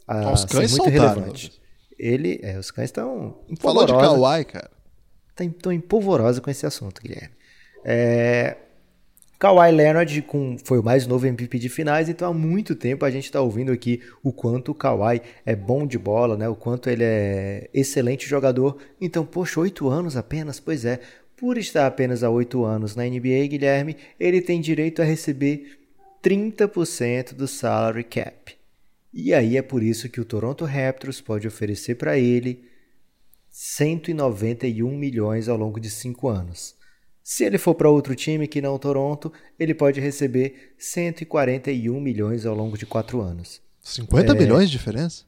[0.06, 1.60] A os cães muito relevante.
[1.98, 4.70] Ele, é, os cães estão Falou de Kawhi, cara.
[5.38, 7.34] Estão em polvorosa com esse assunto, Guilherme.
[7.84, 8.56] É,
[9.38, 13.10] Kawhi Leonard com, foi o mais novo MVP de finais, então há muito tempo a
[13.10, 16.48] gente está ouvindo aqui o quanto o Kawhi é bom de bola, né?
[16.48, 18.78] o quanto ele é excelente jogador.
[18.98, 20.58] Então, poxa, oito anos apenas?
[20.58, 21.00] Pois é,
[21.36, 25.78] por estar apenas há oito anos na NBA, Guilherme, ele tem direito a receber
[26.22, 28.54] 30% do salary cap.
[29.12, 32.64] E aí é por isso que o Toronto Raptors pode oferecer para ele
[33.50, 36.75] 191 milhões ao longo de cinco anos.
[37.28, 42.46] Se ele for para outro time que não o Toronto, ele pode receber 141 milhões
[42.46, 43.60] ao longo de quatro anos.
[43.82, 45.24] 50 é, milhões de diferença?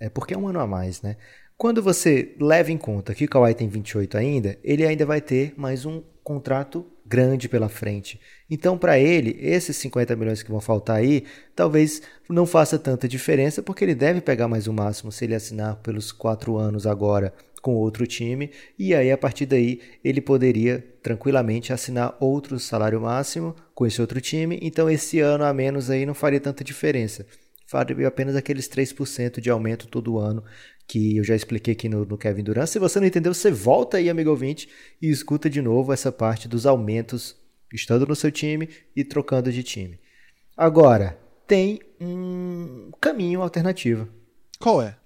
[0.00, 1.18] É porque é um ano a mais, né?
[1.54, 5.52] Quando você leva em conta que o Kawhi tem 28 ainda, ele ainda vai ter
[5.54, 8.18] mais um contrato grande pela frente.
[8.48, 13.62] Então, para ele, esses 50 milhões que vão faltar aí, talvez não faça tanta diferença,
[13.62, 17.34] porque ele deve pegar mais o máximo se ele assinar pelos quatro anos agora
[17.64, 23.56] com outro time, e aí a partir daí ele poderia tranquilamente assinar outro salário máximo
[23.74, 27.26] com esse outro time, então esse ano a menos aí não faria tanta diferença.
[27.66, 30.44] Faria apenas aqueles 3% de aumento todo ano
[30.86, 32.66] que eu já expliquei aqui no, no, Kevin Durant.
[32.66, 34.68] Se você não entendeu, você volta aí, amigo ouvinte,
[35.00, 37.34] e escuta de novo essa parte dos aumentos
[37.72, 39.98] estando no seu time e trocando de time.
[40.54, 44.06] Agora, tem um caminho alternativo.
[44.60, 44.98] Qual é?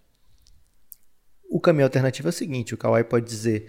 [1.59, 3.67] O caminho alternativo é o seguinte: o Kawhi pode dizer,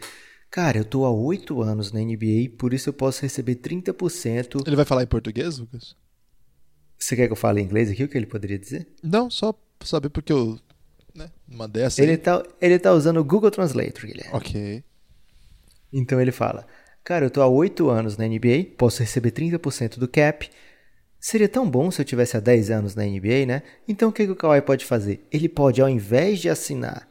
[0.52, 4.61] cara, eu tô há oito anos na NBA, por isso eu posso receber 30%.
[4.68, 5.95] Ele vai falar em português, Lucas?
[6.99, 8.03] Você quer que eu fale em inglês aqui?
[8.03, 8.88] O que ele poderia dizer?
[9.02, 10.60] Não, só saber porque eu.
[11.16, 11.99] Né, uma dessa.
[11.99, 14.36] Ele tá, ele tá usando o Google Translator, Guilherme.
[14.36, 14.84] Ok.
[15.91, 16.68] Então ele fala:
[17.03, 20.48] Cara, eu tô há oito anos na NBA, posso receber 30% do cap.
[21.20, 23.64] Seria tão bom se eu tivesse há 10 anos na NBA, né?
[23.88, 25.26] Então o que, que o Kawhi pode fazer?
[25.32, 27.09] Ele pode, ao invés de assinar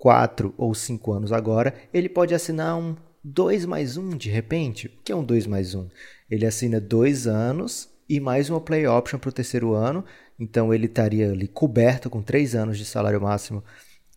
[0.00, 4.88] 4 ou 5 anos agora, ele pode assinar um 2 mais 1 de repente.
[4.88, 5.86] O que é um 2 mais 1?
[6.28, 10.02] Ele assina 2 anos e mais uma play option para o terceiro ano.
[10.38, 13.62] Então ele estaria ali coberto com 3 anos de salário máximo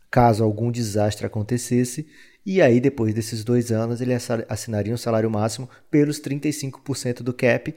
[0.09, 2.07] caso algum desastre acontecesse.
[2.45, 4.13] E aí, depois desses dois anos, ele
[4.47, 7.73] assinaria um salário máximo pelos 35% do cap,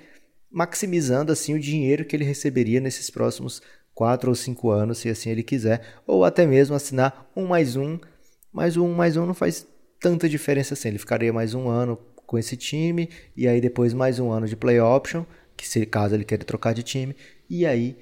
[0.51, 3.63] maximizando assim o dinheiro que ele receberia nesses próximos
[3.97, 7.99] quatro ou cinco anos, se assim ele quiser, ou até mesmo assinar um mais um,
[8.53, 9.67] mas um mais um não faz
[9.99, 14.19] tanta diferença assim, ele ficaria mais um ano com esse time, e aí depois mais
[14.21, 15.25] um ano de play option,
[15.57, 17.17] que se caso ele queira trocar de time,
[17.49, 17.97] e aí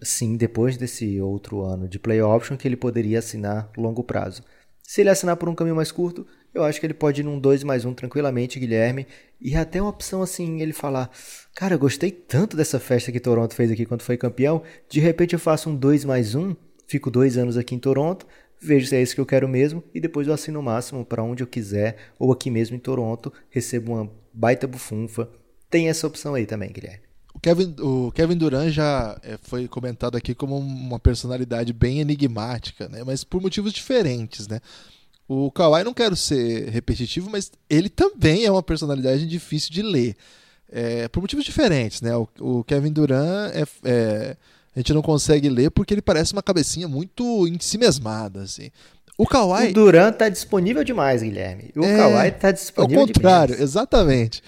[0.00, 4.44] sim, depois desse outro ano de play option, que ele poderia assinar longo prazo.
[4.84, 6.24] Se ele assinar por um caminho mais curto,
[6.54, 9.06] eu acho que ele pode ir num 2 mais 1 tranquilamente, Guilherme.
[9.40, 11.10] E até uma opção assim, ele falar:
[11.54, 14.62] Cara, eu gostei tanto dessa festa que Toronto fez aqui quando foi campeão.
[14.88, 16.54] De repente eu faço um 2 mais 1,
[16.86, 18.26] fico dois anos aqui em Toronto,
[18.60, 21.22] vejo se é isso que eu quero mesmo, e depois eu assino o máximo para
[21.22, 25.28] onde eu quiser, ou aqui mesmo em Toronto, recebo uma baita bufunfa.
[25.68, 27.10] Tem essa opção aí também, Guilherme.
[27.32, 32.88] O Kevin, o Kevin Durant já é, foi comentado aqui como uma personalidade bem enigmática,
[32.88, 33.04] né?
[33.04, 34.48] mas por motivos diferentes.
[34.48, 34.60] Né?
[35.28, 40.16] O Kawhi, não quero ser repetitivo, mas ele também é uma personalidade difícil de ler.
[40.72, 42.16] É, por motivos diferentes, né?
[42.16, 44.36] O, o Kevin Durant é, é,
[44.74, 48.70] a gente não consegue ler porque ele parece uma cabecinha muito em si mesmada, assim.
[49.18, 49.70] O Kawhi...
[49.70, 51.70] O Durant tá disponível demais, Guilherme.
[51.76, 53.70] O é, Kawhi tá disponível Ao contrário, demais.
[53.70, 54.42] exatamente.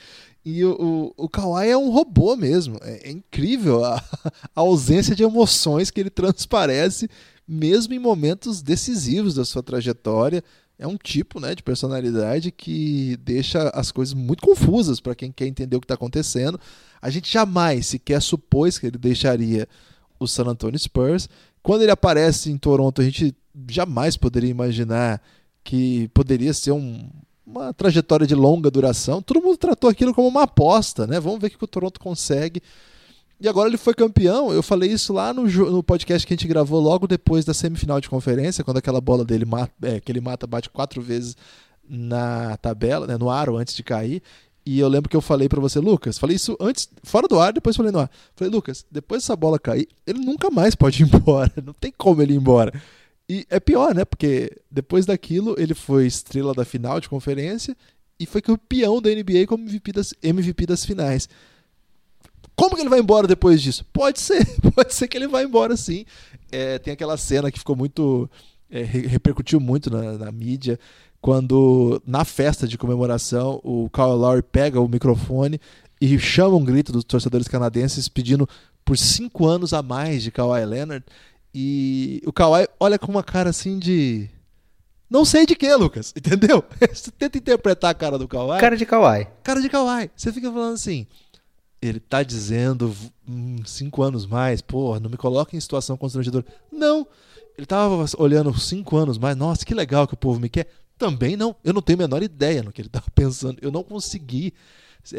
[0.44, 2.78] E o, o, o Kawhi é um robô mesmo.
[2.82, 4.02] É, é incrível a,
[4.54, 7.08] a, ausência de emoções que ele transparece,
[7.46, 10.42] mesmo em momentos decisivos da sua trajetória
[10.82, 15.46] é um tipo né, de personalidade que deixa as coisas muito confusas para quem quer
[15.46, 16.58] entender o que está acontecendo.
[17.00, 19.68] A gente jamais sequer supôs que ele deixaria
[20.18, 21.28] o San Antonio Spurs.
[21.62, 23.32] Quando ele aparece em Toronto, a gente
[23.70, 25.22] jamais poderia imaginar
[25.62, 27.08] que poderia ser um,
[27.46, 29.22] uma trajetória de longa duração.
[29.22, 31.20] Todo mundo tratou aquilo como uma aposta, né?
[31.20, 32.60] Vamos ver o que o Toronto consegue.
[33.42, 34.52] E agora ele foi campeão.
[34.52, 38.00] Eu falei isso lá no, no, podcast que a gente gravou logo depois da semifinal
[38.00, 41.36] de conferência, quando aquela bola dele mata, é, que ele mata bate quatro vezes
[41.88, 44.22] na tabela, né, no aro antes de cair.
[44.64, 47.52] E eu lembro que eu falei para você, Lucas, falei isso antes, fora do ar,
[47.52, 48.10] depois falei no ar.
[48.36, 51.52] Falei, Lucas, depois dessa bola cair, ele nunca mais pode ir embora.
[51.66, 52.72] Não tem como ele ir embora.
[53.28, 54.04] E é pior, né?
[54.04, 57.76] Porque depois daquilo, ele foi estrela da final de conferência
[58.20, 61.28] e foi campeão da NBA como MVP das, MVP das finais
[62.56, 63.84] Como que ele vai embora depois disso?
[63.92, 66.04] Pode ser, pode ser que ele vá embora sim.
[66.50, 68.30] É, tem aquela cena que ficou muito.
[68.70, 70.80] É, repercutiu muito na, na, mídia,
[71.20, 75.60] quando na festa de comemoração o Kyle Lowry pega o microfone
[76.00, 78.48] e chama um grito dos torcedores canadenses pedindo
[78.84, 81.04] por cinco anos a mais de Kawhi Leonard.
[81.54, 84.28] E o Kawhi olha com uma cara assim de.
[85.08, 86.64] Não sei de que, Lucas, entendeu?
[86.92, 88.58] Você tenta interpretar a cara do Kawhi.
[88.58, 89.26] Cara de Kawhi.
[89.42, 90.10] Cara de Kawhi.
[90.16, 91.06] Você fica falando assim.
[91.82, 92.94] Ele tá dizendo
[93.28, 96.46] hum, cinco anos mais, porra, não me coloca em situação constrangedora.
[96.70, 97.06] Não.
[97.58, 100.68] Ele tava olhando cinco anos mais, nossa, que legal que o povo me quer.
[100.96, 101.56] Também não.
[101.64, 103.58] Eu não tenho a menor ideia no que ele tava pensando.
[103.60, 104.54] Eu não consegui.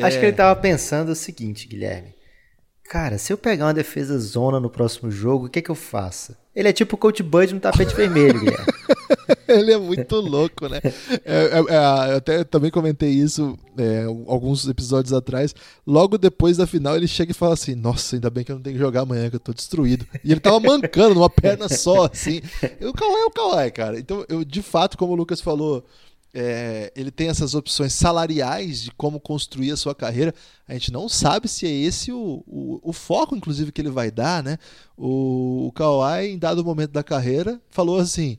[0.01, 0.19] Acho é...
[0.19, 2.15] que ele tava pensando o seguinte, Guilherme.
[2.89, 5.75] Cara, se eu pegar uma defesa zona no próximo jogo, o que é que eu
[5.75, 6.35] faço?
[6.55, 8.65] Ele é tipo o Coach Bud no tapete vermelho, Guilherme.
[9.47, 10.79] ele é muito louco, né?
[11.25, 15.55] É, é, é, eu até também comentei isso é, alguns episódios atrás.
[15.85, 18.61] Logo depois da final, ele chega e fala assim: Nossa, ainda bem que eu não
[18.61, 20.05] tenho que jogar amanhã, que eu tô destruído.
[20.23, 22.41] E ele tava mancando numa perna só, assim.
[22.81, 23.99] O Kawhi é o Kawhi, cara.
[23.99, 25.83] Então, eu, de fato, como o Lucas falou
[26.33, 30.33] é, ele tem essas opções salariais de como construir a sua carreira.
[30.67, 34.09] A gente não sabe se é esse o, o, o foco, inclusive, que ele vai
[34.09, 34.41] dar.
[34.41, 34.57] Né?
[34.97, 38.37] O, o Kawhi, em dado momento da carreira, falou assim: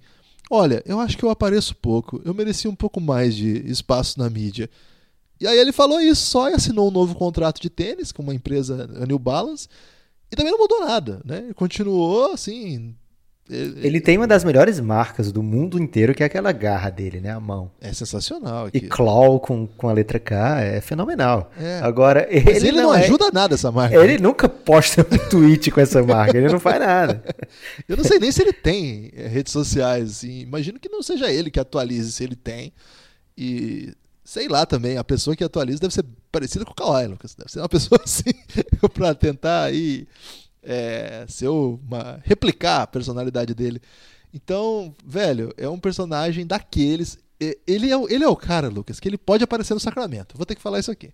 [0.51, 4.29] Olha, eu acho que eu apareço pouco, eu merecia um pouco mais de espaço na
[4.29, 4.69] mídia.
[5.41, 8.35] E aí ele falou isso só e assinou um novo contrato de tênis com uma
[8.35, 9.69] empresa, a New Balance,
[10.31, 11.39] e também não mudou nada, né?
[11.39, 12.95] Ele continuou assim,
[13.49, 17.21] ele, ele, tem uma das melhores marcas do mundo inteiro, que é aquela garra dele,
[17.21, 17.31] né?
[17.31, 17.71] A mão.
[17.79, 18.67] É sensacional.
[18.67, 18.79] Aqui.
[18.79, 21.53] E claw com, com a letra K é fenomenal.
[21.61, 21.81] É.
[21.81, 23.01] Agora, ele, Mas ele não, não é...
[23.01, 23.97] ajuda nada essa marca.
[23.97, 27.23] Ele nunca posta um tweet com essa marca, ele não faz nada.
[27.87, 30.11] Eu não sei nem se ele tem é, redes sociais.
[30.11, 30.41] Assim.
[30.41, 32.73] Imagino que não seja ele que atualize, se ele tem.
[33.37, 33.93] E
[34.25, 37.35] sei lá também, a pessoa que atualiza deve ser parecida com o Kawhi, Lucas.
[37.35, 38.33] Deve ser uma pessoa assim,
[38.95, 40.09] para tentar aí
[40.65, 43.81] é, ser uma replicar a personalidade dele.
[44.33, 47.19] Então, velho, é um personagem daqueles.
[47.67, 50.37] Ele é, ele é o cara, Lucas, que ele pode aparecer no Sacramento.
[50.37, 51.11] Vou ter que falar isso aqui.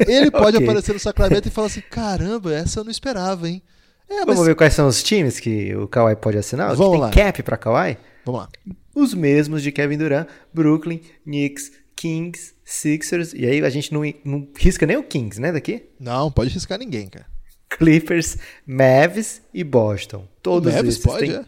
[0.00, 0.66] Ele pode okay.
[0.66, 3.62] aparecer no Sacramento e falar assim: caramba, essa eu não esperava, hein?
[4.08, 6.74] É, Vamos ver quais são os times que o Kawhi pode assinar?
[6.74, 7.10] Vamos lá.
[7.10, 7.96] cap para Kawhi?
[8.24, 8.48] Vamos lá.
[8.94, 13.32] Os mesmos de Kevin Durant, Brooklyn, Knicks, Kings, Sixers.
[13.32, 15.84] E aí a gente não, não risca nem o Kings, né, daqui?
[15.98, 17.31] Não, pode riscar ninguém, cara.
[17.78, 18.36] Clippers,
[18.66, 20.26] Mavs e Boston.
[20.42, 21.36] Todos o Mavs esses pode, têm...
[21.36, 21.44] é?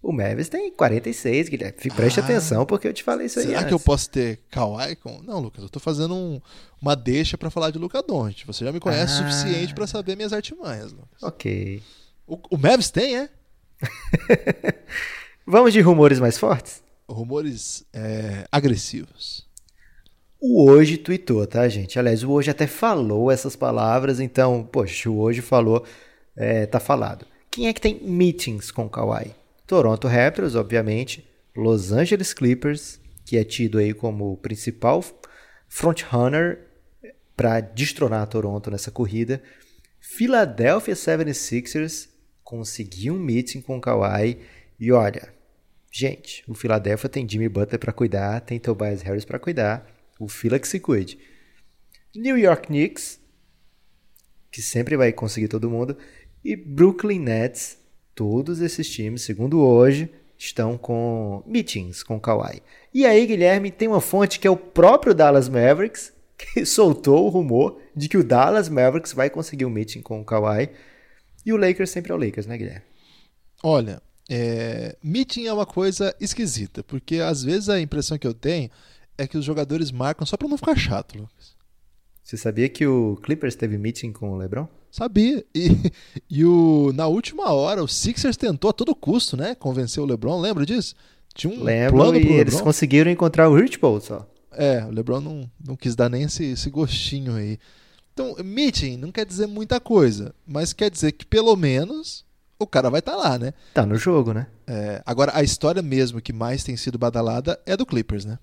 [0.00, 1.76] O Mavis tem 46, Guilherme.
[1.94, 3.56] Preste ah, atenção porque eu te falei isso será aí.
[3.56, 5.20] Será que eu posso ter Kawhi com.
[5.22, 6.40] Não, Lucas, eu tô fazendo um,
[6.80, 8.46] uma deixa para falar de Luca Doncic.
[8.46, 9.30] Você já me conhece o ah.
[9.30, 11.22] suficiente para saber minhas artimanhas, Lucas.
[11.22, 11.82] Ok.
[12.26, 13.28] O, o Mavis tem, é?
[15.44, 16.82] Vamos de rumores mais fortes?
[17.08, 19.47] Rumores é, agressivos.
[20.40, 21.98] O Hoje tweetou, tá, gente?
[21.98, 25.84] Aliás, o Hoje até falou essas palavras, então, poxa, o Hoje falou,
[26.36, 27.26] é, tá falado.
[27.50, 29.34] Quem é que tem meetings com o Kawhi?
[29.66, 35.04] Toronto Raptors, obviamente, Los Angeles Clippers, que é tido aí como o principal
[35.68, 36.60] frontrunner
[37.36, 39.42] para destronar Toronto nessa corrida,
[39.98, 42.08] Philadelphia 76ers
[42.44, 44.38] conseguiu um meeting com o Kawhi
[44.78, 45.34] e olha,
[45.90, 50.58] gente, o Philadelphia tem Jimmy Butler para cuidar, tem Tobias Harris para cuidar, o Fila
[50.58, 51.18] que se cuide.
[52.14, 53.20] New York Knicks,
[54.50, 55.96] que sempre vai conseguir todo mundo.
[56.44, 57.78] E Brooklyn Nets.
[58.14, 62.60] Todos esses times, segundo hoje, estão com meetings com Kawhi.
[62.92, 67.28] E aí, Guilherme, tem uma fonte que é o próprio Dallas Mavericks, que soltou o
[67.28, 70.70] rumor de que o Dallas Mavericks vai conseguir um meeting com o Kawhi.
[71.46, 72.82] E o Lakers sempre é o Lakers, né, Guilherme?
[73.62, 74.96] Olha, é...
[75.02, 78.68] meeting é uma coisa esquisita, porque às vezes a impressão que eu tenho
[79.18, 81.58] é que os jogadores marcam só para não ficar chato, Lucas.
[82.22, 84.68] Você sabia que o Clippers teve meeting com o LeBron?
[84.90, 85.44] Sabia.
[85.54, 85.70] E,
[86.30, 89.54] e o, na última hora, o Sixers tentou a todo custo, né?
[89.54, 90.40] Convencer o LeBron.
[90.40, 90.94] Lembra disso?
[91.34, 94.28] Tinha um Lembro, plano pro e eles conseguiram encontrar o Rich Paul só.
[94.52, 97.58] É, o LeBron não, não quis dar nem esse, esse gostinho aí.
[98.12, 102.26] Então, meeting não quer dizer muita coisa, mas quer dizer que pelo menos
[102.58, 103.54] o cara vai estar tá lá, né?
[103.72, 104.48] Tá no jogo, né?
[104.66, 108.38] É, agora, a história mesmo que mais tem sido badalada é do Clippers, né?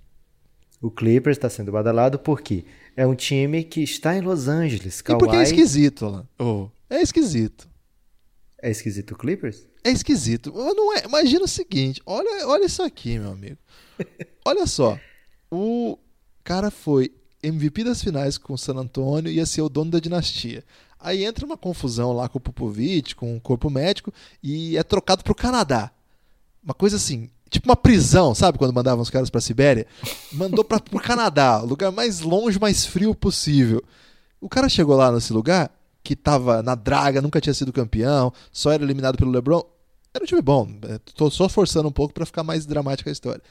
[0.85, 2.63] O Clippers está sendo badalado porque
[2.95, 5.01] é um time que está em Los Angeles.
[5.01, 5.17] Kawhi...
[5.17, 6.27] E porque é esquisito, Alan.
[6.37, 7.67] Oh, é esquisito.
[8.61, 9.67] É esquisito o Clippers?
[9.83, 10.53] É esquisito.
[10.53, 11.05] Não é.
[11.05, 13.57] Imagina o seguinte: olha, olha isso aqui, meu amigo.
[14.45, 14.99] olha só.
[15.49, 15.97] O
[16.43, 19.99] cara foi MVP das finais com o San Antonio e ia ser o dono da
[19.99, 20.63] dinastia.
[20.99, 25.23] Aí entra uma confusão lá com o Popovich, com o corpo médico, e é trocado
[25.23, 25.89] para o Canadá.
[26.63, 28.57] Uma coisa assim, tipo uma prisão, sabe?
[28.57, 29.85] Quando mandavam os caras pra Sibéria.
[30.31, 33.83] Mandou para pro Canadá, lugar mais longe, mais frio possível.
[34.39, 35.71] O cara chegou lá nesse lugar,
[36.03, 39.63] que tava na draga, nunca tinha sido campeão, só era eliminado pelo LeBron.
[40.13, 40.69] Era um time bom.
[40.87, 43.41] É, tô só forçando um pouco para ficar mais dramática a história.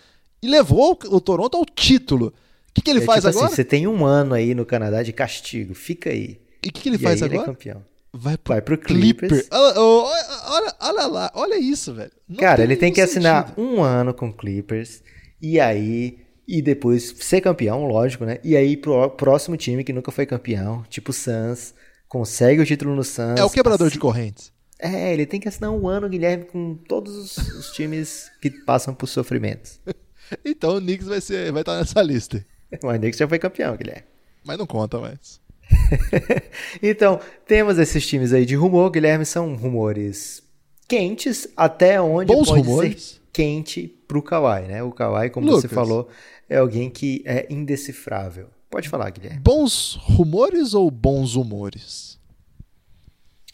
[0.43, 2.29] E levou o Toronto ao título.
[2.29, 2.33] O
[2.75, 3.47] que, que ele é, faz tipo agora?
[3.47, 5.75] Assim, você tem um ano aí no Canadá de castigo.
[5.75, 6.41] Fica aí.
[6.63, 7.37] E o que, que ele e faz agora?
[7.37, 7.85] Ele é campeão.
[8.17, 9.49] Vai pro, Vai pro Clippers.
[9.49, 9.59] Clipper.
[9.59, 12.13] Olha, olha, olha, lá, olha isso, velho.
[12.29, 13.27] Não Cara, tem ele tem que sentido.
[13.27, 15.03] assinar um ano com Clippers
[15.43, 18.39] e aí e depois ser campeão, lógico, né?
[18.45, 21.75] E aí pro próximo time que nunca foi campeão, tipo o Suns,
[22.07, 23.41] consegue o título no Suns.
[23.41, 23.95] É o quebrador assim...
[23.95, 24.53] de correntes.
[24.79, 28.95] É, ele tem que assinar um ano, Guilherme, com todos os, os times que passam
[28.95, 29.81] por sofrimentos.
[30.45, 32.47] então o Knicks vai ser, vai estar nessa lista.
[32.81, 34.05] o Knicks já foi campeão, Guilherme.
[34.45, 35.41] Mas não conta mais.
[36.83, 40.43] então, temos esses times aí de rumor, Guilherme, são rumores
[40.89, 43.03] quentes, até onde Bons pode rumores.
[43.03, 44.83] ser quente pro Kawhi, né?
[44.83, 45.63] O Kawhi, como Lucas.
[45.63, 46.09] você falou,
[46.49, 48.49] é alguém que é indecifrável.
[48.71, 49.41] Pode falar, Guilherme.
[49.41, 52.19] Bons rumores ou bons humores?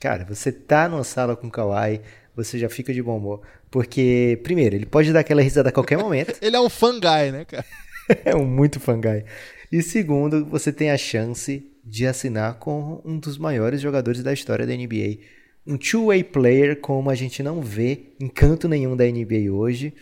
[0.00, 2.00] Cara, você tá numa sala com o Kawhi,
[2.34, 3.42] você já fica de bom humor.
[3.70, 6.34] Porque, primeiro, ele pode dar aquela risada a qualquer momento.
[6.40, 7.64] ele é um fanguy, né, cara?
[8.24, 9.24] é um muito fanguy.
[9.70, 14.66] E segundo, você tem a chance de assinar com um dos maiores jogadores da história
[14.66, 15.18] da NBA.
[15.66, 19.94] Um two-way player como a gente não vê em canto nenhum da NBA hoje.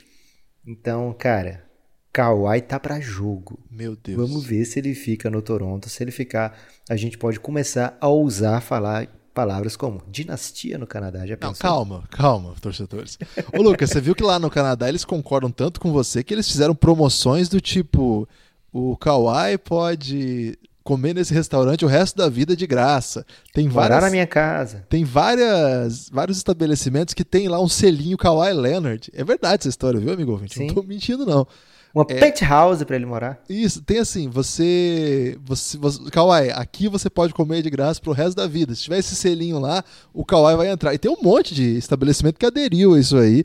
[0.66, 1.64] Então, cara,
[2.12, 3.58] Kawhi tá para jogo.
[3.70, 4.16] Meu Deus.
[4.18, 5.88] Vamos ver se ele fica no Toronto.
[5.88, 11.24] Se ele ficar, a gente pode começar a ousar falar palavras como dinastia no Canadá.
[11.24, 11.52] Já pensou?
[11.52, 13.16] Não, calma, calma, torcedores.
[13.56, 16.50] Ô, Lucas, você viu que lá no Canadá eles concordam tanto com você que eles
[16.50, 18.28] fizeram promoções do tipo:
[18.72, 20.58] o Kawhi pode
[20.88, 23.26] comer nesse restaurante o resto da vida de graça.
[23.52, 24.86] Tem várias, Parar na minha casa.
[24.88, 29.10] Tem várias, vários estabelecimentos que tem lá um selinho Kawhi Leonard.
[29.12, 30.58] É verdade essa história, viu, amigo ouvinte?
[30.58, 31.46] Não tô mentindo, não.
[31.94, 33.38] Uma é, penthouse para ele morar.
[33.50, 38.36] Isso, tem assim, você, você, você Kawhi, aqui você pode comer de graça pro resto
[38.36, 38.74] da vida.
[38.74, 39.84] Se tiver esse selinho lá,
[40.14, 40.94] o Kawhi vai entrar.
[40.94, 43.44] E tem um monte de estabelecimento que aderiu a isso aí.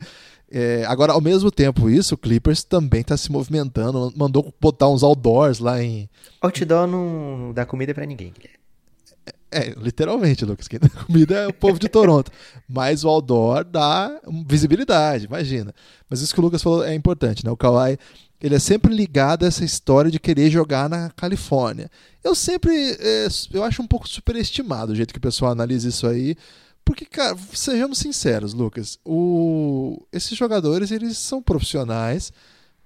[0.50, 5.02] É, agora, ao mesmo tempo, isso, o Clippers também está se movimentando, mandou botar uns
[5.02, 6.08] outdoors lá em.
[6.40, 8.32] Outdoor não dá comida para ninguém.
[9.54, 10.66] É, literalmente, Lucas.
[10.66, 12.30] Quem dá comida é o povo de Toronto.
[12.68, 15.72] Mas o outdoor dá visibilidade, imagina.
[16.10, 17.52] Mas isso que o Lucas falou é importante, né?
[17.52, 17.96] O Kawhi,
[18.42, 21.88] ele é sempre ligado a essa história de querer jogar na Califórnia.
[22.22, 26.06] Eu sempre, é, eu acho um pouco superestimado o jeito que o pessoal analisa isso
[26.06, 26.36] aí.
[26.84, 30.06] Porque, cara, sejamos sinceros, Lucas, o...
[30.12, 32.32] esses jogadores eles são profissionais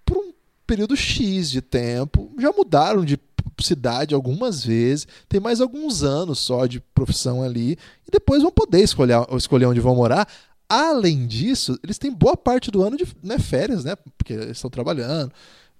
[0.05, 0.33] por um
[0.67, 3.19] período X de tempo, já mudaram de
[3.61, 7.73] cidade algumas vezes, tem mais alguns anos só de profissão ali,
[8.07, 10.29] e depois vão poder escolher, escolher onde vão morar.
[10.69, 13.97] Além disso, eles têm boa parte do ano de né, férias, né?
[14.17, 15.33] Porque eles estão trabalhando,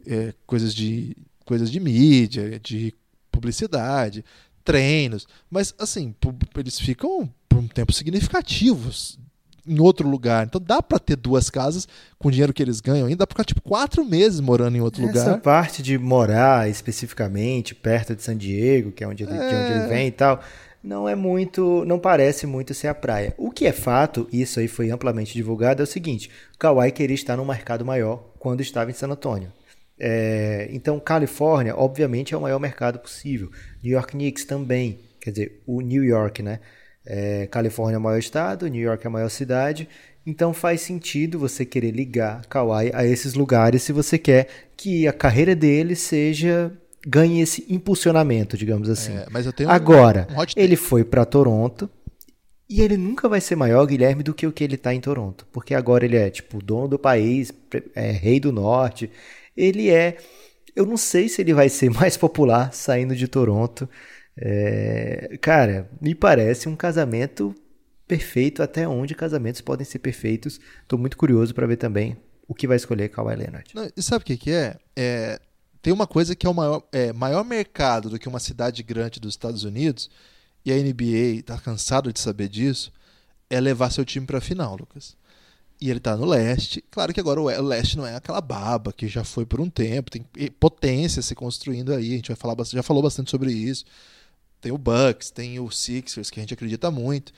[0.07, 2.95] é, coisas, de, coisas de mídia, de
[3.31, 4.25] publicidade,
[4.69, 5.27] treinos.
[5.51, 6.15] Mas, assim,
[6.57, 8.91] eles ficam por um tempo significativo
[9.67, 10.47] em outro lugar.
[10.47, 11.89] Então dá para ter duas casas
[12.19, 14.81] com o dinheiro que eles ganham ainda, dá pra ficar tipo quatro meses morando em
[14.81, 15.29] outro Essa lugar.
[15.29, 19.39] Essa parte de morar especificamente perto de San Diego, que é onde ele, é...
[19.39, 20.41] de onde ele vem e tal,
[20.83, 23.35] não é muito, não parece muito ser a praia.
[23.37, 27.15] O que é fato, isso aí foi amplamente divulgado, é o seguinte: o Kawhi queria
[27.15, 29.53] estar num mercado maior quando estava em San Antônio.
[30.01, 33.51] É, então, Califórnia, obviamente, é o maior mercado possível.
[33.83, 36.61] New York Knicks também, quer dizer, o New York, né?
[37.05, 39.89] É, Califórnia é o maior estado, New York é a maior cidade,
[40.27, 44.47] então faz sentido você querer ligar Kawhi a esses lugares se você quer
[44.77, 46.71] que a carreira dele seja
[47.07, 49.17] ganhe esse impulsionamento, digamos assim.
[49.17, 51.89] É, mas eu tenho Agora, um, ele foi para Toronto
[52.69, 55.47] e ele nunca vai ser maior, Guilherme, do que o que ele está em Toronto,
[55.51, 57.51] porque agora ele é tipo dono do país,
[57.95, 59.11] é rei do norte.
[59.59, 60.17] Ele é,
[60.77, 63.89] eu não sei se ele vai ser mais popular saindo de Toronto.
[64.37, 67.53] É, cara, me parece um casamento
[68.07, 70.61] perfeito, até onde casamentos podem ser perfeitos.
[70.83, 72.17] Estou muito curioso para ver também
[72.47, 73.71] o que vai escolher Kawhi Leonard.
[73.75, 74.77] Não, e sabe o que, que é?
[74.97, 75.41] é?
[75.83, 79.21] Tem uma coisa que é o maior, é, maior mercado do que uma cidade grande
[79.21, 80.09] dos Estados Unidos,
[80.65, 82.93] e a NBA está cansado de saber disso,
[83.51, 85.17] é levar seu time para a final, Lucas.
[85.81, 86.83] E ele está no leste.
[86.91, 90.11] Claro que agora o leste não é aquela baba que já foi por um tempo,
[90.11, 90.25] tem
[90.59, 92.13] potência se construindo aí.
[92.13, 93.85] A gente vai falar, já falou bastante sobre isso.
[94.61, 97.33] Tem o Bucks, tem o Sixers, que a gente acredita muito.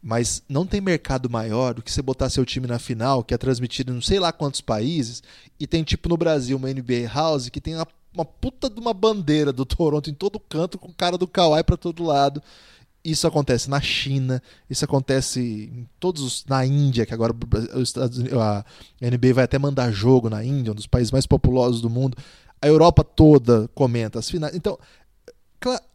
[0.00, 3.38] Mas não tem mercado maior do que você botar seu time na final, que é
[3.38, 5.22] transmitido em não sei lá quantos países,
[5.58, 8.92] e tem tipo no Brasil uma NBA House que tem uma, uma puta de uma
[8.92, 12.42] bandeira do Toronto em todo canto, com cara do Kawhi para todo lado.
[13.04, 19.34] Isso acontece na China, isso acontece em todos os, na Índia, que agora a NBA
[19.34, 22.16] vai até mandar jogo na Índia, um dos países mais populosos do mundo.
[22.60, 24.54] A Europa toda comenta as finais.
[24.54, 24.78] Então,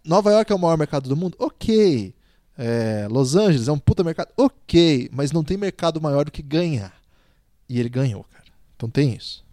[0.04, 1.36] Nova York é o maior mercado do mundo?
[1.40, 2.14] Ok.
[2.58, 4.30] É, Los Angeles é um puta mercado.
[4.36, 6.94] Ok, mas não tem mercado maior do que ganhar.
[7.70, 8.46] E ele ganhou, cara.
[8.76, 9.47] Então tem isso.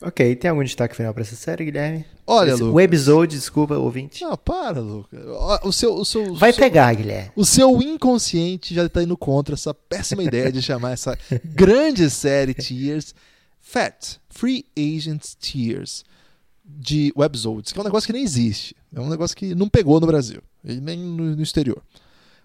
[0.00, 2.04] Ok, tem algum destaque final pra essa série, Guilherme?
[2.26, 2.74] Olha, Esse, Lucas.
[2.74, 4.22] O episódio, desculpa, ouvinte.
[4.22, 5.20] Não, para, Lucas.
[5.62, 7.30] O seu, o seu, Vai o seu, pegar, Guilherme.
[7.34, 12.52] O seu inconsciente já tá indo contra essa péssima ideia de chamar essa grande série
[12.52, 13.14] Tears
[13.66, 16.04] FAT, Free Agents Tears,
[16.64, 18.76] de Webzodes, que é um negócio que nem existe.
[18.94, 21.82] É um negócio que não pegou no Brasil, e nem no, no exterior.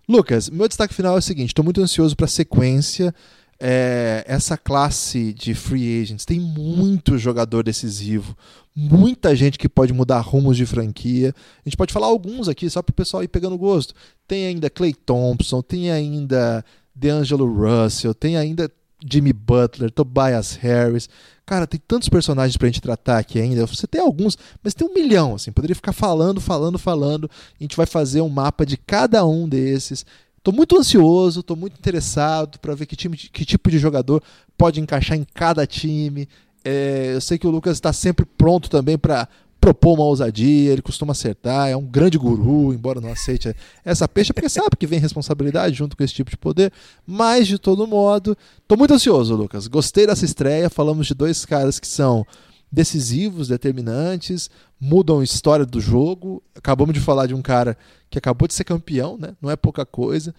[0.10, 3.14] Lucas, meu destaque final é o seguinte: estou muito ansioso para a sequência.
[3.63, 8.35] É, essa classe de free agents tem muito jogador decisivo,
[8.75, 11.31] muita gente que pode mudar rumos de franquia.
[11.63, 13.93] A gente pode falar alguns aqui, só para o pessoal ir pegando gosto.
[14.27, 16.65] Tem ainda Clay Thompson, tem ainda
[16.95, 18.71] DeAngelo Russell, tem ainda
[19.07, 21.09] Jimmy Butler, Tobias Harris.
[21.45, 23.65] Cara, tem tantos personagens pra gente tratar aqui ainda.
[23.65, 25.51] Você tem alguns, mas tem um milhão, assim.
[25.51, 27.29] Poderia ficar falando, falando, falando.
[27.59, 30.05] A gente vai fazer um mapa de cada um desses.
[30.43, 34.23] Tô muito ansioso, tô muito interessado para ver que, time, que tipo de jogador
[34.57, 36.27] pode encaixar em cada time.
[36.63, 39.27] É, eu sei que o Lucas está sempre pronto também para
[39.61, 43.55] propor uma ousadia, ele costuma acertar, é um grande guru, embora não aceite
[43.85, 46.73] essa peixe, porque sabe que vem responsabilidade junto com esse tipo de poder.
[47.05, 48.35] Mas, de todo modo,
[48.68, 49.68] tô muito ansioso, Lucas.
[49.68, 50.68] Gostei dessa estreia.
[50.68, 52.26] Falamos de dois caras que são
[52.72, 54.49] decisivos, determinantes,
[54.80, 56.41] mudam a história do jogo.
[56.56, 57.77] Acabamos de falar de um cara
[58.10, 59.35] que acabou de ser campeão, né?
[59.41, 60.34] Não é pouca coisa.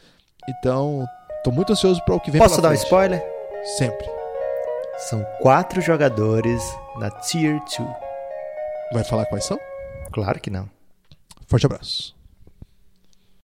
[0.48, 1.06] Então,
[1.44, 2.84] tô muito ansioso para o que vem Posso dar um frente.
[2.84, 3.22] spoiler?
[3.76, 4.06] Sempre.
[5.08, 6.62] São quatro jogadores
[6.98, 7.88] na Tier 2.
[8.92, 9.58] Vai falar quais são?
[10.12, 10.68] Claro que não.
[11.46, 12.14] Forte abraço.